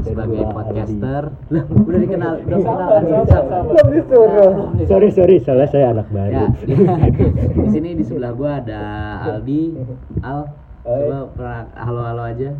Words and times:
sebagai 0.00 0.40
podcaster. 0.48 1.22
Lah, 1.48 1.64
udah 1.68 2.00
dikenal, 2.00 2.32
udah 2.42 2.58
kenal 2.58 2.88
kan? 2.88 3.02
Belum 3.68 3.88
disuruh. 3.92 4.52
Sorry 4.88 5.08
sorry, 5.12 5.36
salah 5.38 5.68
saya 5.68 5.92
anak 5.92 6.08
Ya, 6.08 6.16
baru. 6.16 6.44
di, 6.68 6.74
di 7.52 7.68
sini 7.68 7.88
di 7.92 8.02
sebelah 8.02 8.32
gue 8.32 8.50
ada 8.50 8.82
Aldi, 9.28 9.62
Al. 10.20 10.42
Coba 10.82 11.30
pernah 11.30 11.60
halo-halo 11.78 12.22
aja. 12.26 12.50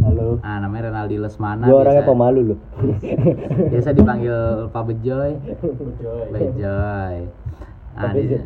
Halo. 0.00 0.36
Ah, 0.40 0.60
namanya 0.60 0.92
Renaldi 0.92 1.16
Lesmana. 1.16 1.64
Gua 1.64 1.80
orangnya 1.80 2.04
biasa- 2.04 2.12
pemalu 2.12 2.40
loh. 2.52 2.58
Biasa 3.72 3.88
dipanggil 3.92 4.36
Pak 4.68 4.82
Bejoy. 4.84 5.30
Bejoy. 6.28 7.16
Ah, 7.96 8.12
Bejoy. 8.12 8.40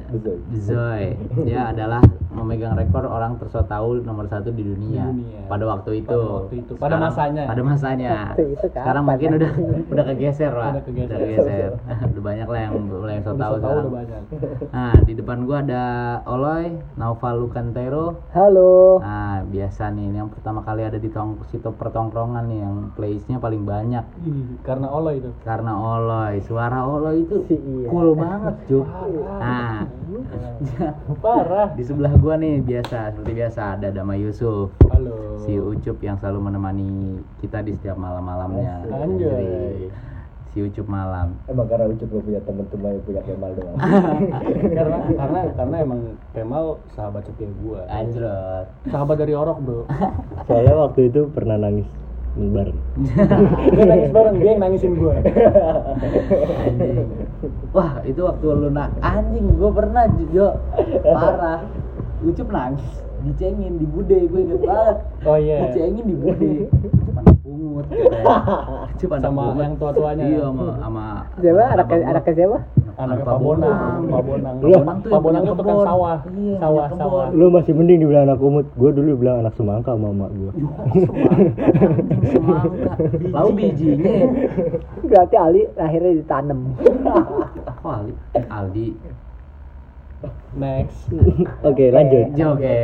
Bejoy. 0.51 1.03
Dia 1.43 1.75
adalah 1.75 1.99
memegang 2.35 2.75
rekor 2.75 3.07
orang 3.07 3.39
terso 3.39 3.63
tahu 3.65 4.03
nomor 4.03 4.27
satu 4.27 4.51
di 4.51 4.63
dunia. 4.63 5.07
dunia. 5.09 5.47
Pada 5.47 5.65
waktu 5.65 6.03
itu. 6.03 6.11
Pada 6.11 6.35
waktu 6.43 6.55
itu. 6.61 6.73
Pada 6.77 6.97
masanya. 6.99 7.43
Pada 7.47 7.63
masanya. 7.63 8.11
Waktu 8.35 8.45
itu 8.53 8.67
kapan? 8.69 8.83
Sekarang 8.83 9.03
mungkin 9.07 9.31
udah 9.39 9.53
udah 9.95 10.05
kegeser 10.11 10.53
lah. 10.53 10.71
Udah 10.75 10.85
kegeser. 10.85 11.19
kegeser. 11.19 11.71
udah 12.13 12.23
banyak 12.23 12.49
lah 12.51 12.61
yang 12.61 12.75
mulai 12.85 13.13
yang 13.17 13.25
so 13.25 13.33
tahu 13.33 13.55
sekarang. 13.59 13.85
udah 13.87 13.95
banyak. 13.95 14.21
Nah, 14.75 14.95
di 15.07 15.15
depan 15.15 15.47
gua 15.47 15.63
ada 15.63 15.85
Oloy, 16.27 16.75
Naufal 16.99 17.39
Lukantero. 17.39 18.19
Halo. 18.35 18.99
Nah, 18.99 19.47
biasa 19.47 19.95
nih 19.95 20.05
ini 20.05 20.17
yang 20.19 20.31
pertama 20.31 20.61
kali 20.61 20.83
ada 20.83 20.99
di 20.99 21.07
tong 21.09 21.39
situ 21.47 21.71
pertongkrongan 21.71 22.45
nih 22.47 22.59
yang 22.59 22.75
plays-nya 22.93 23.39
paling 23.39 23.63
banyak 23.63 24.03
Ih, 24.25 24.59
karena 24.63 24.91
Allah 24.91 25.13
itu. 25.15 25.31
karena 25.47 25.73
Oloy 25.75 26.43
suara 26.43 26.83
Oloy 26.83 27.23
itu 27.23 27.37
Si 27.45 27.55
iya. 27.55 27.87
cool 27.87 28.17
banget 28.17 28.55
cuy 28.67 28.83
nah 29.39 29.85
Parah. 31.21 31.69
di 31.75 31.83
sebelah 31.83 32.15
gua 32.25 32.41
nih 32.41 32.65
biasa 32.65 33.13
seperti 33.13 33.33
biasa 33.37 33.77
ada 33.77 33.93
Dama 33.93 34.17
Yusuf 34.17 34.73
Halo. 34.89 35.45
si 35.45 35.61
Ucup 35.61 36.01
yang 36.01 36.17
selalu 36.17 36.49
menemani 36.49 37.21
kita 37.45 37.61
di 37.61 37.77
setiap 37.77 38.01
malam-malamnya 38.01 38.81
Anjay. 38.89 39.93
si 40.57 40.65
Ucup 40.65 40.89
malam 40.89 41.37
Emang 41.53 41.69
karena 41.69 41.85
Ucup 41.93 42.09
gak 42.09 42.25
punya 42.25 42.41
temen 42.49 42.65
cuma 42.73 42.87
yang 42.97 43.05
punya 43.05 43.21
Kemal 43.29 43.51
doang. 43.53 43.77
karena 44.81 44.97
karena 45.05 45.41
karena 45.53 45.77
emang 45.85 46.01
Kemal 46.33 46.81
sahabat 46.97 47.29
setia 47.29 47.45
gua. 47.61 47.85
anjrot 47.93 48.73
Sahabat 48.89 49.17
dari 49.21 49.37
Orok, 49.37 49.59
Bro. 49.61 49.81
Soalnya 50.49 50.75
waktu 50.81 51.13
itu 51.13 51.29
pernah 51.29 51.61
nangis 51.61 51.85
bareng. 52.41 52.81
Dia 53.77 53.85
nangis 53.85 54.11
bareng, 54.11 54.37
dia 54.41 54.51
yang 54.57 54.63
nangisin 54.65 54.97
gua. 54.97 55.13
anjing 56.65 57.05
wah 57.71 58.01
itu 58.07 58.21
waktu 58.25 58.47
lu 58.49 58.69
nak 58.73 58.91
anjing 59.05 59.45
gua 59.61 59.71
pernah 59.71 60.09
Jo 60.33 60.57
parah 61.05 61.61
Ucup 62.25 62.49
nangis 62.49 62.85
dicengin 63.25 63.77
di 63.77 63.87
bude 63.87 64.19
gue 64.21 64.41
inget 64.43 64.61
banget 64.61 64.97
Oh 65.25 65.37
iya. 65.37 65.57
dicengin 65.69 66.05
di 66.05 66.15
bude 66.15 66.51
Ucup 66.73 67.17
anak 67.17 67.37
pungut. 67.41 67.87
Ucup 68.95 69.11
anak 69.13 69.23
Sama 69.23 69.43
pungut. 69.45 69.61
yang 69.61 69.75
tua-tuanya. 69.77 70.25
iya 70.25 70.41
sama 70.43 70.65
sama 70.79 71.05
Siapa? 71.35 71.57
gua. 71.57 71.65
anaknya 72.05 72.35
siapa? 72.35 72.59
Anaknya 72.95 73.25
Pak 73.27 73.27
Pak 73.27 73.39
Bonang. 73.43 74.01
Pak 74.07 74.23
Bonang. 74.23 74.55
Pak 74.55 74.71
Bonang 74.71 74.95
tuh 74.97 75.11
Pak 75.11 75.11
yang 75.11 75.23
Bonang 75.25 75.43
punya 75.43 75.51
itu 75.51 75.59
tukang 75.59 75.79
sawah. 75.83 76.19
Iya, 76.31 76.57
Sawah, 76.57 76.87
sawah. 76.95 77.25
Lu 77.29 77.47
masih 77.51 77.73
mending 77.75 77.99
dibilang 77.99 78.25
anak 78.25 78.39
umut. 78.39 78.67
Gue 78.73 78.91
dulu 78.93 79.11
bilang 79.17 79.37
anak 79.43 79.55
semangka 79.55 79.91
sama 79.93 80.09
emak 80.09 80.31
gue. 80.31 80.53
semangka 82.25 82.93
lalu 83.29 83.51
bijinya 83.53 84.15
Berarti 85.03 85.35
Ali 85.37 85.61
akhirnya 85.75 86.13
ditanam. 86.17 86.61
Ali 87.83 88.13
Aldi 88.47 88.89
Next. 90.55 91.11
Oke 91.69 91.91
lanjut. 91.91 92.27
Oke. 92.37 92.77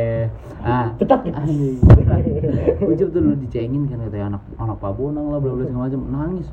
Ah, 0.61 0.93
tetap 0.99 1.25
Ucup 2.91 3.09
tuh 3.09 3.21
dulu 3.21 3.33
dicengin 3.41 3.89
kan 3.89 3.97
katanya 4.05 4.37
anak 4.37 4.41
anak 4.61 4.77
Pak 4.77 4.91
Bonang 4.93 5.33
lah 5.33 5.39
bla 5.41 5.57
bla 5.57 5.65
segala 5.65 5.89
macam 5.89 6.01
nangis. 6.11 6.47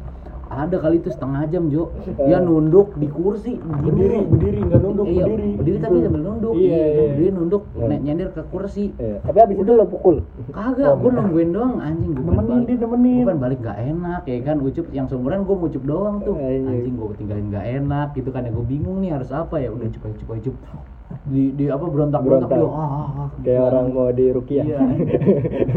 Ada 0.58 0.76
kali 0.82 0.98
itu 0.98 1.08
setengah 1.14 1.46
jam, 1.46 1.70
Jo. 1.70 1.94
Dia 2.18 2.42
nunduk 2.42 2.98
di 2.98 3.06
kursi, 3.06 3.54
Berdiri, 3.62 4.26
berdiri 4.26 4.58
nggak 4.66 4.80
nunduk, 4.82 5.06
iya, 5.06 5.22
berdiri. 5.22 5.50
berdiri 5.54 5.78
tapi 5.78 5.96
sambil 6.02 6.22
nunduk. 6.26 6.54
Iya, 6.58 6.74
kan. 6.74 6.88
iya. 6.98 7.14
Dia 7.14 7.30
nunduk 7.30 7.62
ny- 7.78 8.02
nyender 8.02 8.28
ke 8.34 8.42
kursi. 8.50 8.84
Eh, 8.98 9.22
Tapi 9.22 9.38
abis 9.38 9.56
itu 9.62 9.70
lo 9.70 9.84
pukul. 9.86 10.16
Kagak, 10.50 10.98
gue 10.98 11.10
nungguin 11.14 11.50
doang 11.54 11.78
anjing 11.78 12.10
gue 12.10 12.24
Nemenin 12.26 12.60
dia, 12.66 12.76
nemenin. 12.82 13.24
Gue 13.24 13.36
balik 13.38 13.58
gak 13.62 13.78
enak 13.78 14.22
ya 14.26 14.36
kan 14.42 14.56
Ucup 14.58 14.86
yang 14.90 15.06
seumuran 15.06 15.46
gue 15.46 15.54
ngucup 15.54 15.82
doang 15.86 16.16
tuh 16.26 16.34
Anjing. 16.34 16.94
Gue 16.98 17.14
tinggalin 17.14 17.46
gak 17.54 17.66
enak 17.66 18.08
gitu 18.18 18.30
kan 18.34 18.42
ya 18.42 18.50
gue 18.50 18.66
bingung 18.66 18.98
nih 18.98 19.14
harus 19.14 19.30
apa 19.30 19.62
ya 19.62 19.70
Udah 19.70 19.86
aja 19.86 19.98
cup 20.02 20.97
di, 21.24 21.52
di 21.52 21.64
apa 21.66 21.84
berontak 21.84 22.20
berontak 22.20 22.48
Berontak. 22.48 22.68
dia 22.68 22.78
ah, 22.78 22.84
ah, 22.84 23.04
ah, 23.18 23.26
gitu 23.30 23.44
Kayak 23.44 23.58
kan. 23.58 23.68
orang 23.68 23.86
mau 23.90 24.08
di 24.10 24.26
Rukiah. 24.28 24.64
Iya. 24.64 24.78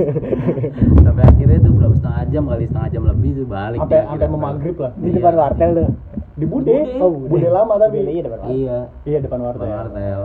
sampai 1.05 1.23
akhirnya 1.25 1.57
tuh 1.59 1.71
berapa 1.73 1.95
setengah 1.95 2.23
jam 2.27 2.43
kali 2.45 2.63
setengah 2.67 2.89
jam 2.89 3.03
lebih 3.05 3.29
tuh 3.33 3.47
balik 3.47 3.79
Sampai 3.79 3.99
sampai 4.03 4.27
mau 4.27 4.41
maghrib 4.41 4.75
lah. 4.75 4.91
Di 4.93 5.09
depan 5.11 5.33
wartel 5.35 5.69
tuh. 5.73 5.87
Di 6.31 6.45
Bude. 6.45 6.71
Bude. 6.73 6.99
Oh, 6.99 7.11
Bude 7.11 7.47
lama 7.47 7.73
tapi. 7.77 7.97
Iya 8.01 8.21
depan 8.21 8.39
wartel. 8.39 8.53
iya 8.53 8.77
Iya, 9.03 9.17
depan 9.19 9.39
wartel. 9.39 9.61
Depan 9.61 9.77
wartel. 9.87 10.21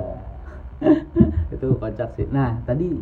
itu 1.57 1.67
kocak 1.73 2.11
sih 2.13 2.29
nah 2.29 2.61
tadi 2.69 3.01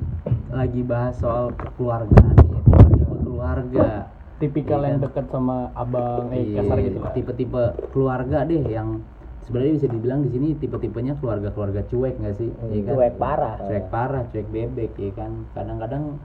lagi 0.48 0.80
bahas 0.80 1.18
soal 1.18 1.50
kekeluargaan 1.58 2.34
tipe-tipe 2.38 3.16
keluarga 3.20 3.88
Tipikal 4.34 4.82
Iya 4.82 4.88
yang 4.88 4.98
dekat 4.98 5.26
sama 5.30 5.70
abang, 5.74 6.26
eh 6.30 6.42
Iya, 6.44 6.58
kasar 6.60 6.78
gitu 6.80 6.98
lah. 6.98 7.12
tipe-tipe 7.14 7.62
keluarga 7.90 8.42
deh 8.42 8.62
yang 8.62 8.98
sebenarnya 9.44 9.72
bisa 9.74 9.86
dibilang 9.86 10.20
di 10.20 10.28
sini 10.30 10.54
tipe-tipenya 10.54 11.16
keluarga-keluarga 11.16 11.80
cuek 11.84 12.14
nggak 12.16 12.34
sih 12.34 12.48
Iya 12.66 12.80
kan? 12.82 12.92
Cuek 12.94 13.12
parah. 13.16 13.54
cuek 13.60 13.84
parah 13.88 14.22
cuek 14.28 14.46
bebek 14.48 14.92
ya 14.94 15.10
kan 15.14 15.30
kadang-kadang 15.52 16.16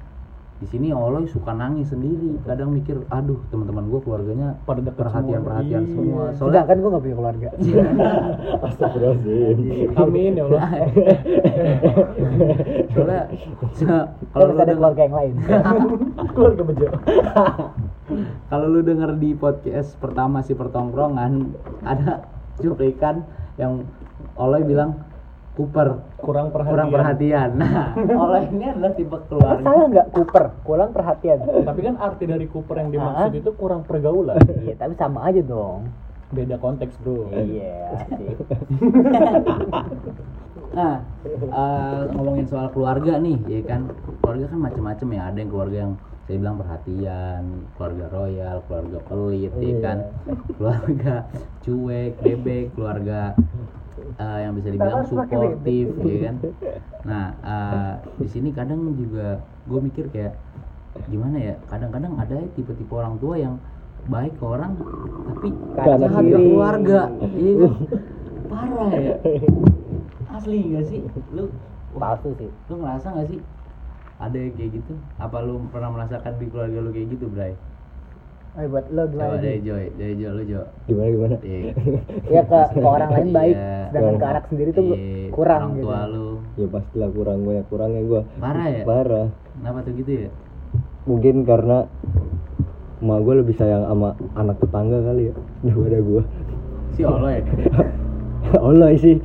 di 0.59 0.67
sini 0.67 0.91
Oloy 0.91 1.25
suka 1.25 1.51
nangis 1.51 1.87
sendiri 1.87 2.35
kadang 2.43 2.69
mikir 2.69 2.99
aduh 3.07 3.39
teman-teman 3.47 3.87
gue 3.87 3.97
keluarganya 3.97 4.53
Pada 4.61 4.77
deket 4.81 4.97
perhatian 4.97 5.33
semua. 5.33 5.47
perhatian 5.47 5.81
Iya. 5.81 5.89
semua 5.89 6.21
soalnya 6.29 6.41
Sedangkan 6.59 6.75
gue 6.77 6.89
gak 6.89 7.01
punya 7.01 7.15
keluarga. 7.15 7.47
Iya. 7.59 7.83
Astagfirullahaladzim. 8.59 9.89
Amin 9.95 10.31
ya 10.33 10.43
Allah. 10.45 10.63
soalnya 12.91 13.21
Kalau 14.29 14.45
lu 14.45 14.51
ada 14.53 14.61
denger, 14.65 14.75
keluarga 14.75 15.01
yang 15.01 15.15
lain. 15.15 15.33
Keluarga 16.35 16.61
bejo. 16.65 16.87
kalau 18.49 18.67
lu 18.67 18.81
denger 18.81 19.11
di 19.15 19.31
podcast 19.33 19.95
pertama 19.95 20.41
si 20.41 20.51
pertongkrongan 20.51 21.53
ada 21.83 22.25
cuplikan 22.59 23.23
yang 23.55 23.83
Oloy 24.35 24.63
bilang 24.63 25.03
Cooper 25.55 25.99
Kurang 26.15 26.51
perhatian. 26.51 26.71
kurang 26.71 26.89
perhatian. 26.89 27.49
Nah, 27.53 27.91
Oloy 28.23 28.47
ini 28.49 28.65
adalah 28.69 28.91
tipe 28.93 29.17
keluarga. 29.27 29.59
Salah 29.61 29.87
nggak 29.87 30.07
Cooper? 30.11 30.43
Kurang 30.63 30.89
perhatian. 30.91 31.37
Tapi 31.65 31.79
kan 31.81 31.95
arti 31.97 32.23
dari 32.23 32.45
Cooper 32.45 32.75
yang 32.77 32.89
dimaksud 32.89 33.27
Ah. 33.27 33.35
itu 33.35 33.51
kurang 33.53 33.83
pergaulan. 33.83 34.39
Iya, 34.61 34.75
tapi 34.75 34.95
sama 34.95 35.25
aja 35.25 35.41
dong. 35.41 35.91
Beda 36.29 36.55
konteks, 36.55 36.93
Bro. 36.99 37.27
Iya, 37.33 38.05
sih. 38.13 38.29
Nah, 40.69 41.01
eh, 41.33 42.01
ngomongin 42.13 42.45
soal 42.45 42.69
keluarga 42.69 43.17
nih, 43.17 43.41
ya 43.43 43.61
kan? 43.65 43.89
Keluarga 44.21 44.45
kan 44.47 44.59
macam-macam 44.61 45.07
ya. 45.09 45.21
Ada 45.25 45.37
yang 45.41 45.49
keluarga 45.49 45.77
yang 45.81 45.93
saya 46.29 46.37
bilang 46.37 46.61
perhatian, 46.61 47.41
keluarga 47.73 48.05
royal, 48.13 48.57
keluarga 48.69 48.97
pelit, 49.09 49.49
ya 49.57 49.75
kan? 49.81 49.97
Keluarga 50.53 51.13
cuek, 51.65 52.13
bebek, 52.21 52.65
keluarga 52.77 53.33
eh, 54.21 54.39
yang 54.45 54.53
bisa 54.53 54.69
dibilang 54.69 55.09
suportif, 55.09 55.89
ya 56.05 56.17
kan? 56.29 56.35
Nah, 57.01 57.25
eh, 57.41 57.93
di 58.21 58.27
sini 58.29 58.53
kadang 58.53 58.93
juga 58.93 59.41
gue 59.65 59.79
mikir 59.81 60.05
kayak 60.13 60.37
gimana 61.09 61.41
ya? 61.41 61.53
Kadang-kadang 61.65 62.13
ada 62.21 62.37
tipe-tipe 62.53 62.93
orang 62.93 63.17
tua 63.17 63.33
yang 63.33 63.57
baik 64.05 64.37
ke 64.37 64.45
orang, 64.45 64.77
tapi 65.33 65.49
jahat 65.81 66.23
ke 66.29 66.37
keluarga, 66.37 66.99
iya 67.33 67.53
kan? 67.57 67.73
Parah 68.53 68.93
ya 68.93 69.15
asli 70.39 70.71
gak 70.71 70.85
sih 70.87 71.01
lu 71.35 71.51
Palsu 71.99 72.31
sih. 72.39 72.49
lu 72.69 72.75
ngerasa 72.79 73.07
gak 73.11 73.27
sih 73.27 73.39
ada 74.19 74.35
yang 74.35 74.53
kayak 74.53 74.71
gitu 74.75 74.93
apa 75.15 75.37
lu 75.39 75.63
pernah 75.67 75.89
merasakan 75.89 76.33
di 76.35 76.45
keluarga 76.47 76.77
lu 76.77 76.89
kayak 76.89 77.07
gitu 77.09 77.25
Bray 77.27 77.53
Oh, 78.51 78.65
buat 78.65 78.89
lo 78.89 79.05
coba 79.05 79.13
gimana? 79.29 79.37
dari 79.37 79.61
Di? 79.61 79.63
Joy 79.63 79.83
dari 79.93 80.13
Joy 80.15 80.31
lu 80.33 80.43
Jo 80.43 80.61
Gimana 80.83 81.07
gimana? 81.07 81.35
Iya. 81.39 81.61
Ya 82.33 82.41
ke, 82.43 82.59
ke 82.73 82.79
orang 82.81 83.11
lain 83.11 83.29
baik, 83.29 83.55
Iya. 83.55 83.77
sedangkan 83.87 84.15
ke 84.15 84.25
anak 84.27 84.43
sendiri 84.47 84.69
tuh 84.71 84.83
Iya, 84.89 84.97
kurang 85.29 85.61
orang 85.61 85.71
gitu. 85.71 85.85
tua 85.85 86.01
lu 86.05 86.27
Ya 86.53 86.67
pastilah 86.67 87.09
kurang 87.09 87.37
banyak 87.41 87.65
kurangnya 87.67 88.01
gue. 88.03 88.21
parah 88.35 88.67
ya 88.67 88.83
Parah. 88.83 89.27
kenapa 89.53 89.79
tuh 89.81 89.93
gitu 89.95 90.11
ya 90.19 90.29
Mungkin 91.05 91.35
karena 91.43 91.77
emak 92.99 93.19
gue 93.21 93.35
lebih 93.37 93.55
sayang 93.55 93.83
sama 93.85 94.09
anak 94.33 94.57
tetangga 94.57 94.97
kali 94.99 95.23
ya 95.25 95.33
daripada 95.61 95.97
gue. 96.01 96.23
si 96.89 97.01
Oloy 97.01 97.37
Oloy 98.67 98.93
sih 98.97 99.15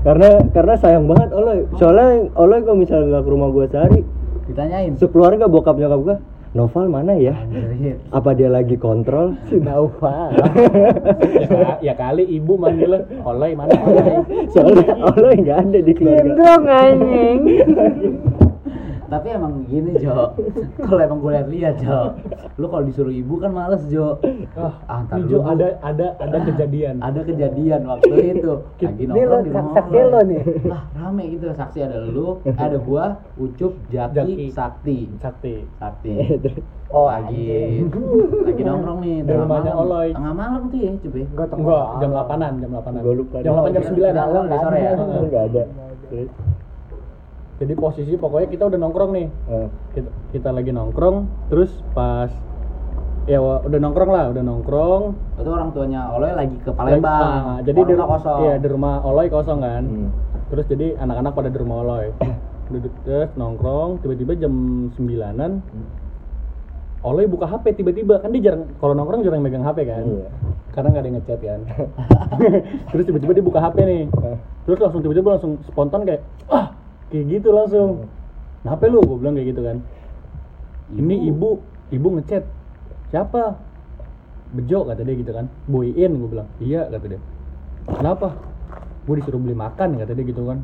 karena 0.00 0.40
karena 0.48 0.74
sayang 0.74 1.04
banget 1.04 1.28
Oloy 1.30 1.58
soalnya 1.74 2.06
Oloy 2.32 2.62
kalau 2.62 2.78
misalnya 2.78 3.06
nggak 3.10 3.24
ke 3.26 3.30
rumah 3.30 3.48
gua 3.50 3.66
sehari 3.66 4.00
ditanyain 4.50 4.92
sekeluarga 4.98 5.46
bokap 5.46 5.78
nyokap 5.78 6.00
gua 6.02 6.16
Noval 6.50 6.90
mana 6.90 7.14
ya 7.14 7.38
Anjir. 7.46 7.94
apa 8.10 8.34
dia 8.34 8.50
lagi 8.50 8.74
kontrol 8.74 9.38
Naufal. 9.66 10.34
ya, 11.30 11.78
ya 11.78 11.94
kali 11.94 12.26
ibu 12.26 12.58
manggil 12.58 13.06
oleh 13.22 13.54
mana 13.54 13.70
oleh. 13.86 14.18
soalnya 14.52 14.98
Oloy 14.98 15.46
nggak 15.46 15.58
ada 15.70 15.78
di 15.78 15.92
keluarga 15.94 16.26
Gendong 16.26 16.64
anjing. 16.66 17.38
tapi 19.10 19.26
emang 19.28 19.52
gini 19.64 19.92
Jo 19.96 20.38
kalau 20.86 21.00
emang 21.00 21.18
gue 21.18 21.30
lihat-lihat 21.32 21.74
Jo 21.78 22.14
lu 22.54 22.66
kalau 22.66 22.84
disuruh 22.84 23.10
ibu 23.10 23.36
kan 23.36 23.50
males 23.50 23.82
Jo 23.84 24.22
Ah, 24.54 24.74
ah 24.86 24.98
ntar 25.02 25.18
Jo, 25.24 25.42
ada 25.42 25.76
ada 25.80 26.14
ada 26.16 26.38
kejadian. 26.42 27.00
ada 27.00 27.20
kejadian 27.20 27.80
waktu 27.84 28.14
itu 28.32 28.52
lagi 28.78 29.02
nongkrong 29.04 29.42
di 29.42 29.50
rumah 29.50 29.72
saksi 29.72 29.98
lo 30.04 30.20
nih. 30.22 30.42
lah 30.64 30.82
rame 30.92 31.24
gitu 31.28 31.44
saksi 31.50 31.78
ada 31.82 31.96
lu 32.02 32.28
ada 32.46 32.76
gua 32.78 33.04
ucup 33.36 33.72
jaki, 33.88 34.14
Jaki. 34.14 34.46
sakti 34.50 34.98
Sakti. 35.18 35.54
sakti 35.76 36.14
Oh, 36.90 37.06
lagi 37.06 37.86
lagi 38.42 38.62
nongkrong 38.62 38.98
nih 39.00 39.16
Di 39.16 39.30
tengah 39.30 39.40
rumahnya 39.40 39.72
malam. 39.72 39.86
Oloy. 39.86 40.08
tengah 40.10 40.34
malam 40.34 40.62
tuh 40.66 40.78
ya 40.80 40.90
Enggak 40.90 41.46
tahu. 41.46 41.58
Enggak, 41.60 41.86
jam 41.96 42.10
8-an, 42.12 42.52
jam 42.58 42.70
8-an. 42.72 43.00
Gua 43.00 43.14
lupa. 43.14 43.36
Jam 43.38 43.52
8 43.54 43.70
jam 43.70 43.80
Oh, 43.80 43.86
9 43.86 43.94
kira- 43.94 44.14
malam 44.16 44.42
di 44.44 44.56
sore 44.58 44.78
ya? 44.80 44.92
nggak 44.98 45.44
ada 45.46 45.62
Jadi 47.60 47.72
posisi 47.76 48.16
pokoknya 48.16 48.48
kita 48.48 48.64
udah 48.66 48.78
nongkrong 48.80 49.10
nih. 49.12 49.26
eh, 49.46 49.68
Kita, 49.92 50.08
kita 50.32 50.48
lagi 50.48 50.72
nongkrong, 50.72 51.16
terus 51.46 51.68
pas 51.92 52.32
ya 53.28 53.36
udah 53.36 53.76
nongkrong 53.78 54.10
lah, 54.10 54.32
udah 54.32 54.42
nongkrong. 54.42 55.02
itu 55.36 55.46
orang 55.46 55.68
tuanya 55.70 56.08
Oloy 56.10 56.32
lagi 56.32 56.56
ke 56.56 56.72
Palembang 56.72 57.20
Ah, 57.46 57.58
jadi 57.60 57.78
di 57.78 57.92
Orang 57.94 58.10
kosong 58.10 58.38
Iya, 58.42 58.54
di 58.56 58.68
rumah 58.68 59.04
Oloy 59.04 59.28
kosong 59.28 59.60
kan. 59.60 59.82
hmm. 59.84 60.08
Terus 60.50 60.64
jadi 60.66 60.86
anak-anak 60.96 61.32
pada 61.36 61.48
di 61.48 61.58
rumah 61.60 61.76
Oloy. 61.84 62.06
Duduk 62.72 62.92
terus 63.04 63.30
nongkrong, 63.34 64.00
tiba-tiba 64.00 64.32
jam 64.36 64.52
9-an 64.90 65.60
Oloy 67.00 67.24
buka 67.24 67.44
HP 67.46 67.76
tiba-tiba 67.76 68.20
kan 68.20 68.28
dia 68.28 68.44
jarang 68.46 68.68
kalau 68.76 68.92
nongkrong 68.92 69.20
jarang 69.20 69.40
megang 69.40 69.62
HP 69.62 69.84
kan. 69.84 70.04
Iya. 70.04 70.28
Karena 70.70 70.88
nggak 70.88 71.00
ada 71.00 71.08
yang 71.08 71.16
ngechat 71.20 71.40
kan. 71.40 71.60
terus 72.90 73.04
tiba-tiba 73.04 73.32
dia 73.36 73.44
buka 73.44 73.58
HP 73.58 73.76
nih. 73.80 74.02
Terus 74.64 74.78
langsung 74.78 75.00
tiba-tiba 75.00 75.28
langsung 75.36 75.52
spontan 75.64 76.04
kayak 76.04 76.20
ah 76.48 76.72
kayak 77.10 77.24
gitu 77.28 77.48
langsung. 77.50 78.06
Nah, 78.62 78.76
HP 78.76 78.82
lu 78.88 79.00
gue 79.02 79.16
bilang 79.18 79.34
kayak 79.34 79.48
gitu 79.50 79.62
kan. 79.64 79.76
Ini 80.90 81.14
ibu 81.30 81.58
ibu 81.90 82.08
ngechat. 82.18 82.44
Siapa? 83.10 83.58
Bejo 84.50 84.82
kata 84.82 85.02
dia 85.02 85.14
gitu 85.14 85.30
kan. 85.30 85.46
Boyin 85.66 86.10
gue 86.16 86.28
bilang. 86.28 86.48
Iya 86.58 86.86
kata 86.86 87.06
dia. 87.06 87.20
Kenapa? 87.90 88.34
Gue 89.06 89.18
disuruh 89.18 89.40
beli 89.40 89.54
makan 89.54 89.98
kata 89.98 90.12
dia 90.14 90.24
gitu 90.24 90.42
kan. 90.46 90.58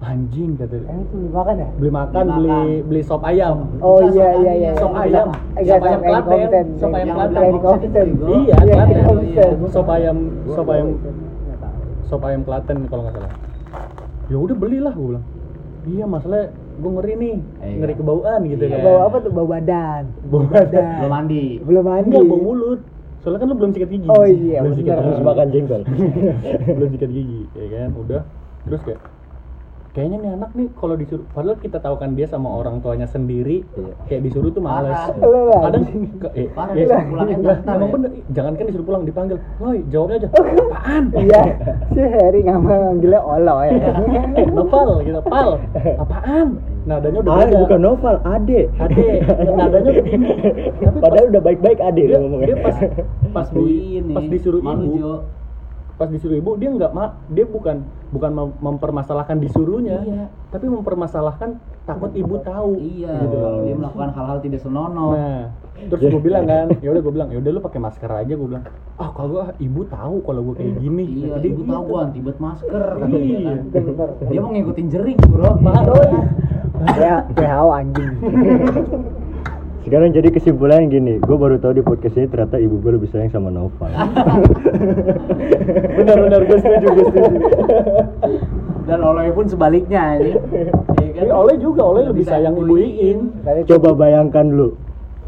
Anjing 0.00 0.56
kata 0.56 0.80
dia. 0.80 0.88
Yang 0.88 1.00
itu 1.04 1.16
dimakan 1.28 1.54
ya? 1.54 1.68
Beli 1.76 1.90
makan, 1.92 2.24
Beli 2.24 2.32
beli 2.32 2.48
makan. 2.50 2.88
beli 2.88 3.02
sop 3.04 3.22
ayam. 3.22 3.56
Oh 3.80 4.00
Bukan 4.00 4.12
iya 4.16 4.28
sop 4.32 4.40
iya 4.40 4.52
iya. 4.56 4.70
Sop 4.76 4.90
Yang 4.90 5.04
ayam. 5.04 5.28
Sop 5.60 5.84
ayam 5.84 6.00
Klaten. 6.00 6.66
Sop 6.80 6.92
ayam 6.92 7.08
Klaten. 7.14 8.08
Iya, 8.16 8.56
Iya, 8.64 8.74
Klaten. 8.74 9.56
Sop 9.68 9.88
ayam, 9.88 10.16
sop 10.48 10.68
ayam, 10.68 10.88
sop 12.08 12.22
ayam 12.24 12.40
Klaten 12.42 12.78
kalau 12.88 13.02
nggak 13.06 13.14
salah. 13.14 13.32
Ya 14.30 14.36
udah 14.38 14.56
belilah 14.56 14.92
gue 14.96 15.06
bilang. 15.14 15.24
Iya 15.88 16.04
masalah 16.04 16.52
gue 16.52 16.90
ngeri 16.92 17.12
nih, 17.16 17.36
Iya. 17.60 17.76
ngeri 17.80 17.94
kebauan 17.96 18.40
gitu 18.44 18.64
kan. 18.68 18.78
Bau 18.84 18.98
apa 19.08 19.16
tuh? 19.20 19.30
Bau 19.32 19.48
badan. 19.48 20.02
Bau 20.28 20.44
badan. 20.44 20.84
belum 21.00 21.10
mandi 21.10 21.44
Belum 21.64 21.84
mandi. 21.84 22.06
Enggak 22.12 22.24
bau 22.28 22.40
mulut. 22.40 22.80
Soalnya 23.20 23.38
kan 23.44 23.48
lu 23.52 23.56
belum 23.60 23.72
sikat 23.76 23.90
gigi. 23.92 24.08
Oh 24.08 24.24
iya, 24.24 24.64
belum 24.64 24.76
sikat 24.80 24.96
gigi. 24.96 25.20
makan 25.20 25.46
jengkol 25.52 25.82
belum 26.76 26.88
sikat 26.92 27.10
gigi, 27.12 27.42
ya 27.52 27.66
kan. 27.68 27.88
Udah. 27.96 28.22
Terus 28.64 28.80
kayak 28.84 29.00
kayaknya 29.90 30.16
nih 30.18 30.30
anak 30.32 30.50
nih 30.54 30.68
kalau 30.78 30.94
disuruh 30.94 31.26
padahal 31.30 31.58
kita 31.58 31.78
tahu 31.78 31.98
kan 31.98 32.14
dia 32.14 32.24
sama 32.24 32.46
orang 32.48 32.78
tuanya 32.78 33.04
sendiri 33.04 33.66
Iya. 33.74 33.92
kayak 34.06 34.22
disuruh 34.22 34.50
tuh 34.50 34.62
males. 34.62 34.94
Lu 35.18 35.50
lah. 35.50 35.60
kadang 35.66 35.82
eh, 36.30 36.46
Parah, 36.50 36.74
eh, 36.74 36.86
lah, 36.86 37.02
ntar 37.02 37.74
emang 37.74 37.80
ya. 37.80 37.86
bener 37.90 38.10
jangan 38.30 38.52
kan 38.54 38.64
disuruh 38.64 38.86
pulang 38.86 39.02
dipanggil 39.02 39.36
woi 39.58 39.82
jawabnya 39.88 40.16
aja 40.16 40.28
apaan 40.30 41.04
Iya. 41.10 41.42
Si 41.90 42.00
Harry 42.00 42.40
nggak 42.40 42.58
mau 42.58 42.78
manggilnya 42.86 43.20
Oloy. 43.20 43.68
eh 44.38 44.46
nopal 44.46 44.88
gitu 45.02 45.20
pal 45.26 45.50
apaan 45.98 46.46
nadanya 46.80 47.18
udah 47.20 47.32
ah 47.32 47.38
beda 47.44 47.58
bukan 47.60 47.80
Noval 47.80 48.16
Ade 48.24 48.60
Ade, 48.78 49.08
nadanya 49.50 49.90
udah. 49.90 50.04
Tapi 50.86 50.98
padahal 50.98 51.26
udah 51.28 51.42
baik-baik 51.42 51.78
Ade 51.78 52.02
dia, 52.06 52.16
ngomongnya 52.16 52.46
dia 52.46 52.58
pas 52.58 52.76
pas 53.30 53.46
di, 53.50 53.64
ini 53.98 54.14
pas 54.14 54.24
disuruh 54.24 54.62
ibu. 54.62 55.20
Pas 56.00 56.08
disuruh 56.08 56.32
ibu 56.32 56.56
dia 56.56 56.72
nggak 56.72 56.90
ma 56.90 57.12
dia 57.28 57.44
bukan 57.44 57.84
bukan 58.08 58.30
mem- 58.32 58.56
mempermasalahkan 58.58 59.36
disuruhnya 59.36 60.00
Iya. 60.00 60.24
tapi 60.48 60.64
mempermasalahkan 60.66 61.60
takut 61.84 62.08
ibu 62.12 62.40
tahu 62.40 62.80
iya 62.80 63.20
gitu. 63.20 63.36
kalau 63.36 63.60
dia 63.60 63.76
melakukan 63.76 64.08
hal-hal 64.10 64.38
tidak 64.40 64.64
senonoh 64.64 65.12
nah 65.12 65.52
terus 65.76 66.00
gue 66.08 66.22
bilang 66.22 66.44
kan 66.44 66.72
ya 66.80 66.88
udah 66.88 67.02
gue 67.02 67.12
bilang 67.12 67.28
ya 67.28 67.38
udah 67.38 67.50
lu 67.50 67.60
pakai 67.60 67.80
masker 67.80 68.08
aja 68.08 68.32
gue 68.32 68.48
bilang 68.48 68.64
ah 68.96 69.12
kalau 69.12 69.44
ah, 69.44 69.52
ibu 69.58 69.80
tahu 69.84 70.16
kalau 70.22 70.40
gue 70.42 70.54
kayak 70.56 70.74
gini 70.78 71.04
iya 71.20 71.36
dia 71.36 71.52
ibu 71.52 71.62
tahu 71.62 71.76
gitu. 71.78 71.90
gua 71.90 71.98
antibet 72.02 72.36
masker 72.40 72.82
Iya. 73.02 73.52
kan 74.16 74.28
dia 74.28 74.40
mau 74.40 74.50
ngikutin 74.50 74.86
jering 74.88 75.18
bro 75.22 75.52
Ya, 76.80 77.28
WHO 77.28 77.68
anjing. 77.70 78.12
sekarang 79.80 80.12
jadi 80.12 80.28
kesimpulan 80.28 80.92
gini 80.92 81.16
gue 81.20 81.36
baru 81.36 81.56
tahu 81.56 81.80
di 81.80 81.84
podcast 81.84 82.16
ini 82.20 82.28
ternyata 82.28 82.60
ibu 82.60 82.76
gue 82.80 83.00
lebih 83.00 83.08
sayang 83.08 83.32
sama 83.32 83.48
Noval 83.48 83.88
benar 85.98 86.16
benar 86.20 86.40
gue 86.44 86.58
setuju 86.60 86.86
gue 86.90 87.04
setuju. 87.08 87.38
Dan 88.90 89.06
Oloy 89.06 89.30
pun 89.30 89.46
sebaliknya 89.46 90.18
ini. 90.18 90.34
Iya 90.98 91.10
kan? 91.14 91.22
Tapi 91.22 91.30
Oleh 91.30 91.56
juga 91.62 91.94
Oleh 91.94 92.10
lebih 92.10 92.26
sayang 92.26 92.58
ibu 92.58 92.74
Iin. 92.74 93.30
Coba 93.70 93.94
bayangkan 93.94 94.50
lu 94.50 94.74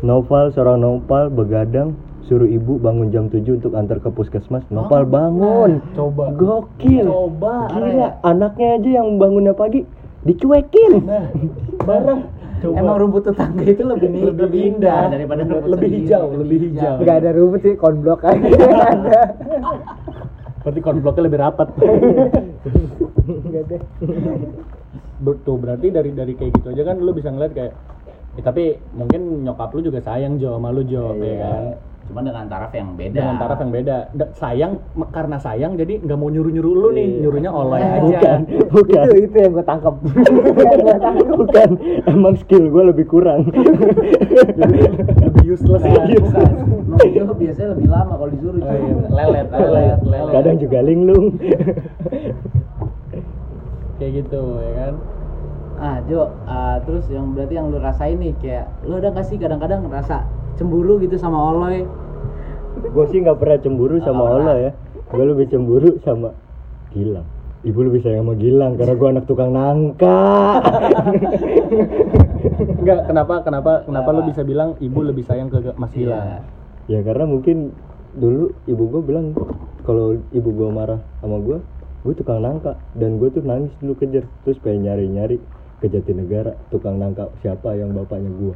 Noval 0.02 0.50
seorang 0.50 0.82
Noval 0.82 1.30
begadang 1.30 1.94
suruh 2.26 2.50
ibu 2.50 2.82
bangun 2.82 3.14
jam 3.14 3.30
7 3.30 3.62
untuk 3.62 3.78
antar 3.78 4.02
ke 4.02 4.10
puskesmas. 4.10 4.66
Noval 4.66 5.06
bangun. 5.06 5.78
Coba. 5.94 6.34
Gokil. 6.34 7.06
Coba. 7.06 7.70
Gila 7.70 8.18
anaknya 8.26 8.82
aja 8.82 8.90
yang 8.98 9.22
bangunnya 9.22 9.54
pagi 9.54 9.86
dicuekin. 10.26 11.06
Nah 11.06 11.30
barang 11.86 12.41
coba 12.62 12.78
Emang 12.78 12.96
rumput 12.96 13.22
tetangga 13.24 13.64
itu 13.64 13.82
lebih 13.82 14.08
Lebih 14.08 14.32
lebih, 14.40 14.60
indah. 14.70 15.10
daripada 15.10 15.42
rumput 15.42 15.68
Lebih 15.68 15.88
sendiri. 15.88 16.06
hijau, 16.06 16.24
lebih 16.32 16.58
hijau. 16.62 16.94
nggak 16.98 17.16
ada 17.18 17.30
rumput 17.32 17.60
sih, 17.60 17.74
konblok 17.74 18.20
aja. 18.22 18.48
Ada. 18.88 19.22
berarti 20.62 20.80
konbloknya 20.80 21.22
lebih 21.26 21.40
rapat. 21.40 21.68
Betul, 25.18 25.56
berarti 25.58 25.86
dari 25.88 26.10
dari 26.10 26.32
kayak 26.34 26.50
gitu 26.56 26.66
aja 26.68 26.82
kan 26.84 26.96
lu 26.98 27.10
bisa 27.10 27.30
ngeliat 27.30 27.52
kayak 27.52 27.72
eh, 28.32 28.42
tapi 28.42 28.64
mungkin 28.90 29.42
nyokap 29.42 29.70
lu 29.70 29.82
juga 29.82 29.98
sayang 29.98 30.38
Jo 30.38 30.56
sama 30.56 30.70
lu 30.70 30.82
Jo 30.82 31.14
ya 31.14 31.34
kan 31.38 31.62
Cuma 32.02 32.20
dengan 32.20 32.44
taraf 32.44 32.70
yang 32.70 32.92
beda. 32.92 33.14
dengan 33.14 33.36
taraf 33.36 33.58
yang 33.58 33.70
beda. 33.70 33.96
Da- 34.12 34.32
sayang 34.32 34.72
karena 35.08 35.36
sayang 35.36 35.72
jadi 35.74 35.98
nggak 35.98 36.14
mau 36.14 36.28
nyuruh 36.28 36.50
nyuruh 36.50 36.74
lu 36.74 36.88
nih. 36.90 37.06
Iya. 37.08 37.20
nyuruhnya 37.22 37.50
oleh 37.50 37.80
Bukan, 37.80 38.10
aja. 38.10 38.30
Bukan. 38.74 39.04
Itu 39.04 39.16
itu 39.22 39.36
yang 39.38 39.52
gue 39.52 39.64
tangkap. 39.64 39.94
Bukan. 41.40 41.70
Emang 42.04 42.34
skill 42.36 42.64
gue 42.66 42.84
lebih 42.86 43.06
kurang. 43.06 43.46
Lebih 45.22 45.44
useless. 45.48 45.82
Nah, 45.82 46.04
ya 46.04 46.18
bukan. 47.22 47.34
Biasanya 47.34 47.68
lebih 47.72 47.88
lama 47.88 48.14
kalau 48.14 48.30
disuruh 48.30 48.60
Oh, 48.62 48.68
iya. 48.68 48.94
lelet 49.08 49.46
lelet 49.48 49.98
lelet 50.02 50.32
kadang 50.32 50.56
juga 50.56 50.78
linglung. 50.80 51.26
Kayak 53.96 54.12
gitu 54.18 54.42
ya 54.58 54.72
kan? 54.76 54.94
Ah 55.78 55.98
Jo, 56.04 56.20
ah, 56.44 56.78
terus 56.80 57.06
yang 57.08 57.34
berarti 57.34 57.54
yang 57.54 57.66
lu 57.68 57.78
rasain 57.78 58.14
nih 58.16 58.34
kayak 58.38 58.66
lu 58.82 58.96
ada 58.96 59.10
gak 59.10 59.26
sih 59.26 59.34
kadang-kadang 59.34 59.82
ngerasa 59.82 60.22
cemburu 60.54 60.98
gitu 60.98 61.16
sama 61.16 61.38
Oloy? 61.52 61.84
gue 62.72 63.04
sih 63.08 63.20
nggak 63.20 63.36
pernah 63.36 63.58
cemburu 63.58 63.96
sama 64.00 64.22
pernah. 64.26 64.36
Ola 64.38 64.54
ya 64.58 64.70
gue 65.06 65.24
lebih 65.26 65.46
cemburu 65.46 65.90
sama 66.00 66.32
Gilang 66.90 67.24
ibu 67.62 67.78
lebih 67.78 68.00
sayang 68.00 68.24
sama 68.24 68.34
Gilang 68.34 68.72
karena 68.74 68.94
gue 68.94 69.08
anak 69.08 69.24
tukang 69.26 69.52
nangka 69.52 70.18
Enggak, 72.52 73.00
kenapa 73.06 73.34
kenapa 73.40 73.72
kenapa 73.84 74.08
lu 74.08 74.18
Kenapa? 74.18 74.28
bisa 74.28 74.42
bilang 74.42 74.74
ibu 74.78 74.98
lebih 75.00 75.24
sayang 75.24 75.48
ke 75.48 75.72
Mas 75.76 75.92
Iya. 75.92 76.00
Gilang? 76.00 76.26
ya 76.84 76.98
karena 77.00 77.24
mungkin 77.24 77.70
dulu 78.12 78.50
ibu 78.66 78.82
gue 78.88 79.02
bilang 79.04 79.26
kalau 79.84 80.18
ibu 80.30 80.50
gue 80.50 80.68
marah 80.68 80.98
sama 81.20 81.38
gue 81.38 81.58
gue 82.02 82.14
tukang 82.18 82.42
nangka 82.42 82.74
dan 82.92 83.16
gue 83.16 83.30
tuh 83.30 83.40
nangis 83.40 83.70
dulu 83.78 83.94
kejar 83.94 84.26
terus 84.42 84.58
pengen 84.58 84.90
nyari 84.90 85.06
nyari 85.06 85.36
ke 85.78 85.86
Jatinegara 85.86 86.58
tukang 86.68 86.98
nangka 86.98 87.30
siapa 87.38 87.78
yang 87.78 87.94
bapaknya 87.94 88.32
gue 88.32 88.54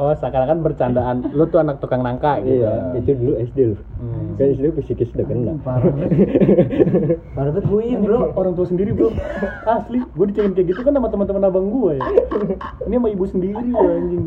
Oh, 0.00 0.16
seakan-akan 0.16 0.64
bercandaan. 0.64 1.16
Lu 1.36 1.44
tuh 1.52 1.60
anak 1.60 1.76
tukang 1.76 2.00
nangka 2.00 2.40
gitu. 2.40 2.64
Iya, 2.64 2.96
itu 2.96 3.10
dulu 3.20 3.32
SD 3.36 3.58
loh. 3.68 3.80
Hmm. 4.00 4.32
Kan 4.40 4.46
SD 4.56 4.64
psikis 4.80 5.12
udah 5.12 5.26
kena. 5.28 5.52
Parah. 5.60 5.92
Parah 7.36 7.50
banget 7.60 7.64
gue 7.68 7.84
bro, 8.00 8.32
orang 8.32 8.52
tua 8.56 8.66
sendiri 8.66 8.90
bro 8.96 9.12
Asli, 9.68 10.00
gue 10.00 10.26
dicengin 10.32 10.52
kayak 10.56 10.66
gitu 10.72 10.80
kan 10.80 10.92
sama 10.96 11.08
teman-teman 11.12 11.42
abang 11.44 11.66
gue 11.68 11.92
ya 12.00 12.08
Ini 12.88 12.94
sama 12.96 13.08
ibu 13.12 13.24
sendiri 13.28 13.64
ya 13.68 13.80
anjing 13.80 14.24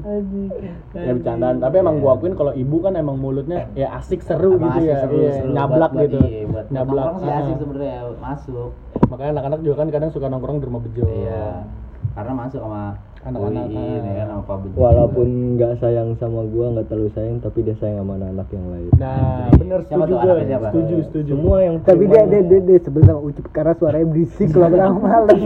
Ya 0.94 1.12
bercandaan, 1.18 1.58
tapi 1.58 1.76
emang 1.82 1.96
gue 1.98 2.10
akuin 2.10 2.36
kalau 2.38 2.54
ibu 2.54 2.78
kan 2.84 2.94
emang 2.94 3.18
mulutnya 3.18 3.66
ya 3.74 3.98
asik 3.98 4.22
seru 4.22 4.58
Apa 4.58 4.78
gitu 4.78 4.80
asik, 4.80 4.90
ya 4.90 4.96
seru, 5.02 5.18
Iya, 5.18 5.32
seru. 5.42 5.52
Nyablak 5.54 5.92
gitu 5.98 6.20
iya, 6.22 6.42
buat 6.46 6.66
Nyablak 6.70 7.06
asik 7.18 7.56
sebenarnya 7.58 7.98
masuk 8.22 8.70
Makanya 9.10 9.32
anak-anak 9.40 9.60
juga 9.66 9.76
kan 9.82 9.88
kadang 9.90 10.10
suka 10.14 10.26
nongkrong 10.30 10.58
di 10.62 10.66
rumah 10.70 10.82
bejo 10.84 11.04
iya 11.10 11.66
karena 12.14 12.34
masuk 12.46 12.62
sama 12.62 12.94
Anak-anak, 13.24 13.66
ah. 13.72 14.04
ya 14.04 14.14
kan 14.20 14.28
sama 14.28 14.44
Pak 14.44 14.58
Bejo 14.60 14.76
Walaupun 14.76 15.28
nggak 15.56 15.74
sayang 15.80 16.10
sama 16.20 16.44
gua, 16.44 16.66
nggak 16.76 16.92
terlalu 16.92 17.10
sayang, 17.16 17.40
tapi 17.40 17.64
dia 17.64 17.76
sayang 17.80 18.04
sama 18.04 18.20
anak-anak 18.20 18.48
yang 18.52 18.68
lain. 18.68 18.92
Nah, 19.00 19.16
Anjing. 19.16 19.60
bener 19.64 19.80
Siapa 19.88 20.04
setuju 20.04 20.28
tuh 20.28 20.44
siapa? 20.44 20.68
Setuju, 20.68 20.96
setuju 21.08 21.32
Semua 21.32 21.58
yang 21.64 21.76
Tapi 21.88 22.04
dia 22.12 22.22
dia 22.28 22.42
dia, 22.44 22.60
dia 22.60 22.80
sebel 22.84 23.04
sama 23.08 23.22
Ucup 23.24 23.46
karena 23.56 23.74
suaranya 23.80 24.08
berisik 24.12 24.48
kalau 24.52 24.68
bilang 24.68 25.00
malam. 25.00 25.40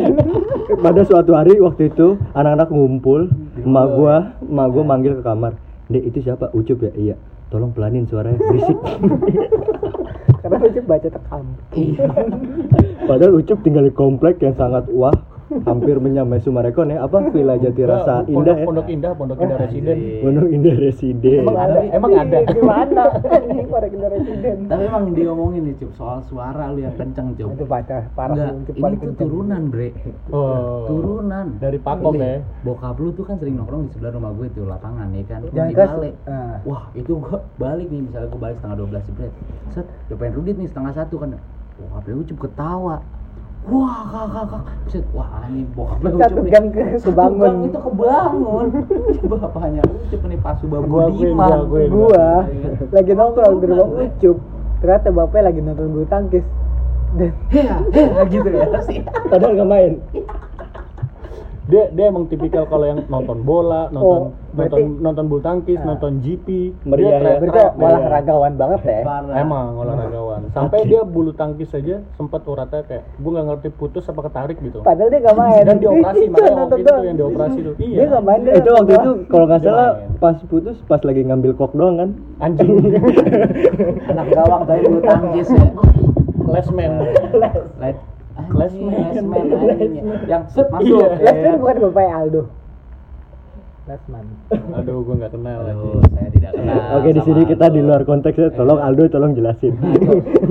pada 0.89 1.01
suatu 1.05 1.31
hari 1.37 1.53
waktu 1.61 1.83
itu 1.93 2.07
anak-anak 2.33 2.69
ngumpul, 2.73 3.21
emak 3.61 3.87
gua, 3.93 4.15
emak 4.41 4.67
gua 4.73 4.83
manggil 4.83 5.13
ke 5.13 5.21
kamar. 5.21 5.53
Dek 5.93 6.03
itu 6.09 6.19
siapa? 6.25 6.49
Ucup 6.57 6.81
ya? 6.81 6.91
Iya. 6.97 7.15
Tolong 7.53 7.77
pelanin 7.77 8.09
suaranya 8.09 8.41
berisik. 8.41 8.77
karena 10.41 10.57
Ucup 10.65 10.85
baca 10.89 11.07
tekam. 11.13 11.45
Padahal 13.05 13.33
Ucup 13.37 13.61
tinggal 13.61 13.85
di 13.85 13.93
komplek 13.93 14.41
yang 14.41 14.57
sangat 14.57 14.89
wah, 14.89 15.13
hampir 15.63 15.95
menyamai 15.97 16.37
Sumarekon 16.37 16.89
ya. 16.89 17.01
Apa 17.01 17.29
Villa 17.29 17.55
Jatirasa 17.55 18.21
Pondok- 18.21 18.31
Indah 18.33 18.55
ya? 18.55 18.65
Pondok 18.65 18.87
Indah, 18.87 19.11
Pondok 19.13 19.37
Indah 19.37 19.57
Residen 19.57 19.97
Pondok 20.19 20.47
Indah 20.49 20.75
Residen. 20.77 21.39
Emang 21.41 21.57
ada, 21.57 21.79
emang 21.87 22.11
ada 22.13 22.37
Di 22.43 22.61
mana? 22.61 23.03
Pada 23.67 23.87
kita 23.87 24.07
residen. 24.09 24.57
tapi 24.65 24.83
emang 24.83 25.03
dia 25.11 25.25
ngomongin 25.27 25.61
nih 25.63 25.75
cup 25.77 25.91
soal 25.93 26.19
suara 26.21 26.69
lu 26.69 26.79
yang 26.79 26.93
kenceng 26.93 27.33
cup 27.33 27.49
Itu 27.49 27.63
baca 27.63 27.97
parah 28.11 28.33
Enggak, 28.33 28.51
Ucup 28.57 28.73
ini 28.73 28.83
tuh 28.83 28.99
kenceng. 28.99 29.17
turunan 29.19 29.61
bre 29.67 29.89
Oh. 30.29 30.83
turunan 30.85 31.47
Dari 31.57 31.77
Pakom 31.77 32.13
ya. 32.13 32.41
bokap 32.61 32.97
lu 32.97 33.09
tuh 33.11 33.23
kan 33.23 33.35
sering 33.37 33.55
nongkrong 33.55 33.85
di 33.85 33.91
sebelah 33.91 34.11
rumah 34.11 34.31
gue 34.31 34.47
tuh 34.51 34.65
lapangan 34.65 35.07
ya 35.09 35.23
kan 35.25 35.41
Jangan 35.47 35.69
di 35.69 35.75
balik 35.75 36.13
ah. 36.25 36.57
wah 36.63 36.83
itu 36.93 37.11
gua 37.17 37.39
balik 37.55 37.87
nih 37.87 38.01
misalnya 38.01 38.27
gua 38.27 38.41
balik 38.41 38.57
setengah 38.57 38.77
12 38.79 39.07
jebret 39.07 39.33
set 39.69 39.85
udah 40.05 40.17
pengen 40.17 40.33
rudit 40.33 40.55
nih 40.55 40.67
setengah 40.67 40.93
satu 40.93 41.15
kan 41.17 41.29
bokap 41.77 42.03
lu 42.05 42.19
ucup 42.19 42.37
ketawa 42.41 42.95
wah 43.67 43.99
kak 44.05 44.25
kak 44.29 44.45
kak 44.47 44.61
set 44.87 45.05
wah 45.11 45.27
bokap 45.73 45.97
lu 45.99 46.07
Satu 46.17 46.39
gang 46.43 46.65
ke- 46.69 46.97
kebangun. 46.97 47.39
gang 47.41 47.57
itu 47.65 47.79
kebangun 47.83 48.65
bapaknya 49.27 49.81
ucup 49.83 50.21
nih 50.23 50.39
pas 50.39 50.57
Gua 50.59 50.79
akuin, 50.79 50.89
Budiman 50.89 51.35
gua 51.37 51.57
akuin. 51.59 51.89
Gua 51.89 52.27
lagi 52.89 53.11
nongkrong 53.11 53.55
di 53.57 53.65
rumah. 53.65 53.87
Ucup. 54.01 54.37
Ternyata 54.77 55.07
bapaknya 55.09 55.43
lagi 55.45 55.59
nonton 55.59 55.87
bulu 55.89 56.05
tangkis. 56.05 56.45
Dan 57.15 57.31
hea 57.49 57.75
gitu 58.27 58.49
ya 58.51 58.67
sih 58.83 58.99
Padahal 59.25 59.55
nggak 59.55 59.69
main. 59.69 59.93
Dia 61.67 61.83
dia 61.89 62.05
emang 62.07 62.25
tipikal 62.25 62.63
kalau 62.63 62.83
yang 62.83 63.03
nonton 63.05 63.43
bola, 63.43 63.91
nonton 63.91 64.19
Oh, 64.23 64.31
berarti- 64.51 64.79
nonton 64.79 65.03
nonton 65.03 65.25
bulu 65.27 65.41
tangkis, 65.41 65.75
Ah. 65.77 65.85
nonton 65.85 66.11
GP, 66.19 66.47
Meriah 66.81 67.07
ya. 67.07 67.17
teriak- 67.17 67.39
berarti 67.39 67.51
teriak. 67.53 67.71
olahragawan 67.77 68.53
banget 68.55 68.79
ya. 68.81 68.99
Parah. 69.03 69.35
Emang 69.35 69.67
olahragawan. 69.75 70.39
Sampai 70.49 70.79
dia 70.83 71.03
bulu 71.03 71.31
tangkis 71.31 71.69
aja 71.71 71.99
sempat 72.13 72.41
uratnya 72.43 72.81
kayak 72.81 73.03
gue 73.13 73.29
nggak 73.29 73.45
ngerti 73.45 73.69
putus 73.73 74.03
apa 74.05 74.21
ketarik 74.23 74.57
gitu. 74.57 74.79
Padahal 74.81 75.09
dia 75.09 75.19
gak 75.21 75.35
main. 75.35 75.63
Dan 75.63 75.77
dioperasi 75.77 76.17
Dia 76.17 76.29
makanya 76.33 76.55
waktu 76.57 76.77
itu 76.77 76.93
yang 77.03 77.17
dioperasi 77.17 77.57
tuh. 77.61 77.75
Iya. 77.77 77.95
Dia 77.97 78.05
gak 78.09 78.23
main 78.23 78.39
dia 78.39 78.53
itu 78.53 78.69
nonton 78.69 78.77
waktu 78.77 78.93
itu 78.95 79.11
kalau 79.27 79.45
nggak 79.45 79.59
Dia 79.59 79.67
salah 79.69 79.89
pas 80.17 80.37
putus 80.41 80.77
pas 80.83 81.01
lagi 81.01 81.21
ngambil 81.21 81.51
kok 81.53 81.71
doang 81.73 81.95
kan. 81.95 82.09
Anjing. 82.39 82.71
anak 84.09 84.25
gawang 84.29 84.61
tapi 84.63 84.81
bulu 84.81 84.99
tangkis 85.01 85.47
ya 85.49 85.65
Lesman. 86.47 86.91
Lesman. 88.49 88.91
Ya. 88.91 90.03
yang 90.27 90.43
set 90.47 90.67
masuk 90.67 90.85
Iya. 90.87 91.05
ya 91.07 91.17
Lesman 91.23 91.43
kan? 91.43 91.57
bukan 91.59 91.75
bapaknya 91.83 92.13
Aldo. 92.15 92.41
Lesman. 93.85 94.25
Aduh, 94.73 94.99
gue 94.99 95.15
nggak 95.15 95.31
kenal 95.31 95.59
lagi. 95.61 95.79
Aduh, 95.79 95.99
saya 96.09 96.29
tidak 96.29 96.51
kenal 96.53 96.81
Oke 96.93 97.09
di 97.09 97.21
sini 97.21 97.41
kita 97.45 97.65
Aldo. 97.65 97.75
di 97.75 97.81
luar 97.81 98.01
konteks 98.03 98.35
ya. 98.35 98.49
Tolong 98.51 98.79
Aldo 98.79 99.01
tolong 99.07 99.31
jelasin. 99.33 99.73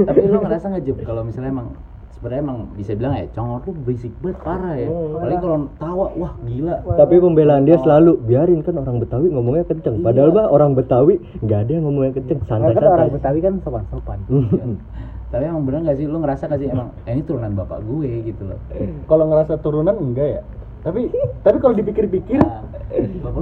tapi 0.03 0.23
lu 0.25 0.39
ngerasa 0.41 0.67
nggak 0.69 0.83
Jeb 0.83 0.99
kalau 1.03 1.21
misalnya 1.21 1.51
emang 1.51 1.69
sebenarnya 2.09 2.43
emang 2.43 2.59
bisa 2.73 2.97
bilang 2.97 3.13
ya 3.13 3.29
congor 3.31 3.61
tuh 3.61 3.77
berisik 3.77 4.09
banget 4.19 4.41
parah 4.41 4.73
ya 4.73 4.89
apalagi 4.89 5.37
kalau 5.37 5.59
tawa 5.77 6.07
wah 6.17 6.33
gila 6.41 6.75
Tapi 6.97 7.15
pembelaan 7.15 7.63
dia 7.63 7.77
selalu 7.77 8.17
biarin 8.19 8.65
kan 8.65 8.73
orang 8.75 8.97
Betawi 8.97 9.29
ngomongnya 9.29 9.65
kenceng. 9.65 10.01
Padahal 10.01 10.31
bah 10.33 10.49
orang 10.49 10.73
Betawi 10.73 11.15
nggak 11.45 11.59
ada 11.61 11.71
yang 11.71 11.85
ngomongnya 11.85 12.13
kenceng, 12.15 12.41
Karena 12.41 12.73
kan 12.73 12.85
orang. 12.89 13.09
Betawi 13.13 13.39
kan 13.39 13.55
sopan-sopan. 13.61 14.19
Tapi 15.27 15.43
emang 15.43 15.67
bener 15.67 15.81
nggak 15.91 15.99
sih? 15.99 16.07
Lu 16.07 16.23
ngerasa 16.23 16.47
nggak 16.47 16.61
sih 16.63 16.69
emang 16.71 16.89
eh, 17.03 17.13
ini 17.13 17.23
turunan 17.27 17.53
bapak 17.59 17.83
gue 17.83 18.11
gitu 18.31 18.43
loh. 18.47 18.59
Kalau 19.11 19.25
ngerasa 19.27 19.59
turunan 19.59 19.97
enggak 19.99 20.29
ya. 20.39 20.43
Tapi 20.87 21.11
tapi 21.43 21.57
kalau 21.59 21.75
dipikir-pikir 21.75 22.39
Nah, 22.39 22.63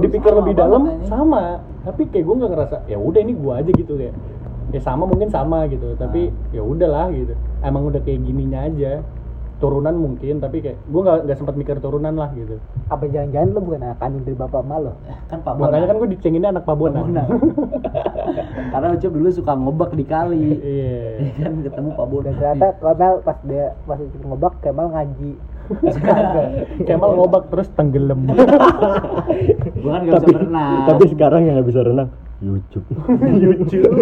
dipikir 0.01 0.33
sama 0.33 0.39
lebih 0.41 0.53
dalam 0.57 0.81
sama. 1.05 1.61
Tapi 1.85 2.09
kayak 2.09 2.25
gue 2.25 2.35
nggak 2.41 2.51
ngerasa 2.57 2.75
ya 2.89 2.97
udah 2.97 3.21
ini 3.21 3.33
gue 3.37 3.53
aja 3.53 3.71
gitu 3.71 3.93
kayak 4.01 4.15
ya 4.73 4.81
sama 4.81 5.05
mungkin 5.05 5.29
sama 5.29 5.69
gitu. 5.69 5.93
Tapi 5.93 6.33
ya 6.49 6.65
udahlah 6.65 7.13
gitu. 7.13 7.37
Emang 7.61 7.85
udah 7.85 8.01
kayak 8.01 8.25
gininya 8.25 8.65
aja 8.65 9.05
turunan 9.57 9.95
mungkin 9.95 10.43
tapi 10.43 10.59
kayak 10.59 10.77
gue 10.83 11.01
nggak 11.01 11.17
nggak 11.25 11.37
sempat 11.39 11.55
mikir 11.55 11.79
turunan 11.79 12.11
lah 12.15 12.29
gitu 12.35 12.59
Apa 12.91 13.07
jangan-jangan 13.07 13.49
lu 13.55 13.59
bukan 13.63 13.81
anak 13.87 13.99
kandung 14.03 14.23
dari 14.27 14.37
bapak 14.37 14.61
emak 14.67 14.79
lo? 14.83 14.93
kan 15.31 15.39
pak 15.41 15.53
makanya 15.55 15.85
kan 15.89 15.95
gue 15.97 16.09
dicenginnya 16.11 16.49
anak 16.51 16.63
Pabonan 16.67 17.07
Pabonan. 17.07 17.27
karena 18.75 18.87
Ucup 18.95 19.11
dulu 19.15 19.29
suka 19.31 19.53
ngobak 19.55 19.91
di 19.95 20.05
kali 20.05 20.59
iya 20.59 20.99
Ya 21.39 21.47
kan 21.47 21.53
ketemu 21.63 21.89
Pak 21.95 22.07
Bonan 22.07 22.33
Dan 22.35 22.35
ternyata 22.35 22.67
Kemal 22.79 23.13
pas 23.23 23.37
dia 23.47 23.65
pas 23.87 23.99
itu 23.99 24.17
ngobak 24.21 24.53
Kemal 24.59 24.87
ngaji. 24.91 25.31
Kemal 26.87 27.11
ngobak 27.15 27.43
terus 27.49 27.67
tenggelam 27.73 28.19
gue 28.27 29.89
kan 29.91 30.01
nggak 30.03 30.13
bisa 30.13 30.19
tapi 30.21 30.33
berenang 30.35 30.85
tapi 30.85 31.03
sekarang 31.09 31.41
yang 31.47 31.53
nggak 31.57 31.69
bisa 31.71 31.81
renang 31.81 32.09
YouTube. 32.43 32.83
YouTube. 33.39 33.87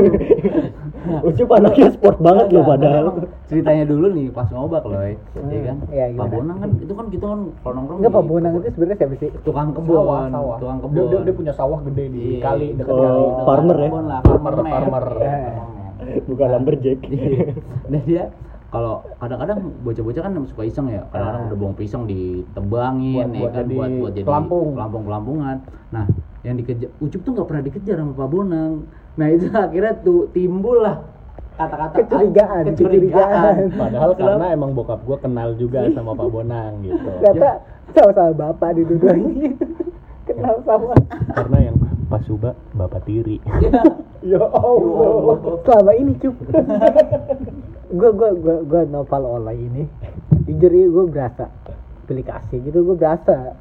Ucup 1.27 1.49
anaknya 1.51 1.87
sport 1.89 2.17
banget 2.17 2.47
loh 2.47 2.61
Enggak, 2.61 2.71
padahal. 2.73 3.03
emang 3.03 3.17
ceritanya 3.45 3.83
dulu 3.83 4.05
nih 4.09 4.25
pas 4.29 4.47
ngobak 4.47 4.83
loh 4.83 4.99
ya 4.99 5.15
kan 5.63 5.77
iya, 5.89 6.03
Pak 6.05 6.07
gimana? 6.09 6.31
Bonang 6.31 6.57
kan 6.57 6.69
itu 6.77 6.93
kan 6.93 7.05
kita 7.07 7.25
kan 7.25 7.39
kalau 7.59 7.73
nongkrong 7.75 7.97
Enggak 7.97 8.09
di 8.09 8.15
Pak 8.15 8.25
Bonang 8.25 8.51
itu 8.53 8.67
sebenarnya 8.69 8.97
siapa 8.97 9.15
sih? 9.17 9.29
tukang 9.41 9.69
kebun 9.71 9.95
sawah 9.95 10.19
sawah 10.27 10.57
tukang 10.57 10.79
kebun 10.79 11.03
dia, 11.03 11.19
dia 11.21 11.33
punya 11.33 11.53
sawah 11.53 11.79
gede 11.83 12.05
di 12.07 12.21
Iya. 12.23 12.39
kali 12.41 12.67
dekat 12.73 12.93
Oh, 12.93 12.99
kali 12.99 13.23
farmer 13.43 13.77
ya? 13.77 13.89
Farmer, 14.23 14.53
farmer. 14.63 15.05
Eh. 15.19 16.19
Bukan 16.25 16.47
lumberjack. 16.49 16.99
Nah 17.85 18.01
dia 18.03 18.23
kalau 18.73 19.05
kadang-kadang 19.21 19.57
bocah-bocah 19.79 20.21
kan 20.23 20.33
suka 20.43 20.63
iseng 20.65 20.89
ya 20.89 21.05
kadang-kadang 21.07 21.41
udah 21.45 21.57
buang 21.61 21.75
pisang 21.77 22.09
ditebangin 22.09 23.29
Buat- 23.29 23.29
ya 23.29 23.39
buat 23.39 23.51
kan 23.51 23.63
jadi 23.63 23.75
buat 23.75 23.91
buat 23.93 24.11
jadi 24.11 24.25
pelampung. 24.25 24.67
pelampung 24.73 25.03
pelampungan 25.05 25.55
nah 25.87 26.05
yang 26.41 26.57
dikejar 26.57 26.89
Ucup 26.97 27.21
tuh 27.21 27.31
nggak 27.31 27.47
pernah 27.47 27.63
dikejar 27.63 27.95
sama 27.95 28.13
Pak 28.13 28.27
Bonang 28.27 28.71
nah 29.13 29.27
itu 29.29 29.45
akhirnya 29.55 29.93
tuh 30.01 30.25
timbul 30.33 30.81
lah 30.81 30.97
kata-kata 31.53 32.01
Kecurigaan, 32.01 32.63
kecurigaan. 32.73 33.55
padahal 33.77 34.11
Kenapa? 34.11 34.25
karena 34.25 34.45
emang 34.49 34.73
bokap 34.73 35.05
gue 35.05 35.17
kenal 35.21 35.53
juga 35.53 35.85
sama 35.95 36.11
Pak 36.11 36.27
Bonang 36.27 36.81
gitu 36.81 36.97
Ternyata 37.21 37.49
sama-sama 37.93 38.31
bapak 38.33 38.69
di 38.73 38.81
dua-duanya. 38.83 39.53
Kenal 40.23 40.55
sama. 40.63 40.95
karena 41.35 41.57
yang 41.61 41.77
Pak 42.13 42.21
Suba 42.29 42.53
bapak 42.77 43.09
tiri 43.09 43.41
Ya 44.23 44.39
Allah. 44.39 45.35
Selama 45.67 45.91
ini 45.99 46.15
cup. 46.15 46.31
gue 47.91 48.09
gue 48.15 48.29
gue 48.39 48.55
gue 48.69 48.81
novel 48.87 49.23
online 49.27 49.61
ini. 49.67 49.83
Jujur 50.47 50.71
ya 50.71 50.85
gue 50.87 51.05
berasa 51.11 51.45
pilih 52.03 52.23
kasih 52.23 52.59
gitu 52.67 52.83
gue 52.83 52.97
berasa 52.99 53.55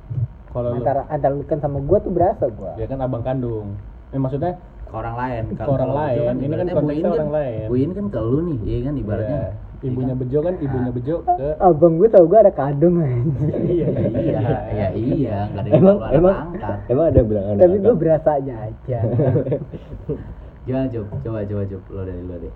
kalau 0.51 0.75
lu 0.75 0.83
antara 0.83 1.07
antara 1.09 1.33
lu 1.33 1.47
kan 1.47 1.63
sama 1.63 1.79
gue 1.79 1.99
tuh 2.03 2.13
berasa 2.13 2.51
gue 2.51 2.73
ya 2.75 2.87
kan 2.91 2.99
abang 3.01 3.23
kandung 3.23 3.79
eh, 4.11 4.19
maksudnya 4.19 4.59
ke 4.83 4.93
orang 4.93 5.15
lain 5.17 5.43
Ke 5.57 5.65
orang 5.65 5.93
lain. 5.95 6.19
Bejo 6.21 6.45
Ini 6.45 6.55
kan 6.59 6.67
konteksnya 6.77 7.11
orang 7.17 7.31
lain. 7.33 7.67
Bu 7.71 7.75
In 7.81 7.91
kan 7.97 8.07
ke 8.13 8.21
lu 8.21 8.39
nih 8.45 8.59
iya 8.69 8.79
kan 8.85 8.95
ibaratnya 9.01 9.39
ya, 9.41 9.51
ibunya 9.83 10.15
Bejo 10.15 10.39
kan 10.41 10.55
ibunya 10.59 10.91
Bejo 10.91 11.15
ke 11.27 11.49
abang 11.59 11.99
gue 11.99 12.09
tau 12.09 12.25
gue 12.25 12.39
ada 12.39 12.53
kandung 12.55 13.03
anjing. 13.03 13.51
iya 13.67 13.87
iya 13.91 14.51
iya 14.71 14.89
iya 14.95 15.37
ada 15.51 15.67
yang 15.67 15.83
Emang 15.83 15.97
emang 16.15 16.35
angkat. 16.49 16.79
emang 16.87 17.05
ada 17.11 17.17
yang 17.19 17.29
bilang 17.29 17.47
anak 17.51 17.61
tapi 17.61 17.77
gue 17.79 17.95
berasanya 17.99 18.55
aja. 18.71 18.99
Gimana 20.67 20.87
coba 20.87 21.07
coba 21.27 21.39
coba 21.43 21.63
coba 21.67 21.85
lo 21.91 22.03
dari 22.07 22.23
lo 22.23 22.37
deh. 22.39 22.53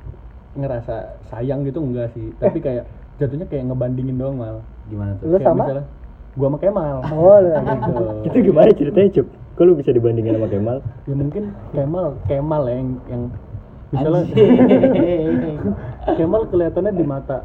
Ngerasa 0.56 0.95
sayang 1.28 1.66
gitu 1.66 1.83
enggak 1.83 2.14
sih? 2.14 2.30
Tapi 2.38 2.59
kayak 2.62 2.87
jatuhnya 3.18 3.47
kayak 3.50 3.66
ngebandingin 3.68 4.16
doang 4.16 4.38
mal. 4.38 4.56
Gimana 4.87 5.18
tuh? 5.18 5.26
Kayak 5.35 5.42
sama? 5.42 5.62
misalnya 5.66 5.85
gua 6.38 6.47
sama 6.47 6.59
Kemal. 6.62 6.97
Oh 7.11 7.37
lu 7.42 7.50
gitu. 7.50 8.02
Itu 8.30 8.37
gimana 8.47 8.68
ceritanya 8.71 9.11
Cup? 9.11 9.26
Kok 9.56 9.64
lu 9.66 9.73
bisa 9.75 9.90
dibandingin 9.90 10.38
sama 10.38 10.47
Kemal? 10.47 10.78
ya 11.11 11.14
mungkin 11.18 11.45
Kemal 11.75 12.06
Kemal 12.30 12.62
ya 12.71 12.75
yang 12.78 12.90
yang 13.11 13.23
misalnya. 13.97 14.25
Kemal 16.21 16.43
kelihatannya 16.53 16.93
di 16.95 17.07
mata 17.07 17.38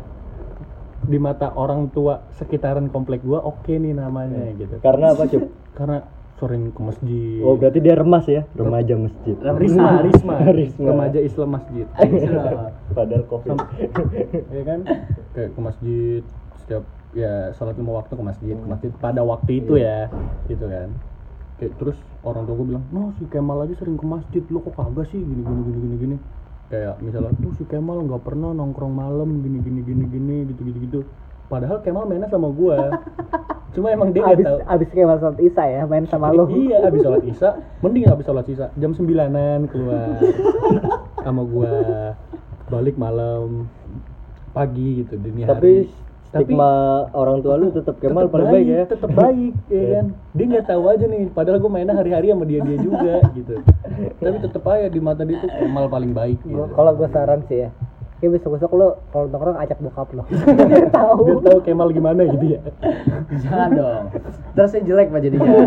di 1.01 1.17
mata 1.17 1.49
orang 1.57 1.89
tua 1.89 2.21
sekitaran 2.37 2.93
komplek 2.93 3.25
gua 3.25 3.41
oke 3.41 3.73
nih 3.73 3.97
namanya 3.97 4.53
gitu. 4.53 4.77
Karena 4.85 5.17
apa 5.17 5.25
Cup? 5.25 5.49
karena 5.73 5.97
sering 6.37 6.73
ke 6.73 6.81
masjid. 6.81 7.41
Oh 7.45 7.53
berarti 7.53 7.79
dia 7.81 7.93
remas 7.93 8.25
ya, 8.25 8.41
remaja 8.57 8.93
masjid. 8.97 9.37
Risma 9.37 10.01
Risma. 10.01 10.35
Risma. 10.57 10.87
remaja 10.93 11.19
Islam 11.21 11.49
masjid. 11.57 11.85
Padahal 12.97 13.23
covid. 13.29 13.57
ya 14.49 14.63
kan? 14.65 14.79
Kayak 15.37 15.49
ke 15.53 15.59
masjid 15.61 16.21
setiap 16.65 16.83
ya 17.11 17.53
sholat 17.57 17.75
lima 17.75 17.91
waktu 17.99 18.13
ke 18.15 18.23
masjid 18.23 18.55
ke 18.55 18.67
masjid 18.69 18.91
pada 18.97 19.21
waktu 19.21 19.51
itu 19.61 19.77
ya 19.77 20.09
gitu 20.49 20.65
kan. 20.65 20.89
Kayak 21.61 21.73
terus 21.77 21.97
orang 22.25 22.45
tua 22.49 22.55
gue 22.57 22.67
bilang 22.73 22.85
no 22.89 23.13
si 23.21 23.25
Kemal 23.29 23.65
aja 23.65 23.73
sering 23.77 23.97
ke 23.97 24.05
masjid. 24.05 24.41
Lo 24.49 24.65
kok 24.65 24.77
kagak 24.77 25.09
sih? 25.13 25.21
Gini 25.21 25.41
gini 25.45 25.61
gini 25.61 25.77
gini 25.77 25.97
gini 25.97 26.17
kayak 26.71 27.03
misalnya 27.03 27.35
tuh 27.37 27.51
si 27.59 27.67
Kemal 27.67 28.07
nggak 28.07 28.23
pernah 28.23 28.55
nongkrong 28.55 28.95
malam 28.95 29.43
gini 29.43 29.59
gini 29.59 29.83
gini 29.83 30.05
gini 30.07 30.37
gitu 30.55 30.61
gitu 30.63 30.79
gitu. 30.79 30.99
Padahal 31.51 31.83
Kemal 31.83 32.07
mainnya 32.07 32.31
sama 32.31 32.47
gue 32.47 32.77
cuma 33.75 33.87
emang 33.87 34.11
dia 34.11 34.23
abis 34.27 34.43
tahu. 34.43 34.59
abis 34.67 34.87
kayak 34.91 35.19
sholat 35.19 35.39
isya 35.39 35.63
ya 35.67 35.81
main 35.87 36.03
sama 36.07 36.31
lo 36.31 36.43
Iya, 36.47 36.83
habis 36.83 37.03
sholat 37.03 37.23
isya, 37.23 37.49
mending 37.79 38.03
habis 38.07 38.23
sholat 38.27 38.47
isya. 38.47 38.67
Jam 38.75 38.91
sembilanan 38.91 39.67
keluar. 39.71 40.19
Sama 41.23 41.45
gua. 41.45 42.11
Balik 42.67 42.99
malam. 42.99 43.67
Pagi 44.51 45.03
gitu 45.03 45.15
dini 45.15 45.47
Tapi 45.47 45.87
hari. 45.87 46.10
Stigma 46.33 46.71
orang 47.11 47.37
tua 47.39 47.55
lu 47.55 47.69
tetap 47.69 47.95
Kemal 47.97 48.23
tetep 48.23 48.33
paling 48.33 48.47
baik 48.49 48.65
ya. 48.65 48.81
tetep 48.85 49.11
baik 49.11 49.53
ya 49.69 49.83
kan. 49.93 50.05
Dia 50.31 50.45
nggak 50.47 50.65
tahu 50.65 50.83
aja 50.87 51.05
nih, 51.05 51.21
padahal 51.29 51.57
gua 51.57 51.69
mainnya 51.69 51.91
hari-hari 51.91 52.27
sama 52.27 52.45
dia 52.45 52.59
dia 52.61 52.77
juga 52.77 53.13
gitu. 53.31 53.55
Tapi 54.15 54.37
tetep 54.39 54.63
aja 54.65 54.87
di 54.87 54.99
mata 54.99 55.21
dia 55.21 55.37
tuh 55.37 55.51
Kemal 55.51 55.85
paling 55.87 56.11
baik 56.11 56.39
gitu. 56.41 56.55
Gua- 56.55 56.71
kalau 56.71 56.91
gue 56.93 57.07
saran 57.07 57.43
sih 57.45 57.61
ya 57.61 57.69
kayak 58.17 58.37
besok 58.37 58.53
besok 58.53 58.71
lo 58.71 58.87
kalau 59.09 59.25
nongkrong 59.27 59.57
ajak 59.57 59.81
bokap 59.81 60.13
lo 60.13 60.21
biar 60.29 60.93
tahu 60.93 61.21
Biar 61.25 61.39
tahu 61.43 61.59
Kemal 61.61 61.89
gimana 61.89 62.21
gitu 62.23 62.45
ya. 62.49 62.59
Jangan 63.41 63.69
dong. 63.73 64.03
Terus 64.53 64.69
saya 64.69 64.83
jelek 64.83 65.07
pak 65.09 65.21
jadinya. 65.21 65.49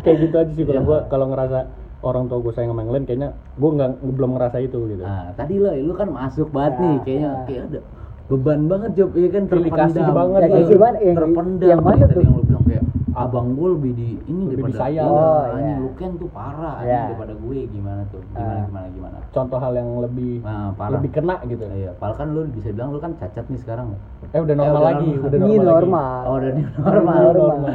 Kayak 0.00 0.16
gitu 0.18 0.34
aja 0.34 0.50
sih 0.50 0.64
kalau 0.64 0.82
gua 0.82 0.98
kalau 1.06 1.28
ngerasa 1.28 1.58
orang 2.00 2.24
tua 2.26 2.40
gue 2.40 2.50
sayang 2.50 2.72
sama 2.72 2.80
yang 2.80 2.90
lain 2.90 3.04
kayaknya 3.04 3.28
gua 3.54 3.70
nggak 3.70 3.90
belum 4.02 4.30
ngerasa 4.32 4.56
itu 4.58 4.78
gitu. 4.88 5.02
Nah, 5.02 5.36
tadi 5.36 5.54
lo, 5.54 5.70
lu 5.70 5.92
kan 5.92 6.08
masuk 6.08 6.48
banget 6.48 6.74
nih, 6.74 6.88
Ya, 6.90 7.00
kayaknya 7.02 7.28
ya. 7.28 7.44
kayak 7.44 7.62
ada 7.62 7.80
beban 8.30 8.60
banget 8.64 8.90
job 8.94 9.10
ya 9.12 9.28
kan 9.28 9.42
terpendam. 9.44 10.14
banget 10.14 10.40
Ya, 10.40 10.48
gimana? 10.64 10.96
Yang- 10.96 11.18
terpendam 11.18 11.66
yang 11.66 11.80
mana 11.82 12.04
tuh? 12.06 12.20
yang 12.20 12.32
lu 12.32 12.42
bilang 12.44 12.64
kayak 12.64 12.84
abang 13.12 13.48
gue 13.52 13.68
lebih 13.74 13.92
di 13.92 14.08
ini 14.22 14.40
Lebih 14.40 14.50
daripada 14.54 14.70
disayang. 14.72 15.02
Iya, 15.04 15.18
Oh, 15.18 15.42
iya. 15.58 15.74
lu 15.76 15.90
kan 15.92 16.10
tuh 16.14 16.28
parah 16.30 16.74
anjing, 16.78 17.02
daripada 17.10 17.34
gue 17.36 17.58
gimana 17.68 18.02
tuh 18.06 18.20
gimana 18.24 18.54
Ah. 18.54 18.62
gimana 18.64 18.86
gimana 18.88 19.16
Contoh 19.30 19.58
hal 19.58 19.72
yang 19.74 19.90
lebih 19.98 20.32
nah, 20.40 20.70
parah 20.72 20.90
lebih 20.94 21.10
kena 21.10 21.36
gitu. 21.44 21.64
iya 21.68 21.90
padahal 21.92 22.16
kan 22.16 22.28
lu 22.30 22.40
bisa 22.48 22.68
bilang 22.70 22.90
lu 22.90 22.98
kan 22.98 23.12
cacat 23.14 23.44
nih 23.44 23.58
sekarang 23.58 23.86
Eh 24.24 24.38
udah 24.38 24.54
normal 24.54 24.72
udah 24.72 24.88
lagi, 24.88 25.08
normal. 25.08 25.26
udah 25.26 25.36
ini 25.36 25.42
normal. 25.42 25.58
lagi. 25.58 25.66
normal 25.66 26.20
oh 26.22 26.34
udah 26.36 26.50
new 26.52 26.68
normal 26.78 27.18
Normal. 27.34 27.74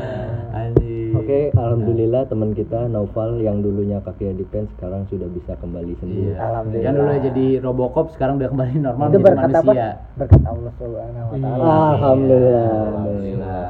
anjing 0.53 0.94
Oke, 1.25 1.49
alhamdulillah 1.51 2.29
teman 2.29 2.53
kita 2.53 2.85
Naufal 2.85 3.41
yang 3.41 3.57
dulunya 3.59 3.97
kakinya 3.99 4.37
depend 4.37 4.69
sekarang 4.71 5.09
sudah 5.09 5.25
bisa 5.27 5.57
kembali 5.57 5.97
sembuh. 5.97 6.21
Iya. 6.21 6.37
Alhamdulillah. 6.37 6.85
Yang 6.85 6.93
dulu 6.95 7.11
jadi 7.25 7.45
Robocop 7.59 8.05
sekarang 8.13 8.37
udah 8.37 8.49
kembali 8.53 8.73
normal 8.77 9.05
itu 9.07 9.17
berkat 9.19 9.41
apa 9.43 9.61
manusia. 9.65 9.87
berkat 10.13 10.41
Allah 10.45 10.71
subhanahu 10.77 11.25
wa 11.25 11.33
Iya. 11.33 11.41
taala 11.41 11.65
Alhamdulillah. 11.65 12.69
Alhamdulillah. 12.69 13.65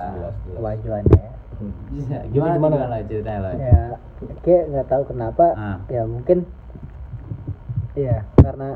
Iya, 1.96 2.20
Gimana 2.28 2.28
gimana? 2.28 2.76
gimana 2.76 2.88
lah 2.92 3.00
ceritanya 3.02 3.40
lah. 3.40 3.54
ya 3.56 3.82
kayak 4.44 4.64
nggak 4.68 4.88
tahu 4.88 5.04
kenapa 5.08 5.46
Ah. 5.56 5.78
ya 5.88 6.04
mungkin 6.04 6.38
ya 7.96 8.16
karena 8.36 8.70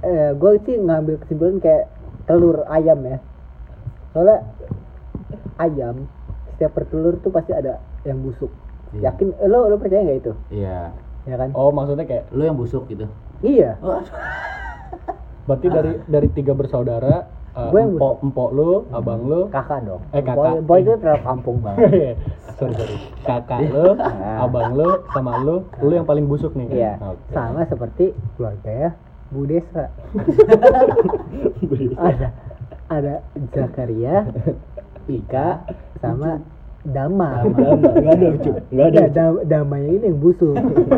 eh, 0.00 0.30
gue 0.32 0.52
sih 0.62 0.76
ngambil 0.78 1.18
kesimpulan 1.18 1.58
kayak 1.58 1.90
telur 2.24 2.62
ayam 2.70 3.02
ya 3.02 3.18
soalnya 4.12 4.38
ayam 5.58 6.06
setiap 6.54 6.70
bertelur 6.72 7.18
tuh 7.18 7.34
pasti 7.34 7.50
ada 7.50 7.82
yang 8.04 8.18
busuk. 8.20 8.50
Iya. 8.90 9.14
yakin 9.14 9.28
eh, 9.38 9.46
lo 9.46 9.70
lo 9.70 9.76
percaya 9.78 10.02
nggak 10.02 10.18
itu? 10.18 10.32
Iya. 10.50 10.90
ya 11.28 11.36
kan? 11.36 11.48
Oh 11.54 11.70
maksudnya 11.70 12.04
kayak 12.04 12.24
Lu 12.34 12.42
yang 12.42 12.58
busuk 12.58 12.88
gitu. 12.88 13.06
iya. 13.40 13.78
Oh, 13.80 14.02
berarti 15.46 15.66
dari 15.68 15.92
dari 16.14 16.28
tiga 16.32 16.52
bersaudara, 16.52 17.28
uh, 17.54 17.70
Gua 17.70 17.78
yang 17.80 17.94
empok 17.94 18.14
empok 18.20 18.50
lu, 18.50 18.70
abang 18.90 19.22
lu, 19.24 19.46
kakak 19.48 19.86
dong. 19.86 20.02
Eh, 20.10 20.20
kakak. 20.20 20.36
boy, 20.36 20.50
boy 20.64 20.78
itu 20.82 20.92
terlalu 20.98 21.22
kampung 21.22 21.56
banget. 21.64 22.16
Sorry 22.58 22.74
sorry, 22.74 22.96
kakak 23.22 23.60
lu, 23.68 23.94
abang 24.44 24.74
lu, 24.74 24.88
sama 25.12 25.38
lu, 25.40 25.62
lu 25.80 25.92
yang 25.94 26.04
paling 26.04 26.26
busuk 26.26 26.52
nih. 26.54 26.66
iya. 26.72 26.92
Oke. 26.98 27.30
sama 27.30 27.62
seperti 27.64 28.10
keluarga 28.34 28.70
ya 28.70 28.90
Bu 29.30 29.46
Desra. 29.46 29.86
Ada 31.94 32.28
ada 32.90 33.14
Zakaria 33.54 34.26
Ika 35.06 35.62
sama 36.02 36.42
Dama 36.82 37.44
Dama, 37.44 37.76
nggak 37.92 38.08
ada 38.10 38.26
lucu, 38.26 38.50
nggak 38.70 38.86
ada. 38.86 38.96
Nah, 38.96 39.04
lucu. 39.04 39.12
Dam- 39.12 39.42
damanya 39.44 39.90
ini 39.90 40.06
yang 40.06 40.18
busuk 40.18 40.56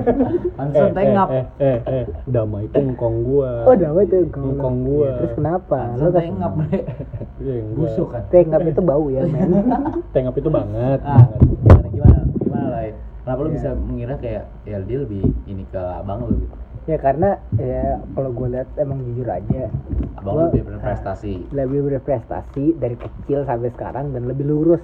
Langsung 0.58 0.86
eh, 0.86 0.94
tengap. 0.94 1.28
eh, 1.28 1.44
eh, 1.58 1.78
eh, 1.84 2.04
Dama 2.24 2.56
itu 2.60 2.78
ngkong 2.78 3.16
gua. 3.22 3.50
oh 3.66 3.74
Dama 3.74 3.98
itu 4.00 4.16
engkau 4.20 4.46
Ngkong 4.48 4.76
gua. 4.84 5.10
terus 5.18 5.32
kenapa 5.34 5.78
lo 5.78 5.90
Langsung 5.92 6.12
kasih 6.12 6.22
tengap. 6.28 6.52
Iya. 7.42 7.54
Busuk 7.74 8.08
kan. 8.08 8.22
tengap 8.28 8.62
itu 8.62 8.80
bau 8.80 9.06
ya 9.08 9.22
men 9.24 9.50
Tengap 10.14 10.34
itu 10.34 10.46
banget. 10.48 11.00
Ah, 11.02 11.26
gimana 11.42 11.88
gimana 11.88 12.18
gimana 12.36 12.66
lah. 12.68 12.82
ya? 12.84 12.92
Kenapa 13.20 13.38
lu 13.38 13.48
Iya. 13.48 13.56
bisa 13.56 13.70
mengira 13.76 14.14
kayak 14.16 14.44
ya 14.62 14.76
dia 14.80 14.98
lebih 14.98 15.22
ini 15.44 15.66
ke 15.66 15.78
abang 15.78 16.22
lu 16.22 16.34
gitu. 16.36 16.54
ya 16.84 16.96
karena 16.96 17.28
ya 17.56 17.82
kalau 18.12 18.30
gue 18.32 18.48
lihat 18.48 18.66
emang 18.76 18.98
jujur 19.04 19.26
aja 19.28 19.70
Abang 20.14 20.32
lu 20.32 20.42
lebih 20.48 20.62
berprestasi 20.68 21.50
lebih 21.50 21.80
berprestasi 21.84 22.74
dari 22.76 22.94
kecil 22.96 23.42
sampai 23.42 23.70
sekarang 23.70 24.10
dan 24.10 24.22
lebih 24.24 24.42
lurus 24.44 24.82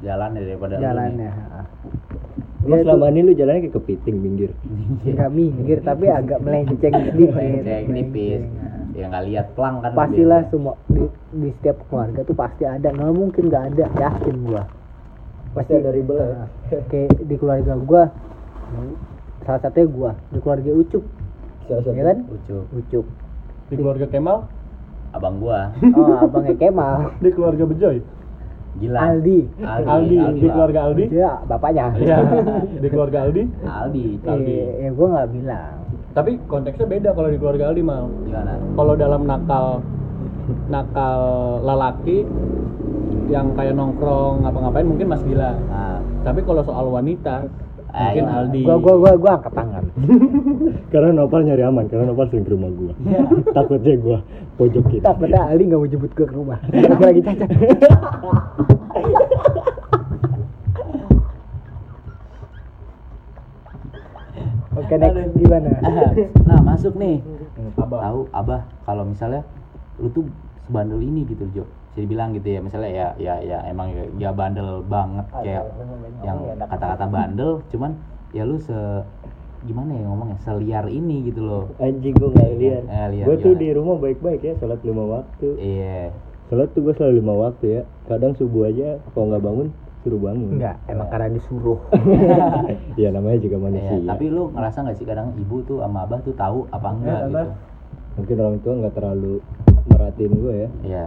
jalannya 0.00 0.40
daripada 0.40 0.74
lu 0.74 0.78
nih. 0.78 0.84
jalannya 0.84 1.30
Emang 2.58 2.80
selama 2.82 3.06
ini 3.08 3.20
lu 3.22 3.32
jalannya 3.32 3.60
kayak 3.62 3.76
kepiting 3.76 4.16
minggir. 4.18 4.50
nggak 5.08 5.30
minggir 5.30 5.78
tapi 5.80 6.06
agak 6.06 6.38
melenceng 6.38 6.92
sedikit 7.06 7.32
Melenceng, 7.32 7.84
nipis. 7.88 8.42
Ya 8.92 9.06
nggak 9.06 9.24
lihat 9.26 9.46
pelang 9.54 9.78
kan. 9.78 9.94
pastilah 9.94 10.42
biasa. 10.42 10.50
semua 10.50 10.74
di, 10.86 11.02
di 11.32 11.48
setiap 11.54 11.78
keluarga 11.86 12.20
tuh 12.20 12.34
pasti 12.34 12.62
ada 12.62 12.88
nggak 12.88 13.10
mungkin 13.10 13.42
nggak 13.46 13.64
ada 13.72 13.84
yakin 13.96 14.36
gua 14.44 14.62
Pasti 15.48 15.72
ada 15.72 15.90
ribel 15.90 16.14
ya? 16.14 16.26
Nah, 16.28 16.48
kayak 16.84 17.14
di 17.20 17.34
keluarga 17.34 17.72
gua 17.78 18.02
salah 19.40 19.60
satunya 19.62 19.86
gua 19.86 20.10
di 20.28 20.38
keluarga 20.38 20.70
Ucup 20.72 21.04
Salah 21.64 21.80
satu. 21.80 21.94
ya 21.94 22.04
kan 22.04 22.18
Ucup. 22.26 22.64
Ucup 22.74 23.06
Di 23.68 23.74
keluarga 23.74 24.06
Kemal, 24.06 24.38
Abang 25.10 25.38
gua. 25.38 25.72
oh 25.78 26.16
abangnya 26.20 26.52
Kemal 26.54 26.96
di 27.22 27.30
keluarga 27.30 27.64
Bejoy. 27.64 27.96
Gila. 28.78 28.98
Aldi 29.00 29.38
Aldi, 29.64 30.18
di 30.38 30.46
keluarga 30.46 30.80
Aldi. 30.86 31.04
ya 31.10 31.32
bapaknya 31.42 31.86
Iya, 31.98 32.18
di 32.78 32.86
keluarga 32.86 33.18
Aldi. 33.26 33.42
Aldi. 33.60 34.06
Aldi. 34.22 34.54
Eh, 34.54 34.86
ya 34.86 34.90
gua 34.94 35.06
nggak 35.12 35.28
bilang 35.34 35.74
Tapi 36.14 36.30
konteksnya 36.46 36.86
beda 36.86 37.10
kalau 37.12 37.28
di 37.28 37.38
keluarga 37.38 37.64
Aldi 37.68 37.82
mal. 37.82 38.06
Gimana? 38.22 38.54
Kalau 38.74 38.94
dalam 38.94 39.22
nakal 39.22 39.66
nakal 40.66 41.20
lelaki 41.60 42.24
yang 43.28 43.52
kayak 43.52 43.76
nongkrong 43.76 44.40
ngapa-ngapain 44.40 44.88
mungkin 44.88 45.06
Mas 45.06 45.20
Gila. 45.20 45.52
Nah, 45.68 45.98
Tapi 46.24 46.40
kalau 46.42 46.62
soal 46.62 46.86
wanita 46.88 47.44
mungkin 47.98 48.24
iya. 48.24 48.38
Aldi. 48.38 48.60
gua 48.62 48.76
gua 48.78 48.94
gua 48.96 49.12
gua 49.18 49.32
angkat 49.36 49.52
tangan 49.52 49.84
Karena 50.92 51.08
Nopal 51.12 51.40
nyari 51.44 51.62
aman, 51.62 51.84
karena 51.90 52.04
Nopal 52.08 52.26
sering 52.30 52.46
ke 52.46 52.52
rumah 52.54 52.70
gua. 52.70 52.92
Takutnya 53.56 53.94
gua 53.98 54.18
pojokin. 54.56 55.00
takutnya 55.02 55.40
Ali 55.46 55.62
nggak 55.66 55.78
mau 55.78 55.88
jemput 55.88 56.12
gua 56.14 56.26
ke 56.26 56.34
rumah 56.34 56.58
aku 56.94 57.02
lagi 57.02 57.20
cacat 57.22 57.50
Oke 64.78 64.94
next 64.94 65.34
gimana? 65.34 65.70
nah 66.46 66.60
masuk 66.62 66.94
nih. 66.94 67.18
Abah. 67.74 67.98
Tahu 67.98 68.20
abah 68.30 68.60
kalau 68.86 69.04
misalnya 69.04 69.42
lu 69.98 70.06
tuh 70.14 70.24
sebandel 70.66 71.02
ini 71.02 71.26
gitu 71.26 71.44
Jo. 71.52 71.64
Bisa 71.98 72.06
dibilang 72.06 72.30
gitu 72.30 72.46
ya 72.54 72.60
misalnya 72.62 72.90
ya 72.94 73.08
ya 73.18 73.34
ya 73.42 73.58
emang 73.66 73.90
ya, 73.90 74.06
ya 74.22 74.30
bandel 74.30 74.86
banget 74.86 75.26
kayak 75.34 75.66
yang 76.22 76.38
kata-kata 76.62 77.10
bandel 77.10 77.58
cuman 77.74 77.98
ya 78.30 78.46
lu 78.46 78.54
se 78.62 79.02
gimana 79.66 79.98
ya 79.98 80.06
ngomongnya 80.06 80.38
seliar 80.46 80.86
ini 80.86 81.26
gitu 81.26 81.42
loh. 81.42 81.74
Anjing 81.82 82.14
gua 82.14 82.30
nggak 82.30 82.50
lihat. 82.62 82.82
Eh, 82.86 83.06
liar, 83.10 83.26
Gua 83.26 83.34
tuh 83.34 83.58
gimana? 83.58 83.62
di 83.66 83.68
rumah 83.74 83.96
baik-baik 83.98 84.40
ya, 84.46 84.54
sholat 84.62 84.78
lima 84.86 85.02
waktu. 85.10 85.48
Iya. 85.58 86.14
Sholat 86.46 86.70
tuh 86.70 86.86
gua 86.86 86.94
selalu 86.94 87.14
lima 87.18 87.34
waktu 87.34 87.66
ya. 87.66 87.82
Kadang 88.06 88.38
subuh 88.38 88.70
aja 88.70 89.02
kalau 89.10 89.34
nggak 89.34 89.42
bangun 89.42 89.66
suruh 90.06 90.20
bangun. 90.22 90.54
Enggak, 90.54 90.78
emang 90.86 91.10
karena 91.10 91.34
disuruh. 91.34 91.82
ya 93.02 93.10
namanya 93.10 93.42
juga 93.42 93.58
Iya, 93.58 93.64
manusia. 93.66 93.98
tapi 94.06 94.24
lu 94.30 94.54
ngerasa 94.54 94.78
nggak 94.86 94.96
sih 95.02 95.06
kadang 95.10 95.34
ibu 95.34 95.56
tuh 95.66 95.82
sama 95.82 96.06
abah 96.06 96.22
tuh 96.22 96.34
tahu 96.38 96.58
apa 96.70 96.88
enggak 96.94 97.18
gitu? 97.26 97.46
Mungkin 98.14 98.36
orang 98.38 98.56
tua 98.62 98.72
nggak 98.78 98.94
terlalu 98.94 99.34
merhatiin 99.90 100.32
gua 100.38 100.54
ya. 100.54 100.68
Iya. 100.86 101.04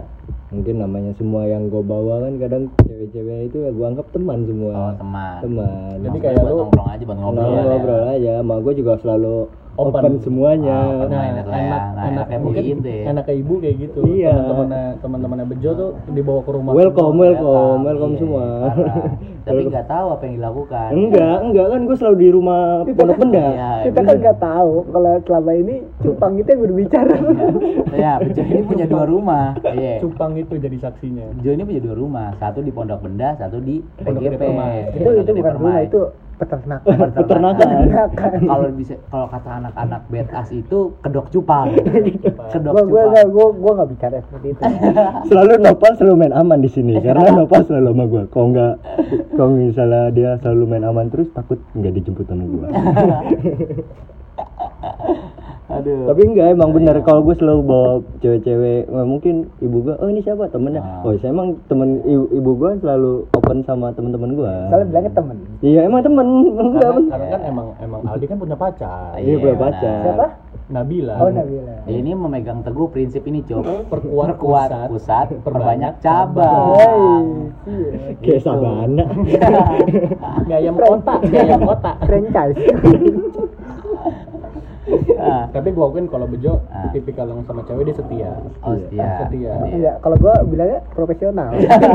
Mungkin 0.52 0.84
namanya 0.84 1.16
semua 1.16 1.48
yang 1.48 1.72
gua 1.72 1.80
bawa 1.80 2.28
kan 2.28 2.36
kadang 2.36 2.68
cewek-cewek 2.84 3.48
itu 3.48 3.56
ya 3.64 3.70
gua 3.72 3.86
anggap 3.96 4.06
teman 4.12 4.44
semua. 4.44 4.72
Oh, 4.76 4.92
teman. 5.00 5.38
Teman. 5.40 5.94
Jadi 6.04 6.18
kayak 6.20 6.44
lu- 6.44 6.60
nongkrong 6.68 6.88
aja 6.92 7.02
buat 7.08 7.18
ngobrol. 7.18 7.40
ngobrol, 7.40 7.56
ya. 7.56 7.64
ngobrol 7.72 8.02
aja, 8.04 8.32
sama 8.44 8.54
gue 8.60 8.74
juga 8.76 8.92
selalu 9.00 9.36
Open. 9.72 10.04
open, 10.04 10.14
semuanya. 10.20 10.68
Ah, 10.70 10.84
open 10.84 11.08
Nah, 11.08 11.16
lah 11.16 11.24
ya. 11.24 11.32
enak- 11.32 11.46
Nah, 11.48 11.56
enak- 11.56 11.86
enaknya 12.04 12.38
mungkin 12.38 12.62
gitu 12.76 12.84
ya. 12.86 13.02
enak 13.08 13.24
ke 13.24 13.32
ibu 13.34 13.54
kayak 13.56 13.76
gitu 13.80 14.00
Iya. 14.04 14.32
teman-temannya 14.34 14.82
teman-temannya 15.00 15.46
Bejo 15.48 15.70
tuh 15.72 15.90
dibawa 16.08 16.40
ke 16.40 16.50
rumah 16.52 16.72
welcome 16.72 17.08
semua. 17.08 17.24
welcome 17.24 17.80
welcome 17.82 18.12
Iya, 18.12 18.20
semua 18.20 18.44
parah. 18.68 18.96
Tapi 19.42 19.60
nggak 19.72 19.86
tahu 19.88 20.06
apa 20.10 20.22
yang 20.22 20.34
dilakukan. 20.34 20.88
enggak 20.92 21.36
enggak 21.42 21.66
kan 21.66 21.80
gue 21.82 21.96
selalu 21.96 22.16
di 22.18 22.28
rumah 22.30 22.60
pondok 22.86 23.16
benda 23.18 23.46
Iya, 23.48 23.70
kita 23.82 24.00
kan 24.02 24.16
nggak 24.18 24.38
tahu 24.38 24.72
kalau 24.86 25.12
selama 25.22 25.52
ini 25.54 25.74
cupang 25.98 26.32
itu 26.36 26.48
yang 26.48 26.60
berbicara 26.62 27.14
Ya, 27.92 28.12
Bejo 28.18 28.42
ini 28.44 28.60
punya 28.70 28.84
dua 28.86 29.04
rumah. 29.04 29.46
Iya. 29.62 29.94
cupang 29.98 30.32
itu 30.36 30.54
jadi 30.54 30.76
saksinya 30.78 31.32
Bejo 31.34 31.48
ini 31.50 31.62
punya 31.64 31.80
dua 31.82 31.96
rumah, 31.96 32.28
satu 32.36 32.60
di 32.60 32.68
Pondok 32.68 33.00
Benda, 33.00 33.32
satu 33.34 33.56
di 33.56 33.80
Pondok 33.96 34.20
PGP. 34.20 34.42
Itu 34.94 35.10
itu 35.16 35.30
bukan 35.32 35.52
rumah 35.56 35.80
itu 35.80 36.00
peternakan. 36.42 36.86
Peternakan. 37.16 37.66
Peternakan. 37.70 38.40
Kalau 38.50 38.68
bisa 38.74 38.94
kalau 39.08 39.26
kata 39.30 39.50
anak-anak 39.62 40.02
betas 40.10 40.48
itu 40.50 40.78
kedok 41.00 41.26
cupang. 41.30 41.70
kedok 42.52 42.72
gua 42.74 42.82
gua 42.82 42.84
cupang. 42.84 43.10
nggak 43.14 43.26
gua 43.30 43.46
gua 43.54 43.72
nggak 43.78 43.90
bicara 43.94 44.18
seperti 44.26 44.46
itu. 44.58 44.62
Selalu 45.30 45.52
Nopal 45.62 45.92
selalu 45.96 46.14
main 46.18 46.34
aman 46.34 46.58
di 46.58 46.70
sini 46.70 46.98
karena 46.98 47.30
Nopal 47.30 47.62
selalu 47.64 47.88
sama 47.94 48.04
gue 48.08 48.22
kalau 48.32 48.46
nggak 48.50 48.74
kalau 49.36 49.50
misalnya 49.54 50.02
dia 50.10 50.30
selalu 50.40 50.64
main 50.66 50.84
aman 50.84 51.06
terus 51.12 51.28
takut 51.36 51.58
nggak 51.76 51.92
dijemput 52.00 52.26
sama 52.26 52.44
gue 52.44 52.68
Aduh. 55.74 56.04
tapi 56.06 56.20
enggak 56.24 56.48
emang 56.50 56.70
bener 56.70 56.96
kalau 57.00 57.20
gue 57.22 57.34
selalu 57.34 57.60
bawa 57.62 57.90
cewek-cewek 58.18 58.80
eh, 58.84 59.06
mungkin 59.06 59.34
ibu 59.58 59.76
gue 59.80 59.94
oh 59.94 60.06
ini 60.06 60.20
siapa 60.20 60.46
temennya 60.46 60.80
Ah. 60.80 61.02
oh 61.02 61.16
saya 61.16 61.30
emang 61.30 61.56
temen 61.66 62.00
ibu, 62.02 62.24
ibu 62.30 62.50
gue 62.54 62.70
selalu 62.78 63.12
open 63.32 63.62
sama 63.62 63.90
teman-teman 63.90 64.30
gue 64.32 64.54
soalnya 64.68 64.86
bilangnya 64.86 65.12
temen 65.12 65.36
iya 65.60 65.80
emang 65.82 66.00
temen 66.00 66.26
enggak 66.52 66.82
karena, 66.84 67.08
karena 67.08 67.26
kan 67.28 67.40
emang 67.44 67.66
emang 67.78 68.00
Aldi 68.04 68.26
kan 68.26 68.36
punya 68.36 68.56
pacar 68.56 69.12
iya 69.16 69.34
punya 69.34 69.54
benar. 69.54 69.64
pacar 69.70 70.00
siapa 70.02 70.26
Nabila 70.64 71.14
oh 71.18 71.28
Nabila 71.28 71.74
Ini 71.84 72.10
memegang 72.14 72.62
teguh 72.62 72.88
prinsip 72.88 73.26
ini, 73.26 73.42
Cuk. 73.42 73.60
Perkuat 73.90 74.38
Perkuat 74.38 74.70
pusat, 74.88 74.88
pusat, 75.28 75.42
perbanyak 75.42 75.98
cabang. 75.98 76.72
cabang. 76.72 77.24
Iya. 77.66 77.90
kayak 78.16 78.38
Gitu. 78.38 78.46
sabana 78.46 79.04
ayam 80.54 80.76
kota 80.76 81.14
ayam 81.26 81.60
kota 81.60 81.92
franchise 82.00 82.56
Ah, 85.22 85.44
tapi 85.48 85.70
gua 85.70 85.86
akuin 85.86 86.06
kalau 86.06 86.26
Bejo 86.26 86.58
Ah. 86.68 86.90
tipikal 86.90 87.24
yang 87.24 87.40
sama 87.42 87.62
cewek 87.62 87.84
dia 87.84 87.94
setia 87.94 88.30
Oh, 88.60 88.74
setia. 88.74 89.06
Setia. 89.22 89.52
iya 89.68 89.92
kalau 89.98 90.16
gua 90.16 90.42
bilangnya 90.42 90.82
profesional 90.90 91.54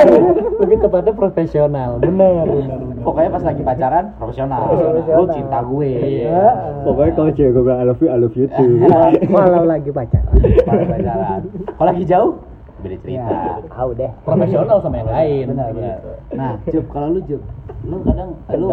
lebih 0.61 0.77
tepatnya 0.79 1.13
profesional 1.13 1.89
benar 1.97 2.43
benar 2.43 2.77
benar 2.77 3.03
Pokoknya 3.03 3.29
pas 3.29 3.43
lagi 3.45 3.61
pacaran 3.61 4.05
profesional. 4.15 4.61
Profesional. 4.67 5.15
Lu 5.17 5.25
cinta 5.29 5.59
gue. 5.61 5.91
Iya. 6.23 6.43
pokoknya 6.83 7.11
kalau 7.13 7.31
cewek 7.31 7.51
gue 7.51 7.63
bilang 7.63 7.79
I 7.79 7.85
love 7.85 7.99
you 7.99 8.07
I 8.07 8.17
love 8.17 8.35
you 8.35 8.47
too 8.49 8.71
kalau 9.33 9.63
lagi 9.63 9.89
pacaran 9.89 10.33
Pas 10.59 10.75
pacaran. 10.81 11.41
Kalau 11.69 11.87
lagi 11.87 12.03
jauh 12.03 12.31
beda 12.79 12.97
cerita. 12.99 13.25
ya 13.27 13.57
tahu 13.67 13.89
deh 13.91 14.11
profesional 14.21 14.77
sama 14.79 14.95
yang 14.95 15.09
lain 15.09 15.45
Benar, 15.49 15.67
benar. 15.71 15.97
gitu. 15.97 16.09
Nah, 16.31 16.51
Jup, 16.67 16.85
kalau 16.87 17.07
lu 17.09 17.19
Jup, 17.23 17.41
lu 17.83 17.97
kadang 18.03 18.29
lu 18.51 18.67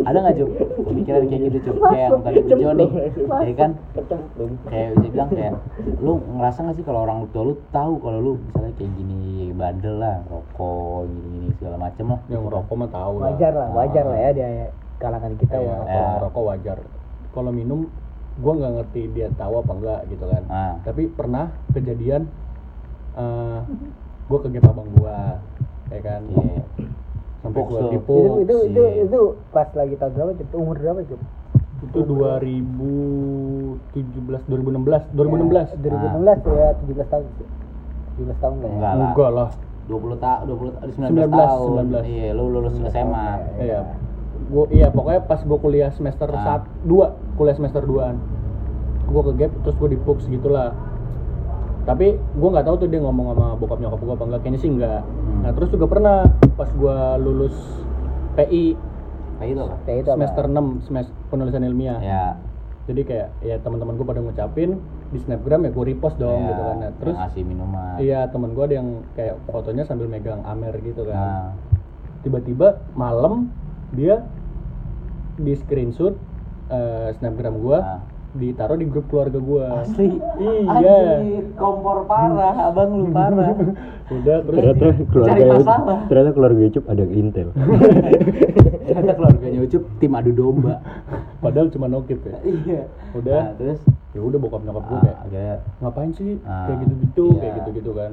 ada 0.00 0.18
nggak 0.18 0.34
Jup 0.34 0.50
pikiran 0.84 1.22
kayak 1.24 1.42
gitu 1.44 1.58
Jup 1.62 1.76
kayak 1.80 2.02
yang 2.04 2.20
tadi 2.20 2.38
Bejo 2.40 2.68
nih, 2.72 2.88
ya 3.44 3.54
kan? 3.54 3.70
Kayak 4.64 4.88
bisa 4.92 5.08
bilang 5.08 5.28
kayak 5.30 5.52
lu 5.98 6.12
ngerasa 6.32 6.58
nggak 6.60 6.76
sih 6.76 6.84
kalau 6.84 7.00
orang 7.02 7.18
tua 7.30 7.42
lu 7.44 7.54
tahu 7.70 7.92
kalau 7.98 8.18
lu 8.20 8.32
misalnya 8.40 8.72
kayak 8.74 8.92
gini 8.94 9.20
bandel 9.52 9.94
lah, 9.96 10.16
rokok 10.26 11.06
gini-gini 11.06 11.48
segala 11.54 11.76
macem 11.78 12.04
lah. 12.08 12.20
yang 12.26 12.42
ngerokok 12.42 12.74
mah 12.74 12.90
tahu 12.90 13.14
lah 13.16 13.26
wajar 13.28 13.52
lah 13.52 13.68
wajar 13.72 14.04
lah 14.04 14.18
ya 14.18 14.30
dia 14.32 14.48
kalangan 14.96 15.32
kita 15.36 15.54
Iya, 15.54 15.62
wah 15.64 15.78
kalau 15.78 15.94
Ya. 15.94 16.10
ngerokok 16.16 16.42
wajar 16.44 16.78
kalau 17.30 17.50
minum 17.50 17.80
gua 18.36 18.52
nggak 18.52 18.72
ngerti 18.74 19.02
dia 19.10 19.28
tahu 19.32 19.52
apa 19.56 19.72
enggak 19.72 20.00
gitu 20.08 20.24
kan 20.24 20.42
Ah. 20.48 20.74
tapi 20.82 21.06
pernah 21.06 21.44
kejadian 21.70 22.26
eh 23.14 23.58
gua 24.24 24.38
ke 24.40 24.48
gap 24.50 24.64
abang 24.66 24.88
gua 24.92 25.38
ya 25.88 26.00
kan 26.00 26.20
Iya. 26.26 26.62
sampai 27.40 27.60
tuh. 27.62 27.88
tipu 27.90 28.16
itu 28.16 28.40
itu 28.40 28.54
itu 28.66 28.82
Iya. 28.82 29.04
itu 29.04 29.20
pas 29.50 29.68
lagi 29.70 29.94
tahun 29.94 30.12
berapa 30.12 30.32
Cuk? 30.34 30.54
umur 30.54 30.76
berapa 30.76 31.00
Cuk? 31.04 31.20
itu 31.84 32.00
2017 32.00 34.48
2016 34.48 35.12
2016 35.12 35.76
2016 35.76 36.40
ya 36.48 36.72
17 36.74 37.04
tahun 37.04 37.24
Cuk. 37.30 37.48
17 38.16 38.38
tahun 38.38 38.56
lah 38.56 38.64
ya 38.64 38.70
Enggak 38.70 38.90
lah. 38.90 38.96
enggak 39.04 39.30
lah 39.30 39.48
20 39.84 40.16
tahun, 40.16 40.48
20 40.48 40.96
19, 40.96 40.96
19, 40.96 41.28
tahun. 41.28 41.92
19. 41.92 42.08
Iya, 42.08 42.32
lu 42.32 42.48
lulus 42.48 42.72
SMA. 42.86 43.26
iya 43.60 43.80
gua 44.44 44.64
iya 44.68 44.88
pokoknya 44.88 45.20
pas 45.22 45.40
gua 45.40 45.56
kuliah 45.58 45.90
semester 45.90 46.26
Ah. 46.26 46.40
sat 46.40 46.62
dua 46.82 47.14
kuliah 47.34 47.52
semester 47.52 47.82
2an 47.82 48.16
gua 49.04 49.20
ke 49.22 49.32
gap 49.36 49.52
terus 49.60 49.76
gua 49.76 49.86
di 49.86 49.98
Pux 49.98 50.24
gitulah 50.24 50.72
tapi 51.84 52.06
gua 52.34 52.48
nggak 52.50 52.66
tahu 52.66 52.76
tuh 52.78 52.88
dia 52.88 52.98
ngomong 52.98 53.26
sama 53.30 53.46
bokap 53.54 53.78
nyokap 53.78 54.00
gua 54.00 54.14
apa 54.14 54.24
enggak 54.24 54.40
kayaknya 54.40 54.60
sih 54.60 54.70
enggak 54.70 55.00
Hmm. 55.04 55.40
nah 55.42 55.50
terus 55.52 55.68
juga 55.68 55.86
pernah 55.86 56.16
pas 56.52 56.70
gua 56.72 56.96
lulus 57.16 57.54
PI 58.34 58.76
Kayak 59.34 59.48
gitu 59.50 59.60
kan? 59.60 59.78
Kayak 59.82 59.98
itu 59.98 60.08
apa? 60.08 60.16
semester 60.16 60.44
6 60.46 60.54
semester 60.80 61.14
penulisan 61.28 61.62
ilmiah 61.62 61.98
Ya. 62.00 62.26
jadi 62.84 63.00
kayak 63.02 63.28
ya 63.40 63.56
teman-teman 63.58 63.94
gue 63.94 64.06
pada 64.06 64.20
ngucapin 64.20 64.70
di 65.08 65.18
snapgram 65.18 65.62
ya 65.62 65.70
gue 65.70 65.84
repost 65.86 66.16
dong 66.16 66.36
ya, 66.38 66.48
gitu 66.48 66.62
kan 66.62 66.76
Nah, 66.78 66.92
terus 66.96 67.16
ngasih 67.16 67.42
minuman. 67.42 67.94
iya 67.98 68.20
temen 68.26 68.50
gue 68.50 68.62
ada 68.62 68.74
yang 68.74 68.88
kayak 69.12 69.34
fotonya 69.46 69.82
sambil 69.82 70.06
megang 70.06 70.40
amer 70.42 70.72
gitu 70.78 71.02
kan 71.02 71.14
Nah, 71.14 71.46
tiba-tiba 72.20 72.68
malam 72.92 73.50
dia 73.90 74.24
di 75.34 75.52
screenshot 75.54 76.14
eh, 76.66 77.08
snapgram 77.14 77.58
gue 77.58 77.78
Nah. 77.78 78.00
Ditaruh 78.34 78.74
di 78.74 78.84
grup 78.84 79.06
keluarga 79.06 79.38
gue 79.38 79.62
asli. 79.78 80.10
iya 80.36 80.66
Anjir, 80.66 81.54
kompor 81.54 82.02
parah, 82.04 82.66
abang 82.66 82.90
lu 82.92 83.06
parah. 83.08 83.54
udah 84.12 84.36
terus 84.42 84.58
ternyata 84.58 84.84
keluarga 85.06 85.32
Cari 85.32 85.44
masalah. 85.56 85.98
ternyata 86.04 86.30
keluarga 86.32 86.60
Ucup 86.66 86.84
ada 86.86 87.04
intel 87.06 87.48
Ternyata 88.84 89.12
keluarganya 89.14 89.60
Ucup 89.62 89.82
tim 89.96 90.12
adu 90.12 90.30
domba. 90.30 90.74
padahal 91.38 91.68
cuma 91.68 91.86
nokip 91.86 92.20
ya 92.20 92.36
Iya. 92.42 92.82
udah 93.14 93.40
Nah, 93.40 93.54
terus 93.56 93.80
ya 94.10 94.20
udah 94.20 94.38
bokap 94.38 94.60
nyokap 94.62 94.84
gue 94.84 94.98
ah, 95.00 95.26
kayak 95.26 95.58
ngapain 95.78 96.10
sih 96.10 96.36
Ah, 96.42 96.66
kayak 96.66 96.78
gitu-gitu 96.82 97.26
iya. 97.28 97.40
kayak 97.40 97.54
gitu-gitu 97.56 97.90
kan 97.92 98.12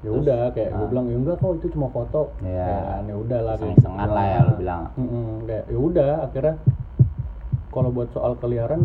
ya 0.00 0.10
udah 0.12 0.40
kayak 0.50 0.70
gue 0.70 0.82
ah. 0.82 0.90
bilang 0.90 1.06
ya 1.06 1.16
enggak 1.16 1.36
kok 1.38 1.52
itu 1.54 1.66
cuma 1.70 1.86
foto 1.88 2.22
Iya. 2.40 2.52
ya 2.60 2.78
kan, 2.84 3.02
ya 3.04 3.16
udah 3.16 3.38
lah 3.40 3.54
kayak 3.54 3.64
iseng-isengan 3.72 4.02
gitu. 4.02 4.12
lah 4.12 4.24
ya 4.26 4.38
lu 4.40 4.52
bilang. 4.56 4.82
Mm-mm, 4.94 5.28
kayak 5.44 5.64
ya 5.64 5.78
udah 5.78 6.12
akhirnya 6.22 6.54
kalau 7.70 7.88
buat 7.90 8.08
soal 8.10 8.32
keliaran 8.36 8.80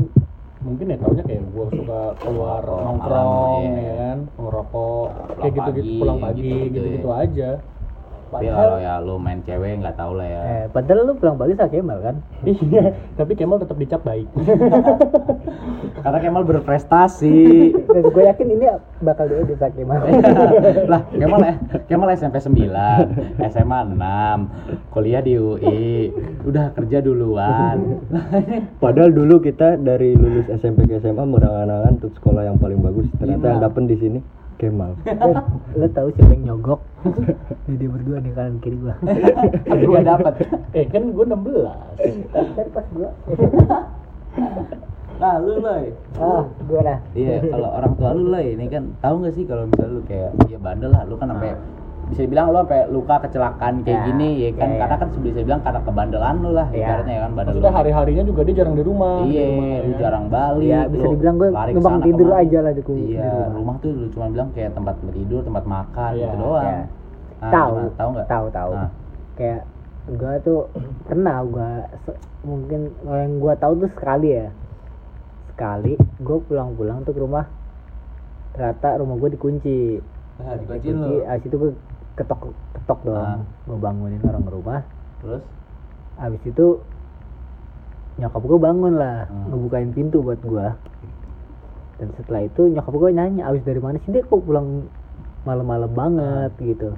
mungkin 0.59 0.91
ya 0.91 0.97
taunya 0.99 1.23
kayak 1.23 1.43
gue 1.55 1.65
suka 1.71 2.01
keluar 2.19 2.63
nongkrong 2.67 3.31
malam, 3.31 3.63
iya. 3.63 3.79
ya 3.79 3.93
kan 3.95 4.17
ngerokok 4.35 5.07
kayak 5.39 5.53
gitu 5.55 5.69
gitu 5.71 5.79
pagi, 5.87 5.99
pulang 6.03 6.19
pagi 6.19 6.41
gitu-gitu 6.43 6.67
gitu 6.75 6.89
gitu, 6.99 7.07
ya. 7.07 7.23
aja 7.23 7.51
Tapi 8.29 8.45
kalau 8.45 8.77
ya 8.77 8.93
lu 9.01 9.17
main 9.17 9.41
cewek 9.41 9.81
nggak 9.81 9.97
tahu 9.97 10.21
lah 10.21 10.27
ya. 10.29 10.41
eh 10.45 10.65
padahal 10.69 11.01
lu 11.01 11.13
pulang 11.17 11.39
balik 11.39 11.57
sama 11.57 11.71
Kemal 11.71 11.99
kan 12.03 12.15
iya 12.67 12.85
tapi 13.15 13.31
Kemal 13.39 13.57
tetap 13.63 13.77
dicap 13.79 14.01
baik 14.03 14.27
Karena 15.99 16.19
Kemal 16.23 16.43
berprestasi. 16.47 17.39
dan 17.89 18.03
gue 18.05 18.23
yakin 18.23 18.47
ini 18.55 18.65
bakal 19.03 19.25
diedit 19.27 19.59
sama 19.59 19.71
Kemal 19.75 19.99
lah 20.91 21.01
Kemal 21.11 21.39
ya 21.43 21.55
Kemal 21.87 22.09
SMP 22.15 22.39
9 22.39 22.55
SMA 23.51 23.79
6 23.95 24.93
kuliah 24.95 25.21
di 25.23 25.33
UI 25.35 26.13
udah 26.47 26.71
kerja 26.73 27.03
duluan. 27.03 27.99
Padahal 28.79 29.11
dulu 29.11 29.43
kita 29.43 29.75
dari 29.79 30.15
lulus 30.15 30.47
SMP 30.49 30.87
ke 30.87 31.01
SMA 31.03 31.23
berangan-angan 31.23 31.99
untuk 31.99 32.13
sekolah 32.19 32.47
yang 32.47 32.57
paling 32.57 32.79
bagus. 32.79 33.07
Ternyata 33.19 33.45
yang 33.57 33.61
dapet 33.63 33.83
di 33.89 33.97
sini 33.99 34.19
Kemal. 34.59 34.91
Lu 35.79 35.87
tahu 35.95 36.11
siapa 36.19 36.35
yang 36.35 36.51
nyogok? 36.51 36.83
Ini 37.71 37.75
dia 37.79 37.87
berdua 37.87 38.19
nih 38.19 38.31
kanan 38.35 38.59
kiri 38.59 38.75
gua. 38.75 38.95
Nggak 39.71 40.03
dapet. 40.03 40.33
Eh 40.75 40.83
kan 40.91 41.03
gue 41.15 41.25
16 41.25 41.39
kan 42.35 42.67
pas 42.75 42.85
gua 42.91 43.09
nah 45.19 45.35
lu 45.35 45.59
loy 45.59 45.83
ah 46.15 46.43
gua 46.63 46.79
dah 46.81 46.99
iya 47.11 47.43
kalau 47.43 47.69
orang 47.69 47.93
tua 47.93 48.09
lu 48.11 48.25
loy 48.29 48.55
ini 48.55 48.65
kan 48.65 48.83
tahu 48.97 49.15
nggak 49.19 49.33
sih 49.35 49.43
kalau 49.43 49.67
misalnya 49.67 49.91
lu 49.91 50.01
kayak 50.03 50.29
ya 50.47 50.57
bandel 50.57 50.89
lah 50.89 51.03
lu 51.03 51.15
kan 51.15 51.27
sampai 51.27 51.51
bisa 52.07 52.21
dibilang 52.23 52.49
lu 52.49 52.57
sampai 52.57 52.81
luka 52.87 53.15
kecelakaan 53.21 53.73
kayak 53.83 53.93
Ya, 53.93 54.05
gini 54.07 54.29
ya 54.39 54.49
kan 54.55 54.65
ya, 54.65 54.73
ya. 54.73 54.79
karena 54.81 54.95
kan 54.97 55.07
bisa 55.19 55.39
bilang 55.43 55.61
karena 55.61 55.81
kebandelan 55.83 56.35
lu 56.39 56.51
lah 56.51 56.67
Ya. 56.71 56.77
ibaratnya 56.81 57.13
ya 57.13 57.21
kan 57.21 57.31
bandel 57.31 57.51
maksudnya 57.51 57.69
lu. 57.69 57.77
hari-harinya 57.77 58.23
juga 58.23 58.41
dia 58.41 58.55
jarang 58.55 58.75
di 58.75 58.83
rumah 58.83 59.15
Iya, 59.21 59.43
rumah, 59.45 59.67
lu 59.77 59.91
ya. 59.91 59.97
jarang 59.99 60.25
balik. 60.25 60.65
Ya, 60.65 60.79
bisa 60.87 61.05
dibilang 61.05 61.35
gue 61.35 61.49
numpang 61.69 61.97
tidur 62.01 62.29
aja 62.33 62.59
lah 62.63 62.71
di 62.71 62.81
ku- 62.81 62.95
di 62.95 63.13
Iya, 63.13 63.27
rumah. 63.29 63.51
rumah 63.53 63.75
tuh 63.77 63.91
lu 63.91 64.07
cuma 64.09 64.25
bilang 64.27 64.49
kayak 64.49 64.71
tempat 64.73 64.95
tidur, 65.05 65.39
tempat 65.43 65.63
makan 65.67 66.09
Iya, 66.09 66.23
gitu 66.25 66.35
doang. 66.39 66.65
ya. 66.65 66.81
Nah, 67.39 67.51
tahu 67.51 67.75
tahu 67.93 68.09
nggak? 68.09 68.27
tahu 68.27 68.45
tahu 68.49 68.71
Nah, 68.73 68.89
kayak 69.35 69.61
gua 70.09 70.33
tuh 70.39 70.59
pernah 71.05 71.35
gua 71.45 71.69
mungkin 72.41 72.79
yang 73.03 73.33
gua 73.37 73.53
tahu 73.53 73.73
tuh 73.77 73.91
sekali 73.93 74.29
ya 74.33 74.47
sekali 75.59 75.99
gua 76.23 76.39
pulang-pulang 76.39 77.03
tuh 77.03 77.11
ke 77.11 77.19
rumah 77.19 77.43
ternyata 78.55 78.95
rumah 78.95 79.19
gua 79.19 79.27
dikunci. 79.27 79.99
Nah, 80.39 80.55
dikunciin 80.55 80.95
dikunci 80.95 81.13
abis 81.27 81.43
itu 81.43 81.55
gua 81.59 81.71
ketok 82.15 82.39
ketok 82.79 82.99
dong 83.03 83.19
Ah. 83.19 83.43
gua 83.67 83.77
bangunin 83.77 84.23
orang 84.23 84.47
rumah. 84.47 84.81
Terus? 85.19 85.43
Abis 86.15 86.39
itu 86.47 86.67
nyokap 88.15 88.39
gua 88.41 88.59
bangun 88.63 88.93
lah 88.95 89.27
Hmm. 89.27 89.51
ngebukain 89.51 89.91
pintu 89.91 90.23
buat 90.23 90.39
gua. 90.39 90.79
Dan 91.99 92.15
setelah 92.15 92.47
itu 92.47 92.71
nyokap 92.71 92.95
gue 92.95 93.11
nanya 93.11 93.51
abis 93.51 93.59
dari 93.67 93.83
mana 93.83 93.99
sih 93.99 94.15
dia 94.15 94.23
kok 94.23 94.39
pulang 94.47 94.87
malam-malam 95.43 95.91
banget? 95.91 96.55
Gitu. 96.55 96.95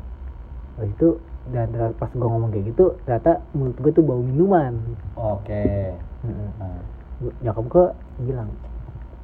Habis 0.77 0.93
itu 0.93 1.09
dan 1.49 1.73
pas 1.97 2.13
gue 2.13 2.21
ngomong 2.21 2.53
kayak 2.53 2.69
gitu 2.69 2.93
ternyata 3.01 3.41
mulut 3.57 3.73
gue 3.81 3.91
tuh 3.97 4.05
bau 4.05 4.21
minuman. 4.21 4.77
Oke. 5.17 5.97
Mm-mm. 6.21 6.49
Nah, 6.61 6.69
Gua- 6.69 7.00
nyokap 7.45 7.65
gue 7.69 7.85
bilang 8.25 8.49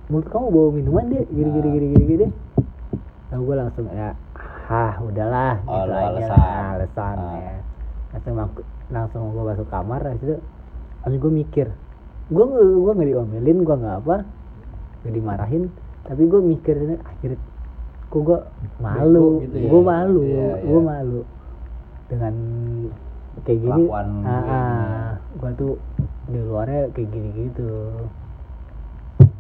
mulut 0.08 0.28
kamu 0.32 0.48
bau 0.54 0.70
minuman 0.72 1.06
deh 1.12 1.24
gini 1.28 1.50
gini 1.52 1.68
gini 1.68 1.86
gini 1.92 2.06
gini. 2.08 2.28
Lalu 3.28 3.42
gue 3.44 3.56
langsung 3.60 3.86
ya 3.92 4.16
ah 4.68 4.94
udahlah. 5.04 5.56
Oh, 5.68 5.84
gitu 5.84 5.92
aja 5.92 6.08
alasan. 6.08 6.32
lah, 6.32 6.68
alasan. 6.80 7.16
Ah. 7.18 7.36
ya. 7.36 7.56
Langsung 8.16 8.36
aku, 8.40 8.60
langsung 8.88 9.22
gue 9.36 9.44
masuk 9.44 9.68
kamar 9.68 10.00
habis 10.04 10.24
itu 10.24 10.38
langsung 11.04 11.20
gue 11.28 11.34
mikir. 11.44 11.68
Gue 12.32 12.44
nggak 12.48 12.64
gue 12.64 12.94
nggak 12.96 13.10
diomelin 13.12 13.58
gue 13.64 13.76
nggak 13.76 13.96
apa 14.06 14.16
nggak 15.04 15.14
dimarahin. 15.14 15.64
Tapi 16.08 16.22
gue 16.24 16.40
mikir 16.40 16.76
akhirnya 17.04 17.40
kok 18.08 18.22
gue 18.24 18.40
malu. 18.80 19.44
Gitu 19.44 19.58
ya? 19.60 19.68
gue 19.68 19.82
malu 19.84 20.22
Iya, 20.24 20.52
gue 20.64 20.80
iya. 20.80 20.88
malu. 20.88 21.22
Dengan 22.08 22.34
kayak 23.44 23.60
gini 23.60 23.84
ah, 23.92 24.32
ah, 24.32 25.10
gue 25.36 25.52
tuh 25.60 25.74
di 26.28 26.40
luarnya 26.42 26.92
kayak 26.92 27.08
gini 27.08 27.30
gitu 27.42 27.72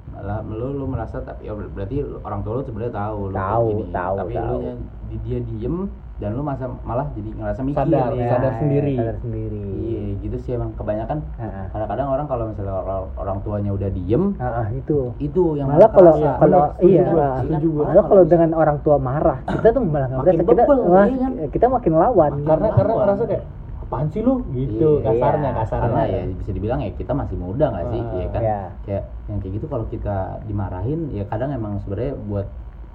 malah 0.10 0.42
lu 0.42 0.74
lu 0.74 0.86
merasa 0.88 1.22
tapi 1.22 1.46
ya 1.46 1.54
ber- 1.54 1.70
berarti 1.70 1.96
orang 2.18 2.40
tua 2.42 2.54
lu 2.56 2.64
sebenarnya 2.64 2.94
tahu 2.96 3.20
lu 3.28 3.36
Tahu, 3.36 3.66
gini. 3.70 3.84
tahu, 3.92 4.16
tapi 4.18 4.34
tahu. 4.34 4.50
lu 4.50 4.58
nya 4.58 4.74
di, 5.06 5.16
dia 5.22 5.40
diem 5.42 5.76
dan 6.18 6.34
lu 6.34 6.42
masa 6.42 6.66
malah 6.82 7.06
jadi 7.14 7.30
ngerasa 7.30 7.62
mikir 7.62 7.78
Sadar, 7.78 8.10
ya. 8.12 8.26
sadar 8.28 8.54
sendiri. 8.58 8.96
sadar 8.98 9.18
sendiri 9.22 9.62
iya 9.78 10.02
gitu 10.18 10.38
sih 10.42 10.52
emang 10.52 10.74
kebanyakan 10.74 11.22
kadang-kadang 11.70 12.08
orang 12.10 12.26
kalau 12.26 12.44
misalnya 12.50 12.74
orang, 12.76 13.02
orang 13.14 13.38
tuanya 13.40 13.72
udah 13.72 13.90
diem 13.94 14.24
Ah, 14.36 14.66
ah, 14.66 14.68
itu 14.74 14.98
itu 15.20 15.44
yang 15.54 15.70
malah 15.70 15.86
kalau 15.88 16.14
kerasa. 16.16 16.32
kalau 16.42 16.60
iya 16.82 17.04
ah, 17.06 17.46
gua. 17.46 17.86
malah 17.86 18.06
kalau 18.10 18.24
dengan 18.26 18.50
orang 18.56 18.78
tua 18.82 18.98
marah 18.98 19.38
kita 19.46 19.70
tuh 19.70 19.82
malah 19.84 20.08
nggak 20.08 20.20
Makin 20.24 20.34
kita 20.36 20.50
bebel, 20.58 20.78
wah, 20.84 21.06
iya 21.06 21.18
kan? 21.20 21.32
kita 21.54 21.66
makin 21.70 21.94
lawan 21.94 22.32
karena 22.42 22.68
karena 22.74 22.90
Lawan. 22.90 23.04
ngerasa 23.06 23.24
kayak 23.28 23.44
apaan 23.88 24.08
sih 24.08 24.20
lu? 24.20 24.44
Gitu 24.52 25.00
Iya. 25.00 25.08
kasarnya 25.10 25.52
kasarnya. 25.56 25.84
karena 25.88 26.02
ya 26.06 26.22
bisa 26.36 26.52
dibilang 26.52 26.80
ya 26.80 26.92
kita 26.92 27.12
masih 27.12 27.36
muda 27.36 27.66
nggak 27.72 27.86
sih? 27.88 28.02
Ah, 28.02 28.14
ya 28.14 28.28
kan? 28.30 28.42
iya. 28.44 28.60
kayak 28.84 29.04
yang 29.26 29.38
kayak 29.40 29.54
gitu 29.56 29.66
kalau 29.66 29.86
kita 29.88 30.18
dimarahin 30.44 31.00
ya 31.10 31.24
kadang 31.26 31.52
emang 31.52 31.80
sebenarnya 31.80 32.14
buat 32.22 32.48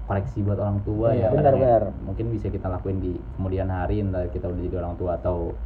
koreksi 0.03 0.43
buat 0.43 0.59
orang 0.59 0.79
tua 0.83 1.17
Iya, 1.17 1.27
ya 1.27 1.29
benar, 1.31 1.53
ya 1.53 1.61
benar. 1.81 1.83
mungkin 2.03 2.27
bisa 2.29 2.47
kita 2.47 2.69
lakuin 2.69 2.99
di 2.99 3.13
kemudian 3.35 3.67
hari 3.67 4.01
entah 4.01 4.29
kita 4.29 4.47
udah 4.47 4.61
jadi 4.61 4.77
orang 4.79 4.95
tua 4.95 5.17
atau 5.17 5.57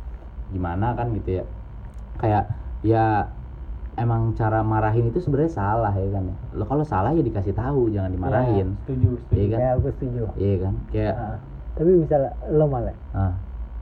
gimana 0.48 0.94
kan 0.94 1.10
gitu 1.12 1.42
ya. 1.42 1.44
Kayak 2.16 2.44
ya 2.80 3.26
emang 3.96 4.30
cara 4.32 4.60
marahin 4.60 5.08
itu 5.08 5.18
sebenarnya 5.18 5.50
salah 5.50 5.90
ya 5.90 6.06
kan 6.12 6.22
ya. 6.22 6.36
Lo 6.52 6.64
kalau 6.64 6.84
salah 6.84 7.10
ya 7.10 7.20
dikasih 7.20 7.50
tahu 7.50 7.90
jangan 7.90 8.12
dimarahin. 8.12 8.68
Ya, 8.72 8.78
setuju 8.84 9.10
setuju. 9.18 9.34
iya 9.34 9.46
kan? 9.48 9.58
Ya 9.58 9.68
aku 9.74 9.88
setuju. 9.90 10.22
Iya 10.36 10.54
kan? 10.62 10.74
Kayak 10.92 11.14
Ah, 11.16 11.36
tapi 11.74 11.90
misalnya 11.96 12.30
lo 12.46 12.64
malah. 12.68 12.96
Ah, 13.10 13.32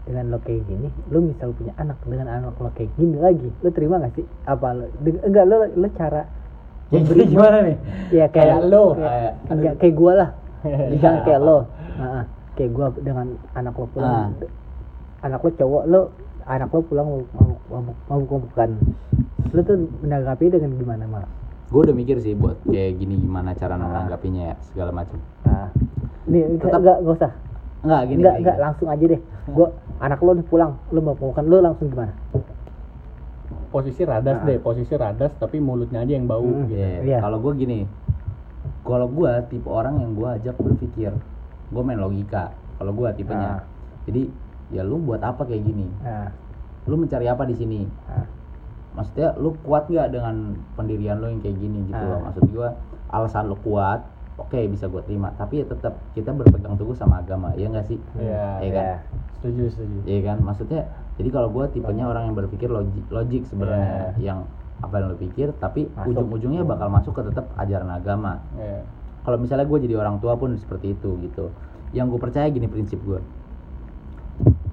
dengan 0.05 0.25
lo 0.29 0.39
kayak 0.39 0.63
gini 0.65 0.89
lo 1.09 1.19
misal 1.19 1.49
punya 1.53 1.73
anak 1.75 1.97
dengan 2.05 2.29
anak 2.29 2.55
lo 2.57 2.69
kayak 2.71 2.93
gini 2.95 3.17
lagi 3.17 3.49
lo 3.61 3.69
terima 3.69 3.97
gak 3.99 4.13
sih? 4.15 4.25
Apa 4.45 4.73
lo 4.73 4.85
enggak 5.01 5.45
lo 5.45 5.57
lo 5.67 5.89
cara 5.93 6.23
ya 6.93 7.01
jadi 7.01 7.25
gimana 7.27 7.57
nih? 7.65 7.77
Ya 8.13 8.27
kayak, 8.29 8.61
Kayak 8.61 8.63
lo. 8.69 8.85
kayak, 8.95 9.33
enggak 9.49 9.75
kayak 9.81 9.95
gua 9.97 10.13
lah. 10.15 10.31
Jangan 11.01 11.21
kayak 11.25 11.41
lo 11.41 11.59
Nah, 11.99 12.09
ah, 12.13 12.25
kayak 12.55 12.71
gua 12.71 12.87
dengan 12.97 13.27
anak 13.53 13.75
lo 13.75 13.87
pulang. 13.89 14.33
Anak 15.21 15.41
lo 15.41 15.51
cowok 15.51 15.83
lo 15.87 16.01
anak 16.45 16.69
lo 16.69 16.81
pulang 16.83 17.07
mau 17.09 17.21
mau 17.71 17.81
mau 18.05 18.21
mabukan 18.21 18.71
lo 19.51 19.61
tuh 19.63 19.77
menanggapi 20.01 20.51
dengan 20.51 20.75
gimana 20.75 21.05
malah 21.07 21.31
gue 21.65 21.81
udah 21.81 21.97
mikir 21.97 22.21
sih 22.21 22.37
buat 22.37 22.61
kayak 22.65 23.01
gini 23.01 23.17
gimana 23.17 23.51
cara 23.51 23.75
menanggapinya 23.75 24.53
ya 24.53 24.57
segala 24.63 24.93
macam. 24.93 25.17
Nah 25.43 25.73
ini 26.29 26.61
Tetap- 26.61 26.79
enggak 26.79 26.97
enggak 27.01 27.15
usah 27.17 27.33
Enggak 27.85 28.01
gini 28.09 28.19
enggak 28.19 28.35
enggak 28.41 28.57
langsung 28.59 28.89
aja 28.89 29.05
deh 29.05 29.21
gua 29.47 29.69
anak 30.01 30.19
lo 30.19 30.33
nih 30.33 30.47
pulang 30.47 30.73
lo 30.89 30.99
mau 30.99 31.13
mabukan 31.13 31.45
lo 31.45 31.57
langsung 31.61 31.87
gimana 31.89 32.13
posisi 33.69 34.03
radas 34.03 34.39
Nah. 34.41 34.47
deh 34.47 34.59
posisi 34.59 34.95
radas 34.95 35.33
tapi 35.35 35.59
mulutnya 35.59 36.01
aja 36.01 36.15
yang 36.15 36.25
bau 36.25 36.41
Hmm. 36.41 36.65
gitu 36.65 36.79
Iya, 36.79 36.89
Iya. 37.03 37.19
Kalau 37.21 37.39
gue 37.41 37.53
gini, 37.57 37.79
kalau 38.83 39.07
gue 39.07 39.31
tipe 39.49 39.67
orang 39.67 39.99
yang 39.99 40.15
gue 40.15 40.29
ajak 40.33 40.55
berpikir, 40.57 41.11
gue 41.69 41.83
main 41.83 41.99
logika. 41.99 42.55
Kalau 42.79 42.93
gue 42.93 43.09
tipenya, 43.15 43.51
Ah. 43.51 43.61
jadi 44.07 44.31
ya 44.71 44.83
lu 44.83 44.97
buat 44.99 45.19
apa 45.21 45.43
kayak 45.45 45.63
gini? 45.63 45.87
nah, 46.01 46.31
Lu 46.85 46.95
mencari 46.95 47.25
apa 47.27 47.43
di 47.45 47.57
sini? 47.57 47.81
Ah. 48.07 48.29
Maksudnya 48.95 49.35
lu 49.35 49.57
kuat 49.61 49.89
nggak 49.89 50.13
dengan 50.13 50.55
pendirian 50.77 51.19
lu 51.19 51.27
yang 51.27 51.41
kayak 51.41 51.59
gini 51.59 51.81
gitu 51.85 51.99
Ah. 51.99 52.09
loh? 52.15 52.21
Maksud 52.31 52.45
gue 52.47 52.69
alasan 53.11 53.49
lu 53.49 53.57
kuat, 53.59 54.07
oke 54.37 54.59
bisa 54.67 54.87
gue 54.87 55.03
terima. 55.05 55.31
Tapi 55.35 55.63
ya 55.63 55.67
tetap 55.67 55.95
kita 56.13 56.31
berpegang 56.31 56.75
teguh 56.75 56.95
sama 56.95 57.21
agama, 57.21 57.55
ya 57.55 57.71
nggak 57.71 57.87
sih? 57.87 57.99
Iya, 58.19 58.61
Iya 58.61 58.71
kan? 58.71 58.85
ya. 58.85 58.97
setuju 59.39 59.63
setuju 59.71 59.97
Iya 60.05 60.21
kan? 60.25 60.37
Maksudnya 60.41 60.81
jadi 61.15 61.29
kalau 61.31 61.49
gue 61.51 61.65
tipenya 61.71 62.05
orang 62.05 62.33
yang 62.33 62.37
berpikir 62.37 62.67
logik, 62.67 63.05
logik 63.09 63.43
sebenarnya, 63.47 64.17
yang 64.19 64.49
apa 64.81 65.01
yang 65.01 65.15
lu 65.15 65.17
pikir, 65.17 65.55
tapi 65.57 65.87
ujung-ujungnya 65.97 66.61
bakal 66.63 66.91
masuk 66.91 67.15
ke 67.15 67.23
tetap 67.31 67.49
ajaran 67.57 67.89
agama 67.89 68.43
Iya. 68.59 68.83
kalau 69.25 69.41
misalnya 69.41 69.65
gue 69.65 69.79
jadi 69.81 69.95
orang 69.97 70.21
tua 70.21 70.37
pun 70.37 70.53
seperti 70.59 70.93
itu 70.93 71.17
gitu 71.25 71.49
yang 71.97 72.11
gue 72.13 72.21
percaya 72.21 72.51
gini 72.51 72.69
prinsip 72.69 73.01
gue 73.01 73.23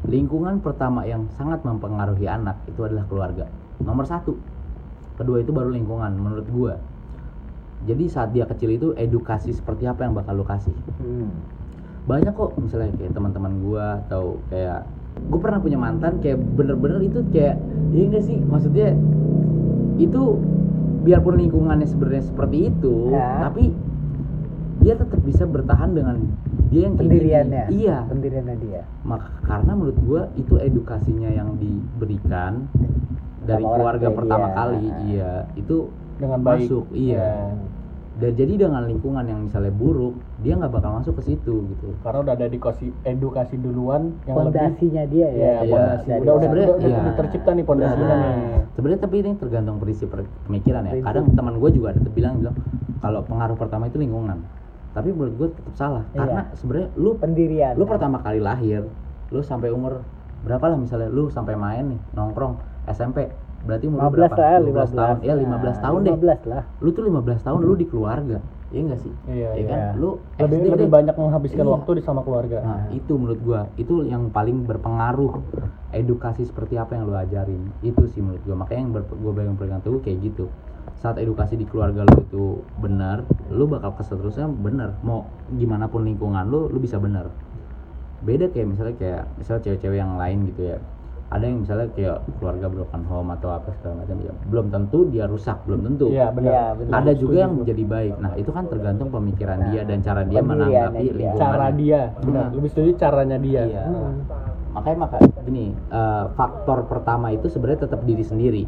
lingkungan 0.09 0.59
pertama 0.59 1.05
yang 1.07 1.29
sangat 1.37 1.61
mempengaruhi 1.63 2.27
anak 2.27 2.59
itu 2.67 2.81
adalah 2.83 3.05
keluarga 3.07 3.45
nomor 3.79 4.03
satu 4.03 4.35
kedua 5.15 5.39
itu 5.39 5.53
baru 5.53 5.71
lingkungan 5.71 6.11
menurut 6.17 6.47
gue 6.49 6.73
jadi 7.81 8.03
saat 8.05 8.29
dia 8.31 8.45
kecil 8.45 8.69
itu 8.69 8.87
edukasi 8.93 9.51
seperti 9.51 9.85
apa 9.85 10.03
yang 10.03 10.13
bakal 10.13 10.33
lu 10.33 10.43
kasih? 10.43 10.73
Hmm. 10.97 11.29
banyak 12.01 12.33
kok 12.33 12.57
misalnya 12.57 12.89
kayak 12.97 13.13
teman-teman 13.13 13.61
gue 13.61 13.85
atau 14.05 14.23
kayak 14.49 14.89
gue 15.21 15.39
pernah 15.39 15.61
punya 15.61 15.77
mantan 15.77 16.17
kayak 16.17 16.41
bener-bener 16.51 16.97
itu 16.99 17.21
kayak 17.29 17.61
iya 17.91 18.03
enggak 18.07 18.23
sih? 18.23 18.41
Maksudnya 18.41 18.97
itu 19.97 20.21
biarpun 21.01 21.37
lingkungannya 21.37 21.85
sebenarnya 21.85 22.25
seperti 22.25 22.69
itu 22.69 23.09
Ya. 23.09 23.41
tapi 23.41 23.69
dia 24.81 24.97
tetap 24.97 25.21
bisa 25.21 25.45
bertahan 25.45 25.93
dengan 25.93 26.25
dia 26.67 26.89
yang 26.89 26.97
pendiriannya? 26.97 27.69
Iya. 27.69 28.09
Pendiriannya 28.09 28.57
dia? 28.57 28.81
Maka 29.05 29.29
karena 29.43 29.71
menurut 29.71 29.97
gue 29.99 30.21
itu 30.37 30.57
edukasinya 30.57 31.29
yang 31.29 31.53
diberikan 31.57 32.65
dari 33.41 33.61
Sama 33.61 33.73
keluarga 33.77 34.07
pertama 34.09 34.47
dia. 34.47 34.55
kali 34.55 34.85
iya 35.05 35.31
itu 35.53 35.85
dengan 36.21 36.39
baik. 36.45 36.69
Masuk 36.69 36.85
iya. 36.93 37.49
Dan 38.21 38.37
jadi 38.37 38.53
dengan 38.53 38.85
lingkungan 38.85 39.25
yang 39.25 39.49
misalnya 39.49 39.73
buruk 39.73 40.13
dia 40.45 40.53
nggak 40.53 40.69
bakal 40.69 41.01
masuk 41.01 41.17
ke 41.17 41.33
situ 41.33 41.65
gitu. 41.73 41.87
Karena 42.05 42.21
udah 42.21 42.33
ada 42.37 42.45
edukasi 42.45 42.93
edukasi 43.01 43.57
duluan 43.57 44.13
yang 44.29 44.45
lebih 44.45 44.61
fondasinya 44.61 45.03
dia 45.09 45.27
ya. 45.33 45.41
Ya 45.41 45.53
pondasi 45.65 46.07
udah 46.21 46.33
udah 46.37 46.49
udah, 46.53 46.65
udah, 46.77 46.89
udah 47.01 47.13
tercipta 47.17 47.51
nih 47.57 47.65
pondasinya 47.65 48.05
Nah, 48.05 48.19
nih 48.21 48.35
sebenarnya 48.77 49.01
tapi 49.01 49.15
ini 49.25 49.31
tergantung 49.41 49.77
prinsip 49.81 50.13
pemikiran 50.45 50.81
ya. 50.85 50.91
Prinsip. 50.93 51.07
kadang 51.09 51.25
teman 51.33 51.53
gue 51.57 51.69
juga 51.73 51.87
ada 51.97 51.99
bilang 52.13 52.33
bilang 52.37 52.55
kalau 53.01 53.19
pengaruh 53.25 53.57
pertama 53.57 53.89
itu 53.89 53.97
lingkungan. 53.97 54.37
Tapi 54.91 55.09
menurut 55.15 55.33
gue 55.39 55.49
tetap 55.57 55.73
salah. 55.73 56.03
Iya. 56.13 56.19
karena 56.21 56.41
sebenarnya 56.53 56.87
lu 56.99 57.11
pendirian. 57.17 57.73
lu 57.73 57.83
pertama 57.89 58.21
kali 58.21 58.37
lahir 58.37 58.85
lu 59.31 59.39
sampai 59.39 59.71
umur 59.71 60.03
berapa 60.43 60.67
lah 60.67 60.77
misalnya? 60.77 61.09
Lu 61.09 61.31
sampai 61.31 61.57
main 61.57 61.95
nih 61.95 61.99
nongkrong 62.13 62.59
SMP 62.91 63.31
berarti 63.61 63.85
umur 63.85 63.99
15 64.03 64.11
berapa? 64.11 64.35
lah 64.35 64.57
12 64.59 64.65
15 64.65 64.97
tahun 64.97 65.15
ya 65.21 65.33
15 65.35 65.85
tahun 65.85 65.99
deh 66.01 66.13
15 66.15 66.51
lah 66.51 66.63
lu 66.79 66.89
tuh 66.91 67.03
15 67.05 67.45
tahun 67.45 67.59
lu 67.61 67.73
di 67.73 67.85
keluarga 67.85 68.37
iya 68.69 68.81
enggak 68.81 68.99
sih 68.99 69.13
Iya, 69.27 69.49
Ya 69.53 69.63
kan 69.67 69.77
iya. 69.77 69.89
lu 69.93 70.09
lebih 70.35 70.57
SD 70.57 70.65
lebih 70.67 70.87
deh. 70.87 70.91
banyak 70.91 71.15
menghabiskan 71.15 71.61
Iya. 71.61 71.73
waktu 71.73 71.89
di 71.91 72.01
sama 72.01 72.21
keluarga 72.21 72.57
Nah, 72.61 72.81
itu 72.89 73.13
menurut 73.13 73.39
gua, 73.41 73.61
itu 73.75 73.93
yang 74.03 74.27
paling 74.29 74.63
berpengaruh 74.63 75.33
edukasi 75.91 76.41
seperti 76.41 76.75
apa 76.75 76.95
yang 76.95 77.03
lu 77.03 77.13
ajarin. 77.13 77.67
Itu 77.81 78.07
sih 78.07 78.19
menurut 78.19 78.39
gua. 78.41 78.55
Makanya 78.57 78.79
yang 78.79 78.91
ber, 78.91 79.03
gua 79.11 79.31
pegang 79.33 79.55
pegang 79.55 79.81
teguh 79.81 79.99
kayak 79.99 80.23
gitu. 80.23 80.47
Saat 80.95 81.19
edukasi 81.19 81.53
di 81.53 81.65
keluarga 81.65 82.05
lu 82.05 82.15
itu 82.21 82.43
benar, 82.77 83.21
lu 83.49 83.67
bakal 83.67 83.91
ke 83.91 84.01
seterusnya 84.01 84.47
benar. 84.47 84.95
Mau 85.01 85.27
gimana 85.51 85.85
pun 85.85 86.01
lingkungan 86.01 86.47
lu, 86.47 86.65
lu 86.65 86.79
bisa 86.79 86.95
benar. 86.95 87.27
Beda 88.21 88.47
kayak 88.47 88.67
misalnya 88.69 88.95
kayak 88.95 89.21
misalnya 89.35 89.61
cewek-cewek 89.63 89.97
yang 89.97 90.15
lain 90.15 90.47
gitu 90.47 90.61
ya. 90.65 90.77
Ada 91.31 91.47
yang 91.47 91.63
misalnya 91.63 91.87
kayak 91.95 92.17
keluarga 92.37 92.67
broken 92.67 93.03
home 93.07 93.31
atau 93.31 93.49
apa 93.49 93.71
segala 93.73 94.03
macam 94.03 94.19
ya. 94.19 94.33
Belum 94.45 94.67
tentu 94.67 95.07
dia 95.07 95.23
rusak, 95.25 95.63
belum 95.63 95.79
tentu. 95.85 96.11
iya 96.11 96.27
benar 96.27 96.51
Iya, 96.51 96.65
benar. 96.75 96.91
Ada 96.97 97.11
juga 97.15 97.35
yang 97.39 97.53
gua. 97.55 97.65
jadi 97.65 97.83
baik. 97.87 98.13
Nah, 98.19 98.31
itu 98.35 98.51
kan 98.51 98.63
tergantung 98.67 99.09
pemikiran 99.09 99.57
Nah, 99.57 99.67
dia 99.69 99.81
dan 99.81 99.97
cara 100.01 100.21
dia 100.21 100.41
menanggapi 100.43 100.99
dia. 101.01 101.13
lingkungan. 101.15 101.39
cara 101.39 101.67
dia 101.71 102.01
benar 102.19 102.43
Hmm. 102.43 102.53
lebih 102.53 102.69
setuju 102.69 102.91
caranya 102.97 103.37
dia 103.39 103.61
Iya. 103.63 103.83
Hmm. 103.85 104.13
Makanya 104.71 104.97
maka 105.01 105.15
gini, 105.41 105.65
eh, 105.71 106.25
faktor 106.31 106.79
pertama 106.85 107.27
itu 107.29 107.47
sebenarnya 107.47 107.81
tetap 107.81 108.03
diri 108.03 108.23
sendiri. 108.23 108.63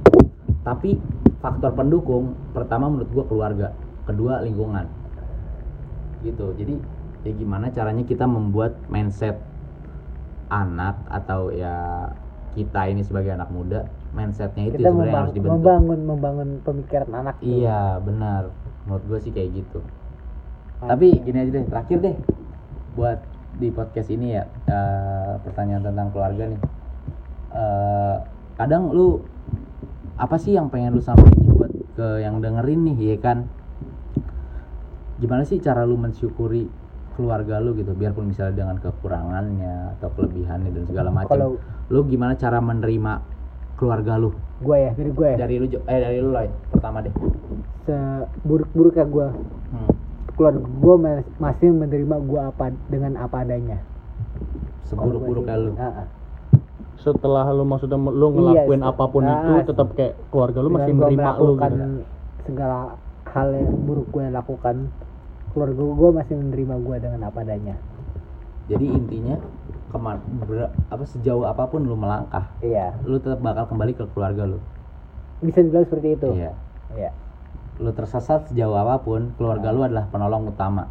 Tapi 0.62 0.96
faktor 1.38 1.72
pendukung 1.74 2.24
pertama 2.52 2.88
menurut 2.88 3.12
gua 3.12 3.26
keluarga, 3.26 3.68
kedua 4.04 4.40
lingkungan. 4.40 4.88
Gitu. 6.22 6.48
Jadi 6.56 6.76
ya 7.22 7.32
gimana 7.34 7.68
caranya 7.70 8.04
kita 8.04 8.24
membuat 8.24 8.80
mindset 8.88 9.36
anak 10.48 10.96
atau 11.10 11.50
ya 11.50 12.08
kita 12.54 12.88
ini 12.88 13.02
sebagai 13.02 13.34
anak 13.34 13.50
muda, 13.50 13.90
mindsetnya 14.14 14.70
itu 14.70 14.78
kita 14.78 14.90
sebenarnya 14.94 15.20
harus 15.26 15.34
dibentuk. 15.34 15.54
membangun 15.60 16.00
membangun 16.06 16.50
pemikiran 16.62 17.10
anak. 17.12 17.36
Iya, 17.42 17.98
benar. 18.00 18.54
Menurut 18.86 19.04
gua 19.10 19.20
sih 19.20 19.34
kayak 19.34 19.50
gitu. 19.58 19.82
Tapi 20.84 21.08
gini 21.24 21.38
aja 21.42 21.52
deh, 21.52 21.66
terakhir 21.66 21.98
deh 22.04 22.16
buat 22.94 23.20
di 23.58 23.70
podcast 23.70 24.10
ini 24.10 24.38
ya 24.38 24.44
eh, 24.70 25.34
pertanyaan 25.42 25.84
tentang 25.90 26.08
keluarga 26.14 26.44
nih. 26.50 26.62
Eh, 27.54 28.16
kadang 28.58 28.94
lu 28.94 29.22
apa 30.14 30.38
sih 30.38 30.54
yang 30.54 30.70
pengen 30.70 30.94
lu 30.94 31.02
sampaikan 31.02 31.50
buat 31.58 31.74
ke 31.98 32.08
yang 32.22 32.38
dengerin 32.42 32.82
nih 32.94 32.98
ya 33.14 33.18
kan? 33.22 33.50
Gimana 35.18 35.46
sih 35.48 35.58
cara 35.58 35.86
lu 35.86 35.98
mensyukuri 35.98 36.70
keluarga 37.14 37.62
lu 37.62 37.78
gitu 37.78 37.94
biarpun 37.94 38.34
misalnya 38.34 38.66
dengan 38.66 38.78
kekurangannya 38.82 39.98
atau 39.98 40.10
kelebihannya 40.18 40.70
dan 40.74 40.84
segala 40.90 41.10
macam. 41.14 41.58
Lu 41.88 42.04
gimana 42.04 42.34
cara 42.34 42.60
menerima 42.60 43.14
keluarga 43.76 44.16
lu? 44.16 44.32
gue 44.60 44.78
ya 44.80 44.92
dari 44.94 45.12
gue 45.12 45.28
ya 45.28 45.38
Dari 45.38 45.56
lu 45.58 45.66
eh 45.68 46.00
dari 46.00 46.18
lu 46.18 46.30
Loy, 46.30 46.48
pertama 46.72 47.04
deh. 47.04 47.12
seburuk-buruknya 47.84 49.06
gue 49.06 49.28
Hmm. 49.70 49.90
keluarga 50.34 50.62
gue 50.62 50.96
masih 51.38 51.70
menerima 51.70 52.16
gue 52.22 52.42
apa 52.42 52.66
dengan 52.88 53.18
apa 53.18 53.44
adanya 53.44 53.84
Seburuk-buruknya 54.84 55.56
lu. 55.58 55.72
Ah. 55.76 56.08
setelah 56.96 57.52
lu 57.52 57.66
maksudnya 57.66 58.00
lu 58.00 58.08
Iya, 58.32 58.64
ngelakuin 58.64 58.80
se- 58.80 58.88
apa 58.88 59.04
pun 59.06 59.24
ah, 59.26 59.36
itu 59.36 59.52
tetap 59.68 59.88
kayak 59.92 60.14
keluarga 60.30 60.60
lu 60.62 60.70
masih 60.72 60.94
menerima 60.94 61.30
lu 61.38 61.54
gitu 61.54 61.76
segala 62.44 62.96
hal 63.26 63.48
yang 63.52 63.76
buruk 63.84 64.08
gue 64.10 64.24
lakukan 64.30 64.76
keluarga 65.52 65.82
gue 65.84 66.10
masih 66.14 66.34
menerima 66.38 66.76
gue 66.80 66.96
dengan 67.02 67.22
apa 67.26 67.40
adanya 67.42 67.76
Jadi 68.64 68.86
intinya 68.88 69.36
keman 69.94 70.18
ber- 70.42 70.74
apa 70.90 71.04
sejauh 71.06 71.46
apa 71.46 71.64
pun 71.66 71.82
lu 71.82 71.94
melangkah, 71.94 72.50
iya 72.60 72.98
lu 73.02 73.16
tetap 73.16 73.38
bakal 73.40 73.70
kembali 73.70 73.94
ke 73.94 74.10
keluarga 74.10 74.44
lu. 74.48 74.58
bisa 75.40 75.60
dibilang 75.60 75.86
seperti 75.86 76.10
itu 76.12 76.30
Iya. 76.34 76.52
iya 76.92 77.12
Lu 77.76 77.90
tersesat 77.90 78.48
sejauh 78.48 78.74
apa 78.74 78.98
pun, 79.00 79.34
keluarga 79.34 79.70
lu 79.70 79.82
adalah 79.82 80.06
penolong 80.08 80.48
utama. 80.48 80.90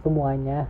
semuanya 0.00 0.68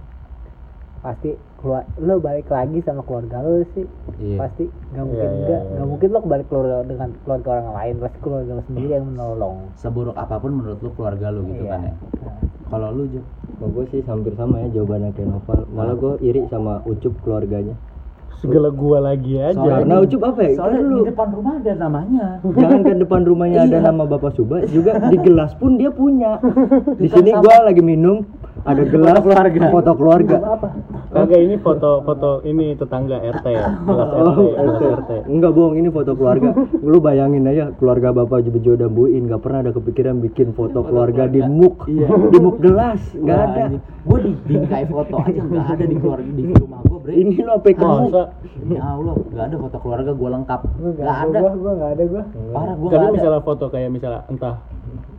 pasti 0.98 1.30
keluar 1.56 1.84
lo 1.96 2.18
balik 2.18 2.48
lagi 2.48 2.80
sama 2.80 3.02
keluarga 3.02 3.38
lo 3.38 3.62
sih 3.68 3.84
Iya. 4.16 4.38
pasti 4.40 4.64
nggak 4.66 5.04
mungkin 5.04 5.20
Iya, 5.20 5.28
iya, 5.28 5.36
enggak 5.36 5.60
iya. 5.60 5.72
nggak 5.76 5.88
mungkin 5.88 6.08
lo 6.08 6.20
balik 6.24 6.46
keluarga 6.46 6.76
dengan 6.82 7.08
keluarga 7.20 7.48
orang 7.54 7.68
lain 7.72 7.94
pasti 8.00 8.18
keluarga 8.18 8.50
lo 8.52 8.62
sendiri 8.64 8.88
yang 8.92 9.06
menolong 9.06 9.56
Seburuk 9.74 10.16
apa 10.16 10.34
pun 10.36 10.52
menurut 10.52 10.78
lu 10.80 10.90
keluarga 10.92 11.26
lu 11.28 11.42
gitu 11.44 11.64
Iya. 11.64 11.70
kan 11.70 11.80
ya. 11.82 11.94
Kalau 12.66 12.88
lu 12.90 13.04
Jo, 13.08 13.22
Kalau 13.56 13.70
gue 13.72 13.84
sih 13.88 14.00
hampir 14.02 14.32
sama 14.34 14.58
ya 14.60 14.68
jawabannya 14.72 15.10
kayak 15.12 15.28
Noval. 15.28 15.60
Malah 15.70 15.94
gue 15.94 16.12
iri 16.20 16.42
sama 16.46 16.82
Ucup 16.82 17.14
keluarganya. 17.22 17.74
segala 18.36 18.68
gua 18.68 19.00
lagi 19.00 19.32
aja 19.34 19.56
Soalnya 19.56 19.80
Karena 19.80 19.96
Ucup 19.96 20.20
apa 20.22 20.40
ya? 20.44 20.52
soalnya 20.54 20.76
Kan 20.76 20.92
di 20.92 21.02
depan 21.08 21.28
rumah 21.32 21.52
ada 21.56 21.72
namanya. 21.74 22.24
Jangan 22.60 22.80
kan 22.82 22.96
depan 23.00 23.20
rumahnya 23.24 23.58
ada 23.64 23.72
Iya. 23.72 23.86
nama 23.86 24.02
Bapak 24.04 24.32
Suba, 24.32 24.56
juga 24.68 24.92
di 25.08 25.16
gelas 25.18 25.56
pun 25.56 25.70
dia 25.74 25.88
punya. 25.88 26.36
Di 27.00 27.08
sini 27.08 27.32
gua 27.32 27.64
lagi 27.64 27.80
minum, 27.80 28.28
ada 28.66 28.82
gelas 28.82 29.16
keluarga. 29.16 29.60
Foto 29.70 29.92
keluarga. 29.94 30.36
kagak 31.06 31.40
ini 31.40 31.56
foto 31.56 32.02
foto 32.02 32.30
ini 32.42 32.74
tetangga 32.74 33.16
RT 33.16 33.46
ya 33.46 33.66
kelas 33.86 34.10
RT 34.10 34.36
Oh, 34.36 34.48
RT. 34.52 34.82
RT 34.82 35.10
Enggak 35.26 35.52
bohong, 35.54 35.74
ini 35.74 35.88
foto 35.88 36.12
keluarga. 36.12 36.50
Lu 36.84 36.98
bayangin 36.98 37.46
aja 37.46 37.72
keluarga 37.72 38.12
Bapak 38.12 38.44
Bejo 38.44 38.74
dan 38.74 38.90
Bu 38.90 39.06
In 39.06 39.24
nggak 39.24 39.40
pernah 39.40 39.58
ada 39.60 39.72
kepikiran 39.72 40.20
bikin 40.20 40.52
foto 40.52 40.82
keluarga 40.82 41.24
di 41.24 41.40
muk. 41.40 41.86
Di 41.86 42.38
muk 42.38 42.58
gelas, 42.58 43.00
nggak 43.12 43.38
ada. 43.40 43.62
Gue 44.02 44.18
di 44.20 44.32
bingkai 44.44 44.84
foto 44.84 45.16
aja 45.16 45.40
nggak 45.40 45.66
ada 45.72 45.84
di 45.84 45.96
keluarga 45.96 46.26
di 46.28 46.42
rumah 46.46 46.80
gue 46.82 46.98
bre. 47.00 47.12
Ini 47.14 47.32
ke 47.32 47.44
muk. 47.78 48.10
masa 48.10 48.22
Demi 48.56 48.76
Allah 48.76 49.14
nggak 49.16 49.44
ada 49.46 49.56
foto 49.56 49.76
keluarga 49.78 50.10
gue 50.12 50.28
lengkap. 50.28 50.60
Nggak 50.76 51.16
ada. 51.24 51.38
gue 51.48 51.72
nggak 51.72 51.90
ada 51.92 52.04
gue 52.04 52.22
Parah 52.52 52.74
gue 52.74 52.88
nggak 52.88 53.00
ada. 53.00 53.14
misalnya 53.14 53.40
foto 53.40 53.64
kayak 53.66 53.88
misalnya 53.88 54.20
entah 54.26 54.54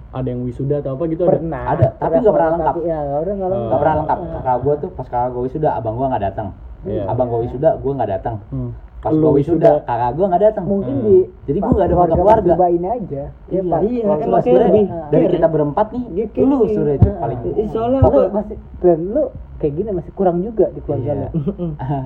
ada 0.07 0.27
yang 0.31 0.41
wisuda 0.47 0.79
atau 0.79 0.95
apa 0.95 1.03
gitu 1.11 1.23
ada 1.27 1.31
pernah 1.35 1.63
Ada, 1.75 1.87
tapi 1.99 2.13
nggak 2.23 2.35
pernah 2.35 2.49
lengkap. 2.55 2.67
tapi 2.73 2.79
ya 2.87 2.97
nggak 2.97 3.19
pernah 3.21 3.35
nggak 3.35 3.49
lengkap 3.51 3.67
Gak 3.67 3.79
pernah 3.79 3.95
lengkap. 3.99 4.17
Kakak 4.17 4.57
gue 4.63 4.73
tuh 4.79 4.89
pas 4.95 5.07
kakak 5.07 5.29
gue 5.35 5.43
wisuda, 5.51 5.69
abang 5.75 5.93
gue 5.99 6.07
nggak 6.07 6.23
datang. 6.23 6.47
Iya. 6.87 7.03
Abang 7.11 7.27
gue 7.27 7.39
wisuda, 7.43 7.69
gue 7.75 7.91
nggak 7.91 8.11
datang. 8.15 8.35
Hmm. 8.53 8.71
Pas 8.97 9.13
Lu 9.13 9.21
gue 9.21 9.31
wisuda, 9.37 9.85
kakak 9.85 10.11
gue 10.13 10.25
nggak 10.25 10.41
datang. 10.41 10.65
mungkin 10.65 10.95
Hmm. 10.95 11.05
di 11.05 11.15
Jadi 11.45 11.57
gue 11.59 11.69
nggak 11.69 11.85
ada 11.85 11.95
foto 11.95 12.13
keluarga 12.17 12.49
Zuba 12.51 12.67
ini 12.67 12.87
aja 12.87 13.23
Iya, 13.47 13.61
Pak. 13.61 13.79
iya, 13.85 14.01
Kalau 14.01 14.17
kan 14.17 14.27
Mas 14.27 14.41
ah, 14.41 14.49
Dari 15.07 15.23
Keren. 15.23 15.31
kita 15.31 15.47
berempat 15.47 15.87
nih, 15.93 16.03
Dia 16.09 16.25
kayak 16.27 16.47
lu 16.47 16.57
sudah 16.65 16.95
Ah. 16.97 17.17
paling. 17.19 17.39
Soalnya 17.67 17.99
lu 17.99 18.07
apa? 18.07 18.19
masih 18.33 18.55
dan 18.79 18.99
lu 19.07 19.23
kayak 19.57 19.73
gini 19.73 19.89
masih 19.91 20.11
kurang 20.13 20.37
juga 20.39 20.65
di 20.69 20.79
keluarga 20.81 21.11
Iya. 21.13 21.27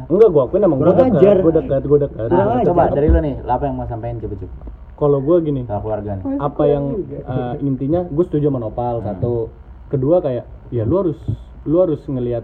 lu 0.04 0.16
enggak 0.16 0.30
gua 0.30 0.44
akuin 0.46 0.62
emang 0.62 0.78
gua 0.78 0.86
Kurang 0.86 1.00
dekat 1.10 1.16
ajar. 1.18 1.36
gua 1.38 1.54
dekat 1.54 1.82
gua 1.84 2.00
dekat 2.02 2.28
Nah, 2.28 2.60
coba 2.62 2.84
dari 2.90 3.08
lu 3.08 3.20
nih, 3.20 3.36
lu 3.38 3.50
apa 3.50 3.64
yang 3.66 3.76
mau 3.76 3.86
sampein 3.86 4.16
coba 4.18 4.36
coba 4.38 4.54
kalau 4.94 5.18
gua 5.18 5.38
gini 5.40 5.62
keluarga 5.64 6.12
nih. 6.14 6.26
apa 6.38 6.64
yang 6.66 6.84
eh, 7.10 7.54
intinya 7.62 8.00
gue 8.06 8.24
setuju 8.24 8.48
sama 8.48 8.60
Nopal 8.60 9.02
satu 9.02 9.50
kedua 9.88 10.20
kayak 10.20 10.44
ya 10.70 10.84
lu 10.84 10.96
harus 10.98 11.20
lu 11.64 11.78
harus 11.78 12.04
ngelihat 12.06 12.44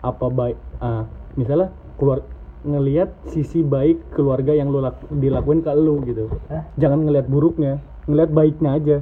apa 0.00 0.26
baik 0.28 0.56
ah 0.78 1.04
misalnya 1.34 1.68
keluar 1.94 2.22
ngelihat 2.66 3.14
sisi 3.30 3.62
baik 3.62 4.14
keluarga 4.14 4.50
yang 4.50 4.70
lu 4.74 4.82
lak- 4.82 5.06
dilakuin 5.10 5.62
ke 5.62 5.70
lu 5.78 6.02
gitu. 6.04 6.26
Hah? 6.50 6.66
jangan 6.74 7.06
ngelihat 7.06 7.26
buruknya 7.30 7.78
ngelihat 8.10 8.30
baiknya 8.34 8.70
aja. 8.74 8.96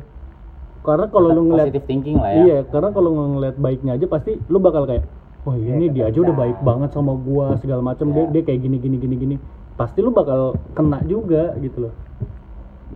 Karena 0.84 1.06
kalau 1.10 1.28
lu 1.34 1.42
ngelihat 1.50 1.72
Positive 1.74 1.86
thinking 1.88 2.16
lah 2.20 2.30
ya. 2.30 2.36
iya 2.46 2.58
karena 2.68 2.90
kalau 2.94 3.10
ngelihat 3.16 3.56
baiknya 3.58 3.92
aja 3.98 4.06
pasti 4.06 4.38
lu 4.46 4.62
bakal 4.62 4.86
kayak 4.86 5.02
wah 5.42 5.56
ini 5.58 5.90
dia 5.90 6.10
aja 6.10 6.18
udah 6.22 6.36
baik 6.36 6.58
banget 6.62 6.90
sama 6.94 7.14
gua 7.16 7.58
segala 7.58 7.82
macam 7.82 8.10
dia 8.14 8.24
dia 8.30 8.42
kayak 8.46 8.60
gini 8.62 8.76
gini 8.78 8.96
gini 9.00 9.16
gini. 9.16 9.36
Pasti 9.76 10.00
lu 10.00 10.14
bakal 10.14 10.56
kena 10.72 11.02
juga 11.04 11.52
gitu 11.60 11.90
loh 11.90 12.05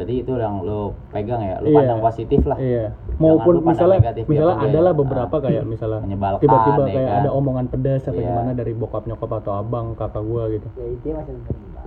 Jadi 0.01 0.25
itu 0.25 0.33
yang 0.33 0.65
lu 0.65 0.97
pegang 1.13 1.45
ya, 1.45 1.61
lu 1.61 1.69
Iya. 1.69 1.77
pandang 1.77 2.01
positif 2.01 2.41
lah. 2.49 2.57
Iya. 2.57 2.97
Maupun 3.21 3.61
misalnya 3.61 4.01
negatif 4.01 4.25
misalnya 4.25 4.57
adalah 4.65 4.93
ah, 4.93 4.97
beberapa 4.97 5.37
kayak 5.45 5.65
misalnya 5.69 6.01
tiba-tiba 6.41 6.83
ya 6.89 6.93
kayak 6.97 7.11
kan? 7.13 7.21
ada 7.21 7.31
omongan 7.37 7.67
pedas 7.69 8.03
atau 8.09 8.17
Iya. 8.17 8.33
gimana 8.33 8.51
dari 8.57 8.73
bokap 8.73 9.05
nyokap 9.05 9.31
atau 9.45 9.53
abang 9.61 9.93
kakak 9.93 10.25
gua 10.25 10.49
gitu. 10.49 10.69
ya 11.05 11.13
masih 11.21 11.37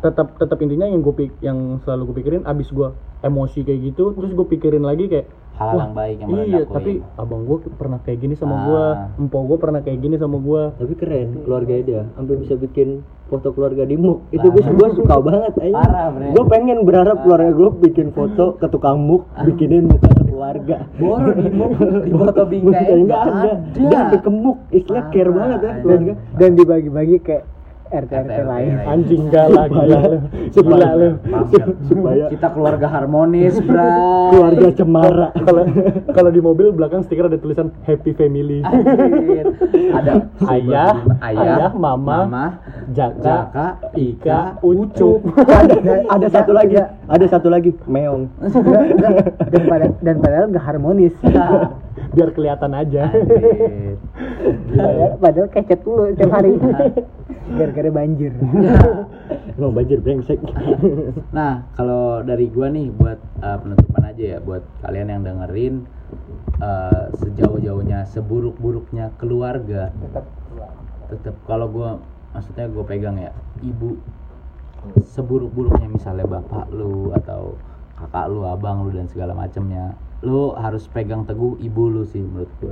Tetap 0.04 0.36
tetap 0.38 0.58
intinya 0.62 0.86
yang 0.86 1.02
gue 1.02 1.32
yang 1.40 1.80
selalu 1.82 2.12
gue 2.12 2.16
pikirin 2.22 2.44
abis 2.44 2.70
gua 2.70 2.92
emosi 3.24 3.64
kayak 3.64 3.80
gitu 3.96 4.12
terus 4.12 4.36
gue 4.36 4.48
pikirin 4.52 4.84
lagi 4.84 5.08
kayak 5.08 5.26
Wah, 5.54 5.86
yang 5.86 5.94
baik 5.94 6.16
yang 6.18 6.30
iya 6.34 6.44
dilakuin. 6.66 6.74
tapi 6.74 6.92
abang 7.16 7.42
gua 7.46 7.58
pernah 7.78 8.00
kayak 8.02 8.20
gini 8.20 8.34
sama 8.34 8.56
Ah. 8.58 8.62
gua 8.66 8.84
empo 9.22 9.38
gua 9.46 9.58
pernah 9.62 9.80
kayak 9.86 10.00
gini 10.02 10.16
sama 10.18 10.38
gua 10.42 10.74
Tapi 10.76 10.94
keren 10.98 11.46
keluarga 11.46 11.74
dia, 11.78 12.02
sampai 12.18 12.36
bisa 12.42 12.54
bikin 12.58 13.06
foto 13.30 13.50
keluarga 13.54 13.86
di 13.86 13.96
muk. 13.96 14.30
Itu 14.30 14.50
gue 14.50 14.62
gua 14.62 14.90
suka 14.94 15.16
banget 15.18 15.54
aja. 15.58 15.74
Parah. 15.74 16.10
Gue 16.34 16.44
pengen 16.46 16.86
berharap 16.86 17.26
keluarga 17.26 17.50
gue 17.50 17.70
bikin 17.82 18.14
foto 18.14 18.58
ke 18.58 18.68
tukang 18.70 19.02
muk, 19.02 19.26
bikinin 19.42 19.90
muka 19.90 20.10
keluarga. 20.22 20.86
Boro 21.02 21.32
di 21.34 21.50
muk, 21.50 21.72
di 22.06 22.12
foto 22.14 22.42
bingkai 22.46 22.94
enggak 22.94 23.22
nggak 23.24 23.42
ada. 23.42 23.52
Dia 23.74 23.90
sampai 23.90 24.20
ke 24.22 24.30
muk, 24.30 24.58
istilah 24.70 25.06
care 25.10 25.32
banget 25.32 25.60
ya 25.62 25.72
keluarga. 25.82 26.14
dan 26.38 26.50
dibagi-bagi 26.54 27.18
kayak 27.22 27.44
RT 27.92 28.12
RT 28.12 28.40
lain. 28.48 28.72
Anjing 28.88 29.24
galak 29.28 29.68
gila 29.70 30.00
lu 30.08 30.18
gila 30.54 30.90
lu. 30.96 31.10
Supaya 31.88 32.26
Kita 32.32 32.48
keluarga 32.54 32.88
harmonis, 32.90 33.56
Bray. 33.68 34.32
keluarga 34.34 34.68
cemara. 34.74 35.28
kalau 35.34 35.64
kalau 36.14 36.30
di 36.32 36.42
mobil 36.42 36.72
belakang 36.72 37.04
stiker 37.06 37.28
ada 37.28 37.38
tulisan 37.38 37.70
happy 37.84 38.16
family. 38.16 38.64
Anjir. 38.64 39.46
Ada 39.94 40.14
ayah 40.56 40.96
ayah 41.22 41.72
mama, 41.76 42.26
mama, 42.26 42.46
jaka, 42.94 43.22
Jaka, 43.24 43.68
ika 43.98 44.40
ucup. 44.62 45.22
ada, 45.60 45.76
ada 46.10 46.28
satu 46.30 46.52
lagi, 46.54 46.76
ada 47.08 47.26
satu 47.28 47.48
lagi, 47.52 47.72
meong. 47.90 48.30
Dan 49.50 49.62
pada 49.68 49.88
dan 50.02 50.16
padahal 50.22 50.46
nggak 50.50 50.66
harmonis. 50.66 51.14
Biar 52.14 52.30
kelihatan 52.34 52.74
aja. 52.78 53.10
Padahal, 54.74 55.12
padahal 55.18 55.48
kecet 55.50 55.80
dulu 55.82 56.10
setiap 56.14 56.30
hari 56.30 56.52
gara-gara 57.52 57.90
banjir. 57.92 58.32
Emang 59.58 59.74
banjir 59.76 60.00
brengsek. 60.00 60.40
Nah, 61.38 61.66
kalau 61.74 62.22
dari 62.22 62.48
gua 62.50 62.70
nih 62.70 62.94
buat 62.94 63.20
uh, 63.42 63.58
penutupan 63.60 64.04
aja 64.06 64.38
ya 64.38 64.40
buat 64.40 64.62
kalian 64.86 65.10
yang 65.10 65.22
dengerin 65.26 65.74
uh, 66.62 67.10
sejauh-jauhnya 67.18 68.06
seburuk-buruknya 68.06 69.10
keluarga 69.18 69.90
tetap 69.98 70.26
tetap 71.10 71.36
kalau 71.50 71.68
gua 71.70 71.90
maksudnya 72.34 72.66
gue 72.66 72.84
pegang 72.84 73.18
ya 73.22 73.32
ibu 73.62 74.02
seburuk-buruknya 75.06 75.88
misalnya 75.88 76.26
bapak 76.26 76.68
lu 76.74 77.14
atau 77.14 77.56
kakak 77.96 78.26
lu 78.34 78.44
abang 78.44 78.84
lu 78.84 78.92
dan 78.92 79.08
segala 79.08 79.38
macamnya 79.38 79.94
lu 80.24 80.56
harus 80.56 80.88
pegang 80.88 81.28
teguh 81.28 81.60
ibu 81.60 81.84
lu 81.92 82.04
sih 82.08 82.24
menurut 82.24 82.48
gue 82.64 82.72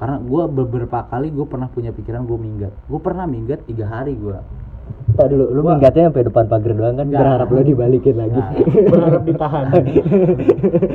karena 0.00 0.16
gua 0.24 0.48
beberapa 0.48 1.04
kali 1.04 1.28
gue 1.28 1.44
pernah 1.44 1.68
punya 1.68 1.92
pikiran 1.92 2.24
gue 2.24 2.38
minggat 2.40 2.72
gue 2.88 3.00
pernah 3.00 3.28
minggat 3.28 3.60
tiga 3.68 3.84
hari 3.86 4.16
gua 4.16 4.40
Tak 4.88 5.28
dulu, 5.28 5.52
lu 5.52 5.60
minggatnya 5.68 6.08
sampai 6.08 6.24
depan 6.24 6.48
pagar 6.48 6.72
doang 6.72 6.96
kan, 6.96 7.12
Enggak. 7.12 7.20
berharap 7.20 7.48
lu 7.52 7.60
dibalikin 7.60 8.16
lagi. 8.16 8.40
Nah, 8.40 8.52
berharap 8.88 9.22
ditahan 9.28 9.66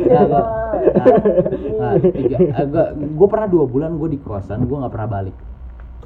Ya, 0.10 0.22
gua, 0.26 0.44
nah, 0.98 1.06
nah, 1.78 1.94
tiga, 2.02 2.38
gua, 2.74 2.86
gua 2.98 3.28
pernah 3.30 3.48
dua 3.54 3.66
bulan 3.70 3.91
gue 4.02 4.18
di 4.18 4.20
kosan, 4.26 4.66
gue 4.66 4.78
nggak 4.82 4.94
pernah 4.98 5.10
balik. 5.14 5.36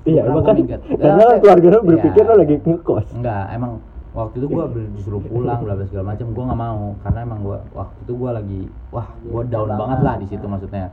Iya, 0.04 0.22
emang 0.28 0.44
kan 0.44 0.56
minggat. 0.56 0.82
karena 0.84 1.24
Ya, 1.32 1.40
keluarga 1.40 1.68
lu 1.68 1.80
iya. 1.80 1.88
berpikir 1.88 2.24
lu 2.28 2.34
lagi 2.36 2.56
ngekos. 2.60 3.08
Enggak, 3.16 3.46
emang 3.56 3.72
waktu 4.18 4.36
itu 4.42 4.48
gue 4.50 4.64
disuruh 4.98 5.22
pulang 5.22 5.62
bla 5.62 5.78
bla 5.78 5.86
segala 5.86 6.18
macam, 6.18 6.34
gue 6.34 6.44
nggak 6.44 6.60
mau. 6.60 6.98
Karena 7.06 7.20
emang 7.22 7.40
gue 7.46 7.58
waktu 7.72 7.98
itu 8.02 8.14
gue 8.18 8.32
lagi 8.34 8.62
wah 8.90 9.08
gue 9.22 9.44
down 9.46 9.70
banget 9.70 10.00
lah 10.02 10.16
di 10.18 10.26
situ 10.26 10.46
maksudnya. 10.46 10.90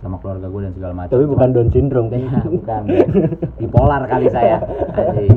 sama 0.00 0.16
keluarga 0.16 0.48
gue 0.48 0.60
dan 0.64 0.72
segala 0.72 0.92
macam. 0.96 1.12
Tapi 1.12 1.26
bukan 1.28 1.44
Cuman- 1.44 1.52
Down 1.52 1.68
syndrome. 1.68 2.08
Kan? 2.14 2.24
Ya, 2.24 2.40
bukan. 2.48 2.82
Bipolar 3.60 4.02
kali 4.08 4.32
saya. 4.32 4.56
Anjing. 4.96 5.36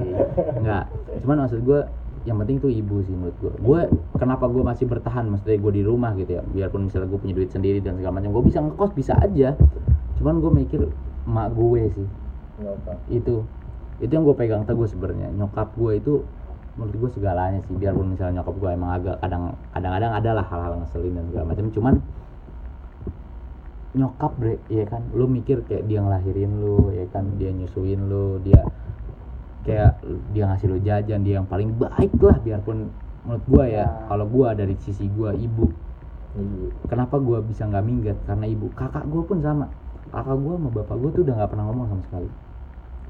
enggak 0.64 0.84
cuman 1.20 1.36
maksud 1.44 1.60
gue 1.64 1.80
yang 2.24 2.40
penting 2.40 2.64
tuh 2.64 2.72
ibu 2.72 3.04
sih 3.04 3.12
menurut 3.12 3.36
gue 3.44 3.52
gue 3.60 3.80
kenapa 4.16 4.48
gue 4.48 4.64
masih 4.64 4.88
bertahan? 4.88 5.28
Maksudnya 5.28 5.60
gue 5.60 5.72
di 5.74 5.84
rumah 5.84 6.16
gitu 6.16 6.40
ya. 6.40 6.44
Biarpun 6.48 6.88
misalnya 6.88 7.12
gue 7.12 7.20
punya 7.20 7.36
duit 7.36 7.52
sendiri 7.52 7.84
dan 7.84 8.00
segala 8.00 8.24
macam 8.24 8.32
gue 8.32 8.44
bisa 8.48 8.64
ngekos 8.64 8.92
bisa 8.96 9.14
aja. 9.20 9.60
Cuman 10.16 10.40
gue 10.40 10.52
mikir 10.64 10.82
emak 11.28 11.48
gue 11.52 11.82
sih. 11.92 12.08
Itu. 13.12 13.44
Itu 14.00 14.12
yang 14.16 14.24
gue 14.24 14.36
pegang 14.40 14.64
teguh 14.64 14.88
sebenarnya. 14.88 15.28
Nyokap 15.36 15.76
gue 15.76 15.92
itu 16.00 16.14
menurut 16.74 16.95
gue 17.05 17.09
segalanya 17.21 17.61
sih 17.69 17.78
biarpun 17.78 18.17
misalnya 18.17 18.41
nyokap 18.41 18.55
gue 18.57 18.69
emang 18.74 18.91
agak 18.97 19.15
kadang 19.21 19.53
kadang-kadang 19.78 20.11
ada 20.17 20.30
lah 20.34 20.45
hal-hal 20.49 20.74
ngeselin 20.82 21.13
dan 21.13 21.26
segala 21.30 21.45
macam 21.53 21.65
cuman 21.69 21.93
nyokap 23.93 24.34
bre 24.41 24.57
ya 24.74 24.86
kan? 24.89 25.05
Lu 25.13 25.30
mikir 25.30 25.61
kayak 25.69 25.86
dia 25.86 26.01
ngelahirin 26.01 26.49
lu 26.57 26.89
ya 26.89 27.05
kan? 27.13 27.38
Dia 27.38 27.53
nyusuin 27.53 28.09
lu 28.09 28.41
dia 28.41 28.65
kayak 29.63 30.01
dia 30.34 30.49
ngasih 30.49 30.67
lu 30.67 30.78
jajan 30.82 31.21
dia 31.21 31.38
yang 31.38 31.45
paling 31.45 31.78
baik 31.78 32.11
lah 32.19 32.41
biarpun 32.41 32.89
menurut 33.24 33.45
gua 33.45 33.63
ya 33.69 33.86
kalau 34.09 34.26
gua 34.26 34.57
dari 34.57 34.74
sisi 34.82 35.05
gua 35.13 35.38
ibu. 35.38 35.69
Kenapa 36.89 37.21
gua 37.21 37.45
bisa 37.45 37.69
nggak 37.69 37.86
minggat? 37.86 38.17
Karena 38.26 38.49
ibu. 38.49 38.74
Kakak 38.74 39.05
gua 39.05 39.21
pun 39.21 39.38
sama. 39.45 39.69
Kakak 40.09 40.41
gua 40.41 40.57
sama 40.57 40.69
bapak 40.74 40.95
gua 40.97 41.09
tuh 41.13 41.21
udah 41.21 41.36
nggak 41.38 41.49
pernah 41.53 41.65
ngomong 41.69 41.88
sama 41.93 42.01
sekali 42.09 42.30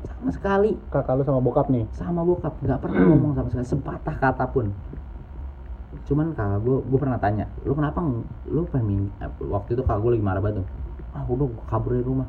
sama 0.07 0.29
sekali. 0.31 0.71
Kakak 0.91 1.19
lu 1.19 1.23
sama 1.23 1.39
bokap 1.39 1.67
nih? 1.71 1.83
Sama 1.95 2.21
bokap 2.23 2.53
nggak 2.59 2.79
pernah 2.79 3.01
ngomong 3.07 3.33
sama 3.35 3.47
sekali. 3.51 3.67
Sepatah 3.67 4.15
kata 4.19 4.45
pun. 4.51 4.71
Cuman 6.03 6.35
kakak 6.35 6.59
gue 6.63 6.77
gue 6.83 6.99
pernah 6.99 7.19
tanya 7.19 7.45
lu 7.63 7.71
kenapa 7.71 8.03
lu 8.49 8.67
pengen 8.67 9.07
eh, 9.23 9.29
waktu 9.47 9.79
itu 9.79 9.81
kakak 9.87 10.03
gue 10.03 10.11
lagi 10.19 10.25
marah 10.25 10.41
banget 10.43 10.63
tuh. 10.63 10.67
ah 11.13 11.21
udah 11.29 11.45
gua 11.45 11.65
kabur 11.69 11.93
dari 11.95 12.05
rumah. 12.05 12.27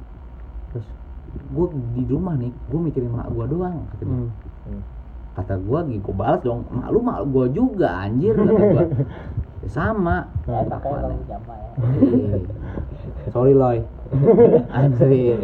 Terus 0.71 0.87
gue 1.35 1.67
di 1.99 2.05
rumah 2.07 2.35
nih 2.39 2.53
gue 2.71 2.81
mikirin 2.81 3.11
mak 3.11 3.27
gue 3.33 3.45
doang 3.51 3.83
kata 3.91 4.03
dia. 4.07 4.15
Hmm. 4.15 4.83
kata 5.35 5.55
gue 5.59 5.79
gue 5.99 6.15
balas 6.15 6.41
dong 6.47 6.63
mak 6.71 6.89
lu 6.95 7.03
mak 7.03 7.27
gue 7.27 7.47
juga 7.51 7.91
anjir 8.07 8.39
kata 8.39 8.53
gue 8.55 8.85
sama. 9.75 10.29
Ya, 10.45 10.61
kalau 10.69 11.17
jamaah 11.25 11.59
ya. 11.59 11.71
Eh, 13.25 13.31
sorry 13.33 13.57
loy 13.57 13.81
anjir. 14.71 15.39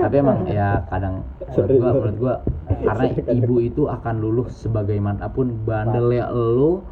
Tapi 0.00 0.14
emang 0.18 0.38
ya 0.48 0.84
kadang 0.88 1.24
menurut 1.54 1.76
gua 1.78 1.90
menurut 1.92 2.16
gua 2.18 2.34
karena 2.84 3.04
ibu 3.30 3.56
itu 3.60 3.82
akan 3.86 4.14
luluh 4.20 4.46
sebagaimanapun 4.50 5.64
bandelnya 5.64 6.28
lo 6.32 6.82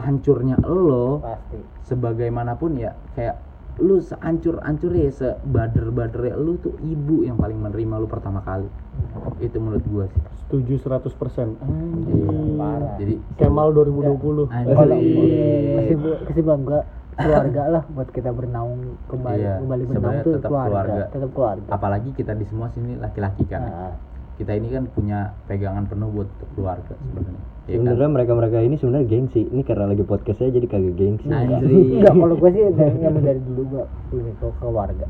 hancurnya 0.00 0.56
lo 0.64 1.20
Pasti. 1.20 1.58
sebagaimanapun 1.84 2.80
ya 2.80 2.96
kayak 3.12 3.36
lu 3.80 3.96
seancur 4.02 4.60
ancurnya 4.60 5.08
sebader 5.08 5.88
badernya 5.88 6.36
lu 6.36 6.60
tuh 6.60 6.76
ibu 6.84 7.24
yang 7.24 7.40
paling 7.40 7.56
menerima 7.56 8.02
lu 8.02 8.06
pertama 8.10 8.44
kali. 8.44 8.68
Itu 9.40 9.56
menurut 9.56 9.84
gua 9.88 10.04
sih. 10.10 10.20
Setuju 10.44 10.74
100% 10.82 11.16
persen. 11.16 11.48
Parah. 12.60 12.98
jadi 13.00 13.16
Kemal 13.40 13.72
2020 13.72 14.52
Anjir. 14.52 14.76
Iya. 15.00 15.72
kesimpulan, 15.80 16.18
kesimpulan 16.28 16.60
gua 16.66 16.80
keluarga 17.12 17.62
lah 17.68 17.82
buat 17.88 18.08
kita 18.08 18.30
bernaung 18.30 18.96
kembali 19.06 19.40
Iya, 19.40 19.54
kembali 19.58 19.84
bernaung 19.86 20.20
tuh 20.20 20.32
tetap 20.36 20.48
keluarga, 20.48 20.70
keluarga. 20.70 21.02
tetap 21.08 21.30
keluarga. 21.30 21.68
apalagi 21.68 22.10
kita 22.12 22.32
di 22.32 22.44
semua 22.44 22.68
sini 22.68 22.94
laki-laki 22.96 23.44
kan 23.44 23.60
Nah, 23.60 23.92
kita 24.36 24.52
ini 24.54 24.68
kan 24.68 24.84
punya 24.88 25.18
pegangan 25.44 25.84
penuh 25.84 26.08
buat 26.10 26.28
keluarga 26.54 26.92
sebenarnya 26.96 27.44
ya 27.66 27.76
kan? 27.76 27.84
Sebenarnya 27.84 28.10
mereka-mereka 28.12 28.58
ini 28.64 28.74
sebenarnya 28.80 29.06
gengsi. 29.08 29.42
Ini 29.44 29.62
karena 29.64 29.84
lagi 29.90 30.04
podcast 30.04 30.38
saya 30.40 30.50
jadi 30.54 30.66
kagak 30.68 30.94
gengsi. 30.96 31.26
Anjir. 31.28 31.68
enggak 32.00 32.14
kalau 32.16 32.34
gua 32.38 32.50
sih 32.52 32.62
dari, 32.72 32.96
emang 33.04 33.24
dari 33.24 33.40
dulu 33.44 33.62
gua 33.68 33.84
punya 34.08 34.32
ke 34.38 34.46
keluarga. 34.60 35.06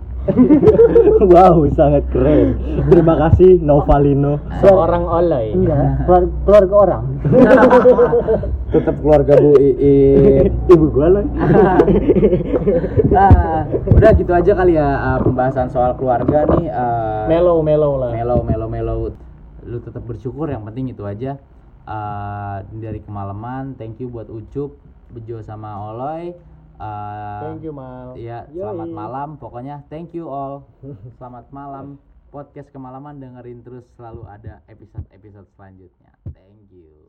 wow, 1.32 1.56
sangat 1.74 2.04
keren. 2.10 2.48
Terima 2.90 3.14
kasih 3.28 3.60
Novalino. 3.62 4.42
seorang 4.60 5.04
oleh 5.06 5.56
Enggak, 5.56 6.06
keluarga, 6.06 6.30
keluarga 6.44 6.74
orang. 6.76 7.04
tetap 8.74 8.94
keluarga 9.02 9.34
Bu 9.34 9.58
Iin 9.58 10.54
Ibu 10.70 10.86
gua 10.94 11.08
lah. 11.10 11.24
ah, 13.18 13.66
udah 13.90 14.10
gitu 14.14 14.30
aja 14.30 14.52
kali 14.54 14.78
ya 14.78 14.88
ah, 14.94 15.18
pembahasan 15.18 15.66
soal 15.74 15.98
keluarga 15.98 16.46
nih 16.54 16.70
ah, 16.70 17.26
mellow 17.26 17.58
mellow 17.66 17.98
lah 17.98 18.14
melo 18.14 18.46
melo 18.46 18.66
melo 18.70 18.94
lu 19.66 19.78
tetap 19.82 20.06
bersyukur 20.06 20.48
yang 20.48 20.62
penting 20.64 20.94
itu 20.94 21.02
aja 21.02 21.36
Ah, 21.90 22.62
dari 22.70 23.02
kemalaman 23.02 23.74
thank 23.74 23.98
you 23.98 24.06
buat 24.06 24.30
Ucup 24.30 24.78
Bejo 25.10 25.42
sama 25.42 25.74
Oloy. 25.90 26.30
Ah, 26.78 27.42
thank 27.42 27.66
you 27.66 27.74
mal. 27.74 28.14
ya 28.14 28.46
selamat 28.46 28.88
malam 28.94 29.28
pokoknya. 29.36 29.82
Thank 29.90 30.14
you 30.14 30.30
all. 30.30 30.70
Selamat 31.18 31.50
malam. 31.50 31.98
Podcast 32.30 32.70
kemalaman 32.70 33.18
dengerin 33.18 33.66
terus 33.66 33.82
selalu 33.98 34.22
ada 34.30 34.62
episode 34.70 35.04
episode 35.10 35.50
selanjutnya. 35.58 36.14
Thank 36.30 36.70
you 36.70 36.99